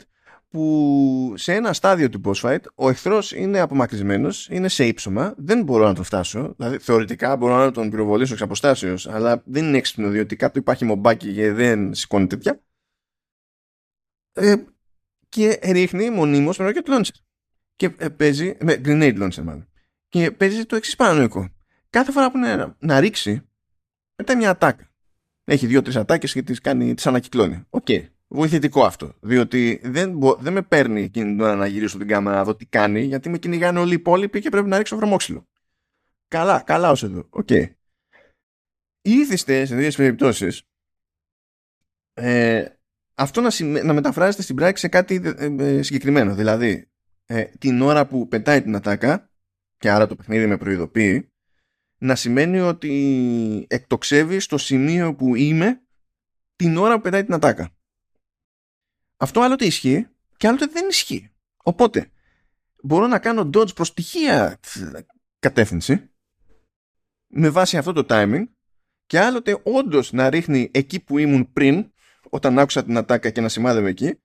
που 0.54 1.34
σε 1.36 1.52
ένα 1.54 1.72
στάδιο 1.72 2.08
του 2.08 2.20
boss 2.24 2.34
fight 2.34 2.60
ο 2.74 2.88
εχθρός 2.88 3.32
είναι 3.32 3.60
απομακρυσμένος, 3.60 4.48
είναι 4.50 4.68
σε 4.68 4.86
ύψωμα, 4.86 5.34
δεν 5.36 5.62
μπορώ 5.62 5.86
να 5.86 5.94
τον 5.94 6.04
φτάσω. 6.04 6.54
Δηλαδή, 6.56 6.78
θεωρητικά 6.78 7.36
μπορώ 7.36 7.56
να 7.56 7.70
τον 7.70 7.90
πυροβολήσω 7.90 8.32
εξ 8.32 8.42
αποστάσεως, 8.42 9.08
αλλά 9.08 9.42
δεν 9.46 9.64
είναι 9.64 9.76
έξυπνο 9.76 10.08
διότι 10.08 10.36
κάτω 10.36 10.58
υπάρχει 10.58 10.84
μομπάκι 10.84 11.34
και 11.34 11.52
δεν 11.52 11.94
σηκώνει 11.94 12.26
τέτοια. 12.26 12.62
Ε, 14.32 14.54
και 15.28 15.58
ρίχνει 15.62 16.10
μονίμως 16.10 16.58
με 16.58 16.72
rocket 16.72 16.88
launcher. 16.88 17.18
Και 17.76 17.94
ε, 17.96 18.08
παίζει. 18.08 18.56
με 18.60 18.80
grenade 18.84 19.22
launcher, 19.22 19.42
μάλλον. 19.42 19.68
Και 20.08 20.30
παίζει 20.30 20.64
το 20.64 20.76
εξής 20.76 20.96
παρανοϊκό. 20.96 21.48
Κάθε 21.90 22.12
φορά 22.12 22.30
που 22.30 22.36
είναι 22.36 22.74
να 22.78 23.00
ρίξει, 23.00 23.48
πετά 24.16 24.36
μια 24.36 24.50
ατάκα 24.50 24.90
έχει 25.44 25.66
δύο-τρεις 25.66 25.96
ατάκες 25.96 26.32
και 26.32 26.42
τις 26.42 26.60
κάνει, 26.60 26.94
τις 26.94 27.06
ανακυκλώνει. 27.06 27.64
OK. 27.70 27.86
Okay. 27.88 28.08
Βοηθητικό 28.34 28.84
αυτό. 28.84 29.14
Διότι 29.20 29.80
δεν, 29.84 30.18
δεν 30.38 30.52
με 30.52 30.62
παίρνει 30.62 31.02
εκείνη 31.02 31.30
την 31.30 31.40
ώρα 31.40 31.54
να 31.54 31.66
γυρίσω 31.66 31.98
την 31.98 32.08
κάμερα 32.08 32.36
να 32.36 32.44
δω 32.44 32.56
τι 32.56 32.66
κάνει, 32.66 33.00
γιατί 33.00 33.28
με 33.28 33.38
κυνηγάνε 33.38 33.78
όλοι 33.78 33.90
οι 33.90 33.94
υπόλοιποι 33.94 34.40
και 34.40 34.48
πρέπει 34.48 34.68
να 34.68 34.78
ρίξω 34.78 34.96
βρωμόξυλο. 34.96 35.46
Καλά, 36.28 36.62
καλά 36.66 36.90
ως 36.90 37.02
εδώ. 37.02 37.26
OK. 37.30 37.46
Okay. 37.50 37.70
Είθισται 39.02 39.68
σε 39.68 39.76
δύο 39.76 39.90
περιπτώσεις 39.96 40.62
ε, 42.14 42.64
αυτό 43.14 43.40
να, 43.40 43.50
να 43.84 43.92
μεταφράζεται 43.92 44.42
στην 44.42 44.56
πράξη 44.56 44.82
σε 44.82 44.88
κάτι 44.88 45.20
ε, 45.36 45.54
ε, 45.58 45.82
συγκεκριμένο. 45.82 46.34
Δηλαδή, 46.34 46.90
ε, 47.26 47.44
την 47.44 47.82
ώρα 47.82 48.06
που 48.06 48.28
πετάει 48.28 48.62
την 48.62 48.76
ατάκα, 48.76 49.30
και 49.78 49.90
άρα 49.90 50.06
το 50.06 50.16
παιχνίδι 50.16 50.46
με 50.46 50.56
προειδοποιεί, 50.56 51.32
να 51.98 52.14
σημαίνει 52.14 52.60
ότι 52.60 53.66
εκτοξεύει 53.68 54.40
στο 54.40 54.58
σημείο 54.58 55.14
που 55.14 55.34
είμαι 55.34 55.82
την 56.56 56.76
ώρα 56.76 56.94
που 56.94 57.00
πετάει 57.00 57.24
την 57.24 57.34
ατάκα. 57.34 57.74
Αυτό 59.24 59.40
άλλοτε 59.40 59.64
ισχύει 59.64 60.08
και 60.36 60.48
άλλοτε 60.48 60.66
δεν 60.66 60.88
ισχύει. 60.88 61.30
Οπότε 61.62 62.10
μπορώ 62.82 63.06
να 63.06 63.18
κάνω 63.18 63.50
dodge 63.54 63.74
προς 63.74 63.94
τυχαία 63.94 64.60
κατεύθυνση 65.38 66.10
με 67.26 67.50
βάση 67.50 67.76
αυτό 67.76 67.92
το 67.92 68.06
timing 68.08 68.44
και 69.06 69.20
άλλοτε 69.20 69.60
όντως 69.62 70.12
να 70.12 70.30
ρίχνει 70.30 70.70
εκεί 70.72 71.00
που 71.00 71.18
ήμουν 71.18 71.52
πριν 71.52 71.92
όταν 72.30 72.58
άκουσα 72.58 72.84
την 72.84 72.96
ατάκα 72.96 73.30
και 73.30 73.40
να 73.40 73.48
σημάδευε 73.48 73.88
εκεί 73.88 74.20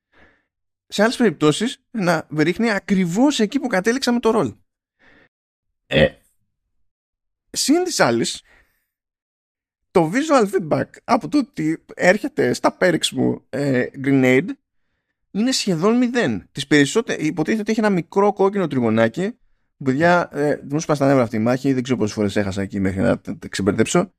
σε 0.88 1.04
άλλες 1.04 1.16
περιπτώσεις 1.16 1.84
να 1.92 2.28
ρίχνει 2.38 2.72
ακριβώς 2.72 3.40
εκεί 3.40 3.60
που 3.60 3.68
κατέληξα 3.68 4.12
με 4.12 4.20
το 4.20 4.30
ρόλ. 4.30 4.56
Ε, 5.86 6.14
Συν 7.50 7.84
της 7.84 8.00
άλλης, 8.00 8.44
το 9.92 10.12
visual 10.14 10.50
feedback 10.52 10.90
από 11.04 11.28
το 11.28 11.38
ότι 11.38 11.84
έρχεται 11.94 12.54
στα 12.54 12.78
perks 12.80 13.08
μου 13.08 13.46
ε, 13.50 13.86
grenade 14.04 14.50
είναι 15.32 15.52
σχεδόν 15.52 15.98
μηδέν. 15.98 16.48
Τις 16.52 16.68
περισσότερες, 16.68 17.28
υποτίθεται 17.28 17.62
ότι 17.62 17.72
έχει 17.72 17.80
ένα 17.80 17.90
μικρό 17.90 18.34
κόκκινο 18.34 18.68
τριγωνάκι 18.68 19.30
που 19.78 19.84
παιδιά 19.84 20.30
ε, 20.32 20.60
μου 20.70 20.80
σπάσει 20.80 21.00
τα 21.00 21.08
νεύρα 21.08 21.24
αυτή 21.24 21.36
η 21.36 21.40
μάχη 21.40 21.74
δεν 21.74 21.84
ξέρω 21.84 21.98
πόσες 21.98 22.14
φορές 22.14 22.36
έχασα 22.36 22.62
εκεί 22.62 22.80
μέχρι 22.80 23.02
να 23.02 23.20
τα 23.20 23.48
ξεμπερδέψω 23.50 24.14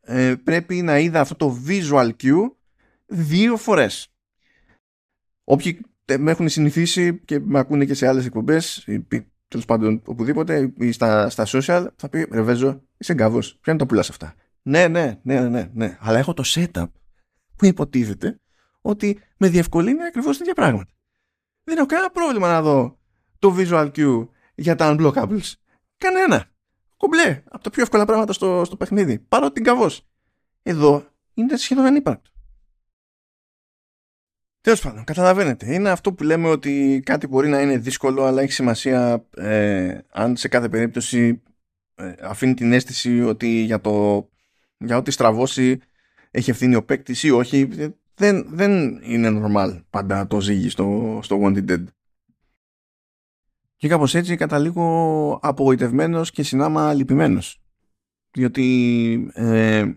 ε, 0.00 0.34
πρέπει 0.44 0.82
να 0.82 0.98
είδα 0.98 1.20
αυτό 1.20 1.34
το 1.34 1.58
visual 1.66 2.10
cue 2.22 2.50
δύο 3.06 3.56
φορές 3.56 4.08
όποιοι 5.44 5.80
με 6.18 6.30
έχουν 6.30 6.48
συνηθίσει 6.48 7.18
και 7.18 7.40
με 7.40 7.58
ακούνε 7.58 7.84
και 7.84 7.94
σε 7.94 8.06
άλλες 8.06 8.26
εκπομπές 8.26 8.84
τέλος 9.48 9.64
πάντων 9.64 10.02
οπουδήποτε 10.04 10.72
ή 10.78 10.92
στα, 10.92 11.30
στα 11.30 11.46
social, 11.46 11.86
θα 11.96 12.08
πει 12.08 12.28
Ρεβέζο, 12.30 12.82
είσαι 12.96 13.14
γκαβός. 13.14 13.58
Ποια 13.60 13.72
είναι 13.72 13.82
τα 13.82 13.86
πουλάς 13.88 14.10
αυτά; 14.10 14.34
Ναι, 14.62 14.88
ναι, 14.88 15.20
ναι, 15.22 15.40
ναι, 15.40 15.70
ναι. 15.72 15.96
Αλλά 16.00 16.18
έχω 16.18 16.34
το 16.34 16.42
setup 16.46 16.90
που 17.56 17.64
υποτίθεται 17.64 18.40
ότι 18.86 19.20
με 19.36 19.48
διευκολύνει 19.48 20.02
ακριβώς 20.02 20.38
τέτοια 20.38 20.54
πράγματα. 20.54 20.92
Δεν 21.64 21.76
έχω 21.76 21.86
κανένα 21.86 22.10
πρόβλημα 22.10 22.48
να 22.48 22.62
δω 22.62 22.98
το 23.38 23.54
visual 23.58 23.90
cue 23.96 24.28
για 24.54 24.74
τα 24.74 24.96
unblockables. 24.98 25.52
Κανένα. 25.96 26.50
Κομπλέ. 26.96 27.42
Από 27.48 27.62
τα 27.62 27.70
πιο 27.70 27.82
εύκολα 27.82 28.04
πράγματα 28.04 28.32
στο, 28.32 28.62
στο 28.64 28.76
παιχνίδι. 28.76 29.18
Παρότι 29.18 29.60
γκαβό. 29.60 29.90
Εδώ 30.62 31.06
είναι 31.34 31.56
σχεδόν 31.56 31.84
ανύπαρκτο. 31.84 32.30
Τέλος 34.60 34.80
πάντων, 34.80 35.04
καταλαβαίνετε. 35.04 35.74
Είναι 35.74 35.90
αυτό 35.90 36.12
που 36.12 36.22
λέμε 36.22 36.48
ότι 36.48 37.02
κάτι 37.04 37.26
μπορεί 37.26 37.48
να 37.48 37.60
είναι 37.60 37.78
δύσκολο, 37.78 38.24
αλλά 38.24 38.42
έχει 38.42 38.52
σημασία 38.52 39.26
ε, 39.36 39.98
αν 40.10 40.36
σε 40.36 40.48
κάθε 40.48 40.68
περίπτωση 40.68 41.42
ε, 41.94 42.14
αφήνει 42.20 42.54
την 42.54 42.72
αίσθηση 42.72 43.22
ότι 43.22 43.48
για, 43.48 43.80
το, 43.80 44.28
για 44.78 44.96
ό,τι 44.96 45.10
στραβώσει 45.10 45.80
έχει 46.30 46.50
ευθύνη 46.50 46.74
ο 46.74 46.84
παίκτης 46.84 47.22
ή 47.22 47.30
όχι. 47.30 47.68
Δεν, 48.18 48.46
δεν 48.48 49.00
είναι 49.02 49.40
normal 49.42 49.80
πάντα 49.90 50.26
το 50.26 50.40
ζύγι 50.40 50.68
στο, 50.68 51.18
στο 51.22 51.40
Wanted 51.42 51.70
Dead. 51.70 51.84
Και 53.76 53.88
κάπως 53.88 54.14
έτσι 54.14 54.36
καταλήγω 54.36 55.38
απογοητευμένος 55.42 56.30
και 56.30 56.42
συνάμα 56.42 56.94
λυπημένος. 56.94 57.60
Διότι 58.30 59.30
ε, 59.34 59.92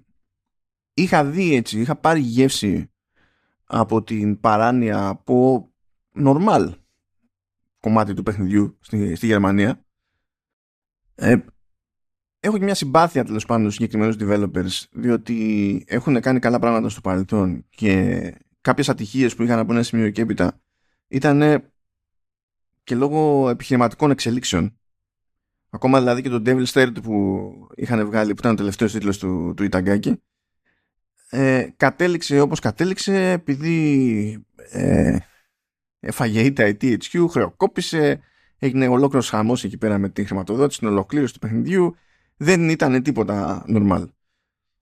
είχα 0.93 1.25
δει 1.25 1.55
έτσι, 1.55 1.79
είχα 1.79 1.95
πάρει 1.95 2.19
γεύση 2.19 2.91
από 3.63 4.03
την 4.03 4.39
παράνοια 4.39 5.07
από 5.07 5.69
normal 6.15 6.73
κομμάτι 7.79 8.13
του 8.13 8.23
παιχνιδιού 8.23 8.77
στη, 8.79 9.15
στη 9.15 9.25
Γερμανία. 9.25 9.85
Ε, 11.15 11.35
έχω 12.39 12.57
και 12.57 12.63
μια 12.63 12.75
συμπάθεια 12.75 13.23
τέλος 13.23 13.45
πάντων 13.45 13.71
στους 13.71 13.73
συγκεκριμένους 13.73 14.15
developers 14.19 14.87
διότι 14.91 15.83
έχουν 15.87 16.21
κάνει 16.21 16.39
καλά 16.39 16.59
πράγματα 16.59 16.89
στο 16.89 17.01
παρελθόν 17.01 17.65
και 17.69 18.33
κάποιες 18.61 18.89
ατυχίες 18.89 19.35
που 19.35 19.43
είχαν 19.43 19.59
από 19.59 19.73
ένα 19.73 19.83
σημείο 19.83 20.09
και 20.09 20.21
έπειτα 20.21 20.61
ήταν 21.07 21.63
και 22.83 22.95
λόγω 22.95 23.49
επιχειρηματικών 23.49 24.11
εξελίξεων 24.11 24.77
ακόμα 25.69 25.99
δηλαδή 25.99 26.21
και 26.21 26.29
το 26.29 26.41
Devil's 26.45 26.71
Third 26.73 26.93
που 27.03 27.51
είχαν 27.75 28.05
βγάλει 28.05 28.33
που 28.33 28.39
ήταν 28.39 28.51
ο 28.51 28.55
τελευταίος 28.55 28.91
τίτλος 28.91 29.17
του, 29.17 29.53
του 29.55 29.63
Ιταγκάκη 29.63 30.21
ε, 31.29 31.67
κατέληξε 31.77 32.39
όπως 32.39 32.59
κατέληξε 32.59 33.31
επειδή 33.31 34.45
ε, 34.71 35.17
έφαγε 35.99 36.41
η 36.41 36.53
THQ, 36.57 37.25
χρεοκόπησε, 37.29 38.19
έγινε 38.57 38.87
ολόκληρος 38.87 39.29
χαμός 39.29 39.63
εκεί 39.63 39.77
πέρα 39.77 39.97
με 39.97 40.09
τη 40.09 40.25
χρηματοδότηση, 40.25 40.79
την 40.79 40.87
ολοκλήρωση 40.87 41.33
του 41.33 41.39
παιχνιδιού. 41.39 41.95
Δεν 42.41 42.69
ήταν 42.69 43.03
τίποτα 43.03 43.65
normal. 43.67 44.05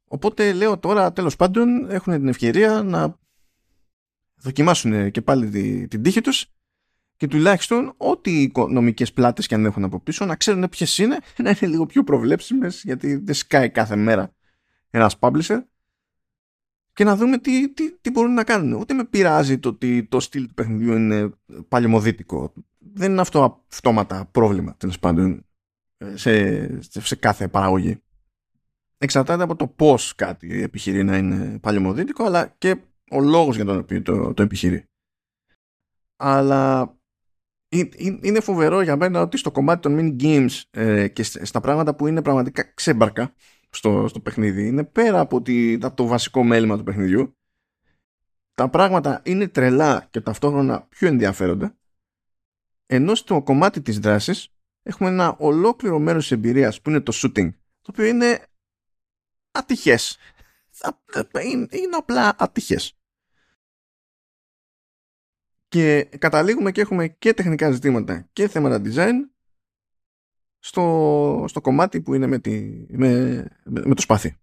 Οπότε 0.08 0.54
λέω 0.54 0.78
τώρα 0.78 1.14
τέλος 1.14 1.36
πάντων 1.36 1.92
έχουν 1.92 2.14
την 2.14 2.28
ευκαιρία 2.28 2.84
να 2.84 3.20
δοκιμάσουν 4.36 5.12
και 5.12 5.22
πάλι 5.22 5.50
την, 5.50 5.88
την 5.88 6.02
τύχη 6.02 6.22
τους 6.22 6.46
και 7.16 7.28
τουλάχιστον 7.28 7.94
ό,τι 7.98 8.42
οικονομικές 8.42 9.14
πλάτες 9.14 9.48
και 9.48 9.56
αν 9.56 9.66
έχουν 9.66 9.84
από 9.84 10.00
πίσω 10.00 10.26
να 10.26 10.36
ξέρουν 10.36 10.70
ποιες 10.70 10.98
είναι, 10.98 11.18
να 11.44 11.50
είναι 11.50 11.72
λίγο 11.72 11.86
πιο 11.86 12.04
προβλέψιμες 12.04 12.84
γιατί 12.84 13.16
δεν 13.16 13.36
σκάει 13.36 13.70
κάθε 13.70 13.96
μέρα 13.96 14.34
ένας 14.90 15.18
publisher 15.20 15.60
και 16.94 17.04
να 17.04 17.16
δούμε 17.16 17.38
τι, 17.38 17.74
τι, 17.74 17.92
τι 17.92 18.12
μπορούν 18.12 18.34
να 18.34 18.44
κάνουν. 18.44 18.74
Ούτε 18.74 18.94
με 18.94 19.04
πειράζει 19.06 19.58
το 19.60 19.70
ότι 19.70 20.04
το 20.04 20.20
στυλ 20.20 20.48
του 20.48 20.54
παιχνιδιού 20.54 20.94
είναι 20.94 21.30
παλαιομοδίτικο. 21.68 22.54
Δεν 22.94 23.12
είναι 23.12 23.22
αυτό 23.22 23.66
αυτόματα 23.72 24.26
πρόβλημα, 24.32 24.76
τέλος 24.78 25.00
πάντων, 25.00 25.47
σε, 26.14 26.82
σε 26.82 27.16
κάθε 27.16 27.48
παραγωγή. 27.48 28.02
Εξαρτάται 28.98 29.44
από 29.44 29.56
το 29.56 29.68
πώς 29.68 30.16
κάτι 30.16 30.62
επιχειρεί 30.62 31.04
να 31.04 31.18
είναι 31.18 31.60
παλαιομοδίτικο, 31.60 32.24
αλλά 32.24 32.48
και 32.58 32.76
ο 33.12 33.22
λόγος 33.22 33.56
για 33.56 33.66
τον 33.66 33.78
οποίο 33.78 34.02
το, 34.02 34.34
το 34.34 34.44
επιχειρεί. 34.44 34.86
Αλλά 36.16 36.92
είναι 38.22 38.40
φοβερό 38.40 38.82
για 38.82 38.96
μένα 38.96 39.22
ότι 39.22 39.38
στο 39.38 39.52
κομμάτι 39.52 39.82
των 39.82 39.98
mini 40.00 40.24
games 40.24 40.62
ε, 40.70 41.08
και 41.08 41.24
στα 41.24 41.60
πράγματα 41.60 41.96
που 41.96 42.08
είναι 42.08 42.22
πραγματικά 42.22 42.64
ξέμπαρκα 42.74 43.34
στο, 43.70 44.08
στο 44.08 44.20
παιχνίδι. 44.20 44.68
Είναι 44.68 44.84
πέρα 44.84 45.20
από, 45.20 45.42
τη, 45.42 45.78
το 45.78 46.06
βασικό 46.06 46.44
μέλημα 46.44 46.78
του 46.78 46.84
παιχνιδιού. 46.84 47.38
Τα 48.54 48.70
πράγματα 48.70 49.22
είναι 49.26 49.48
τρελά 49.48 50.08
και 50.10 50.22
ταυτόχρονα 50.22 50.82
πιο 50.82 51.08
ενδιαφέροντα. 51.08 51.78
Ενώ 52.86 53.16
στο 53.16 53.42
κομμάτι 53.42 53.82
της 53.82 54.00
δράσης 54.00 54.57
έχουμε 54.88 55.10
ένα 55.10 55.36
ολόκληρο 55.38 56.00
μέρος 56.00 56.22
της 56.22 56.32
εμπειρίας 56.32 56.82
που 56.82 56.90
είναι 56.90 57.00
το 57.00 57.12
shooting. 57.16 57.50
Το 57.82 57.92
οποίο 57.92 58.06
είναι 58.06 58.46
ατυχές. 59.52 60.18
Είναι 61.70 61.96
απλά 61.98 62.36
ατυχές. 62.38 62.98
Και 65.68 66.04
καταλήγουμε 66.04 66.72
και 66.72 66.82
έχουμε 66.82 67.08
και 67.08 67.34
τεχνικά 67.34 67.72
ζητήματα 67.72 68.30
και 68.34 68.48
θέματα 68.48 68.82
design 68.86 69.14
στο, 70.60 71.46
στο 71.48 71.62
κομμάτι 71.62 72.02
που 72.02 72.14
είναι 72.14 72.28
με, 72.28 72.40
τη, 72.40 72.86
με, 72.90 73.44
με, 73.64 73.96
το 73.96 74.02
σπαθί. 74.02 74.38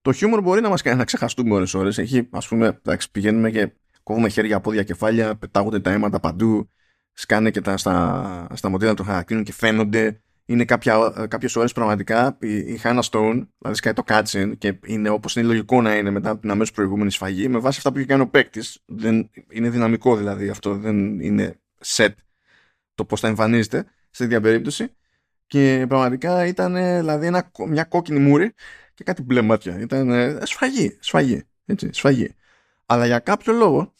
Το 0.00 0.12
χιούμορ 0.12 0.40
μπορεί 0.42 0.60
να 0.60 0.68
μας 0.68 0.82
κάνει 0.82 0.96
να 0.98 1.04
ξεχαστούμε 1.04 1.54
ώρες 1.54 1.74
ώρες. 1.74 1.98
Έχει, 1.98 2.28
ας 2.30 2.48
πούμε, 2.48 2.66
εντάξει, 2.66 3.10
πηγαίνουμε 3.10 3.50
και 3.50 3.72
κόβουμε 4.02 4.28
χέρια, 4.28 4.60
πόδια, 4.60 4.82
κεφάλια, 4.82 5.36
πετάγονται 5.36 5.80
τα 5.80 5.90
αίματα 5.90 6.20
παντού, 6.20 6.70
σκάνε 7.12 7.50
και 7.50 7.60
τα, 7.60 7.76
στα, 7.76 8.46
στα 8.54 8.68
μοντέλα 8.68 8.94
των 8.94 9.06
χαρακτήρων 9.06 9.42
και 9.42 9.52
φαίνονται. 9.52 10.22
Είναι 10.44 10.64
κάποια, 10.64 11.26
κάποιες 11.28 11.56
ώρες 11.56 11.72
πραγματικά 11.72 12.36
η, 12.40 12.56
η 12.56 12.80
Hannah 12.82 13.02
Stone, 13.10 13.46
δηλαδή 13.58 13.76
σκάει 13.76 13.92
το 13.92 14.02
cutscene 14.06 14.52
και 14.58 14.78
είναι 14.86 15.08
όπως 15.08 15.36
είναι 15.36 15.46
λογικό 15.46 15.82
να 15.82 15.96
είναι 15.96 16.10
μετά 16.10 16.30
από 16.30 16.40
την 16.40 16.50
αμέσως 16.50 16.74
προηγούμενη 16.74 17.10
σφαγή, 17.10 17.48
με 17.48 17.58
βάση 17.58 17.76
αυτά 17.78 17.92
που 17.92 17.98
έχει 17.98 18.06
κάνει 18.06 18.22
ο 18.22 18.28
παίκτης. 18.28 18.84
Είναι 19.50 19.70
δυναμικό 19.70 20.16
δηλαδή 20.16 20.48
αυτό, 20.48 20.74
δεν 20.74 21.20
είναι 21.20 21.60
set 21.84 22.12
το 22.94 23.04
πώς 23.04 23.20
θα 23.20 23.28
εμφανίζεται 23.28 23.84
σε 24.10 24.22
τέτοια 24.22 24.40
περίπτωση. 24.40 24.94
Και 25.46 25.84
πραγματικά 25.88 26.46
ήταν 26.46 26.74
δηλαδή 26.74 27.26
ένα, 27.26 27.50
μια 27.68 27.84
κόκκινη 27.84 28.18
μούρη 28.18 28.54
και 28.94 29.04
κάτι 29.04 29.22
μπλε 29.22 29.42
μάτια. 29.42 29.80
Ήταν 29.80 30.38
σφαγή, 30.42 30.96
σφαγή, 31.00 31.42
έτσι, 31.66 31.88
σφαγή. 31.92 32.34
Αλλά 32.86 33.06
για 33.06 33.18
κάποιο 33.18 33.52
λόγο, 33.52 33.92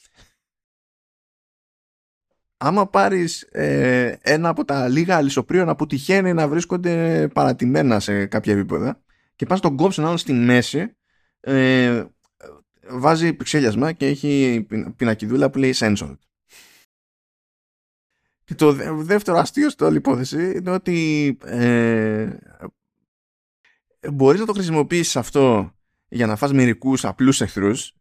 άμα 2.64 2.86
πάρεις 2.86 3.42
ε, 3.42 4.18
ένα 4.22 4.48
από 4.48 4.64
τα 4.64 4.88
λίγα 4.88 5.16
αλυσοπρίωνα 5.16 5.76
που 5.76 5.86
τυχαίνει 5.86 6.32
να 6.32 6.48
βρίσκονται 6.48 7.28
παρατημένα 7.34 8.00
σε 8.00 8.26
κάποια 8.26 8.52
επίπεδα 8.52 9.02
και 9.36 9.46
πας 9.46 9.60
τον 9.60 9.76
κόψεις 9.76 10.04
άλλο 10.04 10.16
στη 10.16 10.32
μέση, 10.32 10.96
ε, 11.40 12.04
βάζει 12.88 13.32
πιξέλιασμα 13.32 13.92
και 13.92 14.06
έχει 14.06 14.66
πινακιδούλα 14.96 15.50
που 15.50 15.58
λέει 15.58 15.74
censored. 15.76 16.18
Και 18.44 18.54
το 18.54 18.72
δεύτερο 19.02 19.38
αστείο 19.38 19.70
στο 19.70 19.86
όλη 19.86 19.96
υπόθεση 19.96 20.52
είναι 20.56 20.70
ότι 20.70 21.38
ε, 21.44 22.36
μπορείς 24.12 24.40
να 24.40 24.46
το 24.46 24.52
χρησιμοποιήσεις 24.52 25.16
αυτό 25.16 25.74
για 26.08 26.26
να 26.26 26.36
φας 26.36 26.52
μερικούς 26.52 27.04
απλούς 27.04 27.40
εχθρούς 27.40 27.94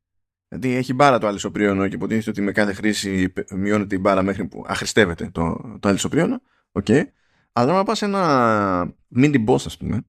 γιατί 0.52 0.76
έχει 0.76 0.94
μπάρα 0.94 1.18
το 1.18 1.28
αλυσοπρίωνο 1.28 1.88
και 1.88 1.96
υποτίθεται 1.96 2.30
ότι 2.30 2.42
με 2.42 2.52
κάθε 2.52 2.74
χρήση 2.74 3.34
μειώνεται 3.52 3.96
η 3.96 4.00
μπάρα 4.02 4.22
μέχρι 4.22 4.46
που 4.46 4.64
αχρηστεύεται 4.68 5.30
το, 5.32 5.78
το 5.80 5.88
αλυσοπρίωνο. 5.90 6.42
Okay. 6.72 7.04
Αλλά 7.52 7.74
να 7.74 7.84
πας 7.84 8.02
ένα 8.02 8.94
mini 9.16 9.46
boss 9.46 9.66
ας 9.66 9.78
πούμε 9.78 10.06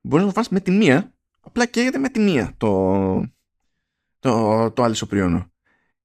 μπορείς 0.00 0.26
να 0.26 0.32
το 0.32 0.38
φας 0.38 0.48
με 0.48 0.60
τη 0.60 0.70
μία 0.70 1.14
απλά 1.40 1.66
καίγεται 1.66 1.98
με 1.98 2.08
τη 2.08 2.20
μία 2.20 2.54
το, 2.56 3.30
το, 4.18 4.70
το 4.70 4.82
αλυσοπρίωνο. 4.82 5.50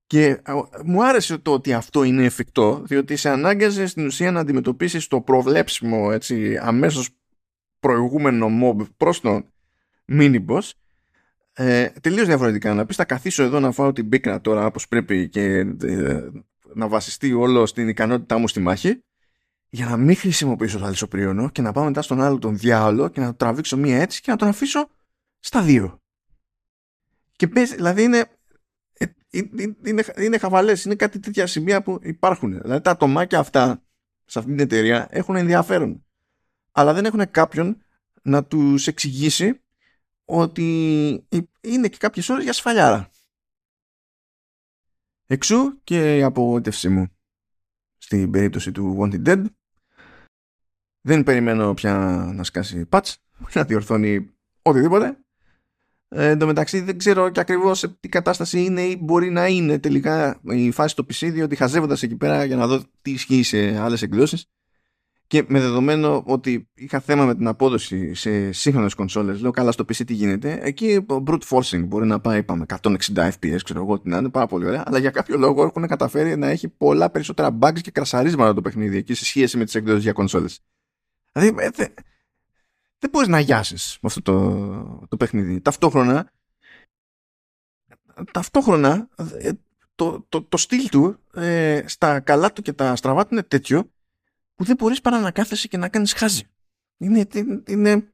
Και 0.06 0.42
μου 0.84 1.06
άρεσε 1.06 1.38
το 1.38 1.54
ότι 1.54 1.74
αυτό 1.74 2.04
είναι 2.04 2.24
εφικτό, 2.26 2.82
διότι 2.86 3.16
σε 3.16 3.30
ανάγκαζε 3.30 3.86
στην 3.86 4.06
ουσία 4.06 4.32
να 4.32 4.40
αντιμετωπίσεις 4.40 5.08
το 5.08 5.22
προβλέψιμο, 5.22 6.10
έτσι, 6.12 6.58
αμέσως 6.58 7.10
προηγούμενο 7.80 8.48
mob 8.62 8.88
προς 8.98 9.22
τον 9.22 9.46
mini 10.08 10.46
boss, 10.46 10.70
ε, 11.54 11.90
τελείως 12.02 12.28
διαφορετικά. 12.28 12.74
Να 12.74 12.86
πεις 12.86 12.96
θα 12.96 13.06
καθίσω 13.06 13.44
εδώ 13.44 13.60
να 13.60 13.72
φάω 13.72 13.92
την 13.92 14.10
πίκρα 14.10 14.42
τώρα 14.42 14.66
όπως 14.66 14.88
πρέπει 14.88 15.30
και 15.30 15.44
ε, 15.84 16.30
να 16.74 16.88
βασιστεί 16.88 17.34
όλο 17.34 17.66
στην 17.66 17.88
ικανότητά 17.88 18.38
μου 18.38 18.48
στη 18.48 18.60
μάχη, 18.60 19.04
για 19.70 19.86
να 19.86 19.98
μην 19.98 20.16
χρησιμοποιήσω 20.16 20.80
το 20.80 20.86
αλυσοπρίωνο 20.86 21.50
και 21.50 21.62
να 21.62 21.72
πάω 21.72 21.84
μετά 21.84 22.02
στον 22.02 22.22
άλλο 22.22 22.40
τον 22.40 22.58
διάολο 22.58 23.08
και 23.08 23.20
να 23.20 23.26
το 23.26 23.34
τραβήξω 23.34 23.78
μία 23.78 24.02
έτσι 24.02 24.22
και 24.22 24.32
να 24.32 24.38
τον 24.38 24.48
αφήσω 24.48 24.90
στα 25.40 25.62
δύο. 25.62 26.02
Και 27.32 27.48
πες, 27.48 27.70
δηλαδή 27.70 28.04
είναι 28.04 28.26
είναι, 29.32 30.04
είναι 30.18 30.38
χαβαλές, 30.38 30.86
είναι 30.86 30.96
κάτι 30.96 31.20
τέτοια 31.20 31.48
σημεία 31.48 31.82
που 31.82 32.00
υπάρχουν. 32.02 32.62
Δηλαδή 32.62 32.82
τα 32.82 32.92
ατομάκια 32.92 33.40
αυτά 33.40 33.84
σε 34.26 34.40
αυτή 34.40 34.52
την 34.52 34.60
εταιρεία 34.60 35.08
έχουν 35.10 35.36
ενδιαφέρον. 35.36 36.06
Αλλά 36.72 36.94
δεν 36.94 37.06
έχουν 37.06 37.32
κάποιον 37.32 37.84
να 38.22 38.44
τους 38.44 38.88
εξηγήσει 38.88 39.62
ότι 40.32 41.28
είναι 41.62 41.88
και 41.88 41.98
κάποιες 41.98 42.30
ώρες 42.30 42.44
για 42.44 42.54
σφαλιάρα. 42.54 43.10
Εξού 45.26 45.82
και 45.84 46.18
η 46.18 46.24
απογοήτευσή 46.24 46.90
μου 46.90 47.08
στην 47.98 48.32
περίπτωση 48.32 48.72
του 48.72 48.98
Wanted 49.00 49.28
Dead. 49.28 49.46
Δεν 51.02 51.24
περιμένω 51.24 51.74
πια 51.74 51.94
να 52.34 52.44
σκάσει 52.44 52.88
patch, 52.92 53.14
να 53.54 53.64
διορθώνει 53.64 54.30
οτιδήποτε. 54.62 55.18
Ε, 56.08 56.30
εν 56.30 56.38
τω 56.38 56.46
μεταξύ 56.46 56.80
δεν 56.80 56.98
ξέρω 56.98 57.30
και 57.30 57.40
ακριβώς 57.40 57.80
σε 57.80 57.88
τι 57.88 58.10
κατάσταση 58.10 58.64
είναι 58.64 58.82
ή 58.82 58.98
μπορεί 59.02 59.30
να 59.30 59.48
είναι 59.48 59.80
τελικά 59.80 60.42
η 60.44 60.72
φάση 60.72 60.90
στο 60.90 61.04
PC 61.04 61.32
διότι 61.32 61.56
χαζεύοντας 61.56 62.04
εκεί 62.04 62.16
πέρα 62.16 62.46
για 62.46 62.56
να 62.56 62.68
δω 62.68 62.84
τι 63.02 63.12
ισχύει 63.12 63.44
σε 63.44 63.78
άλλες 63.80 64.02
εκδόσεις 64.02 64.46
και 65.32 65.46
με 65.48 65.60
δεδομένο 65.60 66.24
ότι 66.26 66.70
είχα 66.74 67.00
θέμα 67.00 67.26
με 67.26 67.36
την 67.36 67.48
απόδοση 67.48 68.14
σε 68.14 68.52
σύγχρονες 68.52 68.94
κονσόλες, 68.94 69.42
λέω 69.42 69.52
καλά 69.52 69.72
στο 69.72 69.84
PC 69.84 70.06
τι 70.06 70.14
γίνεται, 70.14 70.60
εκεί 70.62 71.06
brute 71.08 71.42
forcing 71.50 71.84
μπορεί 71.86 72.06
να 72.06 72.20
πάει, 72.20 72.40
είπαμε, 72.40 72.66
160 72.82 72.90
FPS, 73.16 73.58
ξέρω 73.64 73.82
εγώ 73.82 74.00
τι 74.00 74.10
να 74.10 74.18
είναι, 74.18 74.30
πάρα 74.30 74.48
πολύ 74.48 74.66
ωραία, 74.66 74.84
αλλά 74.86 74.98
για 74.98 75.10
κάποιο 75.10 75.38
λόγο 75.38 75.64
έχουν 75.64 75.88
καταφέρει 75.88 76.38
να 76.38 76.48
έχει 76.48 76.68
πολλά 76.68 77.10
περισσότερα 77.10 77.58
bugs 77.62 77.82
και 77.82 77.92
κρασαρίσματα 77.92 78.54
το 78.54 78.62
παιχνίδι 78.62 78.98
εκεί 78.98 79.14
σε 79.14 79.26
σχέση 79.26 79.58
με 79.58 79.64
τις 79.64 79.76
εκδόσεις 79.76 80.04
για 80.04 80.14
κονσόλες. 80.14 80.60
Δηλαδή, 81.32 81.56
ε, 81.60 81.70
δεν 81.70 81.94
δε 83.00 83.08
μπορείς 83.12 83.28
να 83.28 83.40
γιάσεις 83.40 83.98
με 84.02 84.10
αυτό 84.10 84.22
το, 84.22 85.08
το 85.10 85.18
παιχνίδι. 85.18 85.62
Ταυτόχρονα, 85.62 86.32
ταυτόχρονα 88.32 89.10
ε, 89.38 89.52
το, 89.96 90.26
το, 90.30 90.44
το 90.44 90.58
στυλ 90.58 90.90
του 90.90 91.20
ε, 91.34 91.84
στα 91.86 92.20
καλά 92.20 92.54
του 92.54 92.62
και 92.62 92.74
τα 92.74 92.96
στραβά 92.96 93.24
του 93.24 93.34
είναι 93.34 93.44
τέτοιο 93.44 93.92
που 94.62 94.68
δεν 94.68 94.76
μπορείς 94.76 95.02
παρά 95.02 95.20
να 95.20 95.32
κάθεσαι 95.32 95.68
και 95.68 95.78
να 95.78 95.90
κάνεις 95.90 96.14
χάζι. 96.14 96.44
Είναι, 96.98 97.28
είναι, 97.68 98.14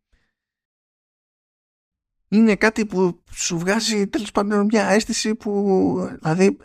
είναι 2.28 2.56
κάτι 2.56 2.86
που 2.86 3.24
σου 3.32 3.60
βγάζει 3.60 4.08
τέλος 4.08 4.32
πάντων 4.32 4.66
μια 4.66 4.88
αίσθηση 4.88 5.36
που 5.36 5.52
δηλαδή 6.22 6.58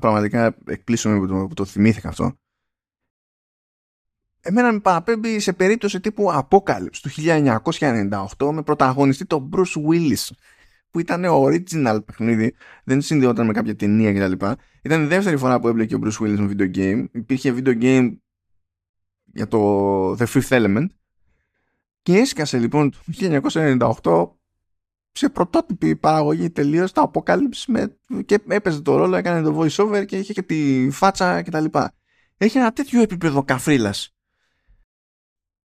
πραγματικά 0.00 0.56
εκπλήσωμαι 0.66 1.18
που 1.18 1.26
το, 1.26 1.46
που 1.48 1.54
το 1.54 1.64
θυμήθηκα 1.64 2.08
αυτό. 2.08 2.38
Εμένα 4.40 4.72
με 4.72 4.80
παραπέμπει 4.80 5.40
σε 5.40 5.52
περίπτωση 5.52 6.00
τύπου 6.00 6.30
Apocalypse 6.32 6.96
του 7.02 7.10
1998 7.16 8.50
με 8.52 8.62
πρωταγωνιστή 8.62 9.26
τον 9.26 9.50
Bruce 9.52 9.88
Willis 9.88 10.28
που 10.90 10.98
ήταν 10.98 11.24
original 11.26 12.00
παιχνίδι, 12.04 12.54
δεν 12.84 13.00
συνδυόταν 13.00 13.46
με 13.46 13.52
κάποια 13.52 13.76
ταινία 13.76 14.12
κτλ. 14.12 14.46
Ήταν 14.82 15.02
η 15.02 15.06
δεύτερη 15.06 15.36
φορά 15.36 15.60
που 15.60 15.68
έμπλεκε 15.68 15.94
ο 15.94 15.98
Bruce 16.02 16.24
Willis 16.24 16.38
με 16.38 16.54
video 16.56 16.76
game. 16.76 17.06
Υπήρχε 17.12 17.54
video 17.56 17.82
game 17.82 18.16
για 19.32 19.48
το 19.48 20.12
The 20.12 20.26
Fifth 20.26 20.48
Element. 20.48 20.86
Και 22.02 22.16
έσκασε 22.16 22.58
λοιπόν 22.58 22.90
το 22.90 22.98
1998 24.02 24.38
σε 25.12 25.28
πρωτότυπη 25.28 25.96
παραγωγή 25.96 26.50
τελείως 26.50 26.92
το 26.92 27.10
Apocalypse 27.12 27.64
με, 27.66 27.96
και 28.24 28.40
έπαιζε 28.48 28.80
το 28.80 28.96
ρόλο, 28.96 29.16
έκανε 29.16 29.42
το 29.42 29.60
voice 29.60 29.84
over 29.84 30.04
και 30.04 30.18
είχε 30.18 30.32
και 30.32 30.42
τη 30.42 30.88
φάτσα 30.90 31.42
κτλ. 31.42 31.64
Έχει 32.36 32.58
ένα 32.58 32.72
τέτοιο 32.72 33.00
επίπεδο 33.00 33.44
καφρίλας. 33.44 34.12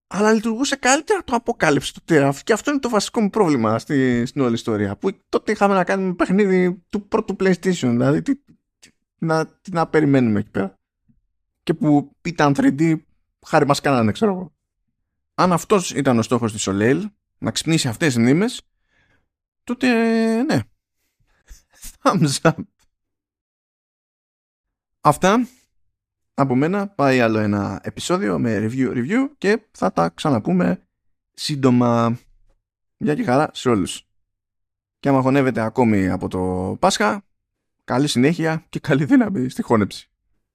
Αλλά 0.06 0.32
λειτουργούσε 0.32 0.76
καλύτερα 0.76 1.24
το 1.24 1.42
Apocalypse 1.44 1.90
του 1.94 2.02
Terra 2.08 2.32
και 2.44 2.52
αυτό 2.52 2.70
είναι 2.70 2.80
το 2.80 2.88
βασικό 2.88 3.20
μου 3.20 3.30
πρόβλημα 3.30 3.78
στη, 3.78 4.26
στην 4.26 4.40
όλη 4.40 4.54
ιστορία. 4.54 4.96
Που 4.96 5.10
τότε 5.28 5.52
είχαμε 5.52 5.74
να 5.74 5.84
κάνουμε 5.84 6.14
παιχνίδι 6.14 6.82
του 6.88 7.08
πρώτου 7.08 7.36
PlayStation 7.40 7.88
δηλαδή 7.90 8.22
τι, 8.22 8.32
να, 9.18 9.46
τι 9.46 9.70
να 9.72 9.86
περιμένουμε 9.86 10.38
εκεί 10.38 10.50
πέρα. 10.50 10.78
Και 11.62 11.74
που 11.74 12.16
ήταν 12.22 12.54
3D 12.56 12.96
χάρη 13.46 13.66
μας 13.66 13.80
κάνανε 13.80 14.12
ξέρω 14.12 14.32
εγώ 14.32 14.54
αν 15.34 15.52
αυτός 15.52 15.90
ήταν 15.90 16.18
ο 16.18 16.22
στόχος 16.22 16.52
της 16.52 16.68
Soleil 16.68 17.02
να 17.38 17.50
ξυπνήσει 17.50 17.88
αυτές 17.88 18.14
τις 18.14 18.22
μνήμες 18.22 18.62
τότε 19.64 19.88
ναι 20.42 20.60
thumbs 22.02 22.40
up 22.42 22.54
αυτά 25.00 25.46
από 26.34 26.54
μένα 26.54 26.88
πάει 26.88 27.20
άλλο 27.20 27.38
ένα 27.38 27.80
επεισόδιο 27.82 28.38
με 28.38 28.58
review 28.58 28.92
review 28.92 29.28
και 29.38 29.62
θα 29.70 29.92
τα 29.92 30.08
ξαναπούμε 30.08 30.84
σύντομα. 31.34 32.18
Γεια 32.96 33.14
και 33.14 33.24
χαρά 33.24 33.50
σε 33.52 33.68
όλους. 33.68 34.08
Και 35.00 35.08
άμα 35.08 35.20
χωνεύετε 35.20 35.60
ακόμη 35.60 36.08
από 36.08 36.28
το 36.28 36.76
Πάσχα, 36.80 37.24
καλή 37.84 38.08
συνέχεια 38.08 38.64
και 38.68 38.80
καλή 38.80 39.04
δύναμη 39.04 39.48
στη 39.48 39.62
χώνεψη. 39.62 40.08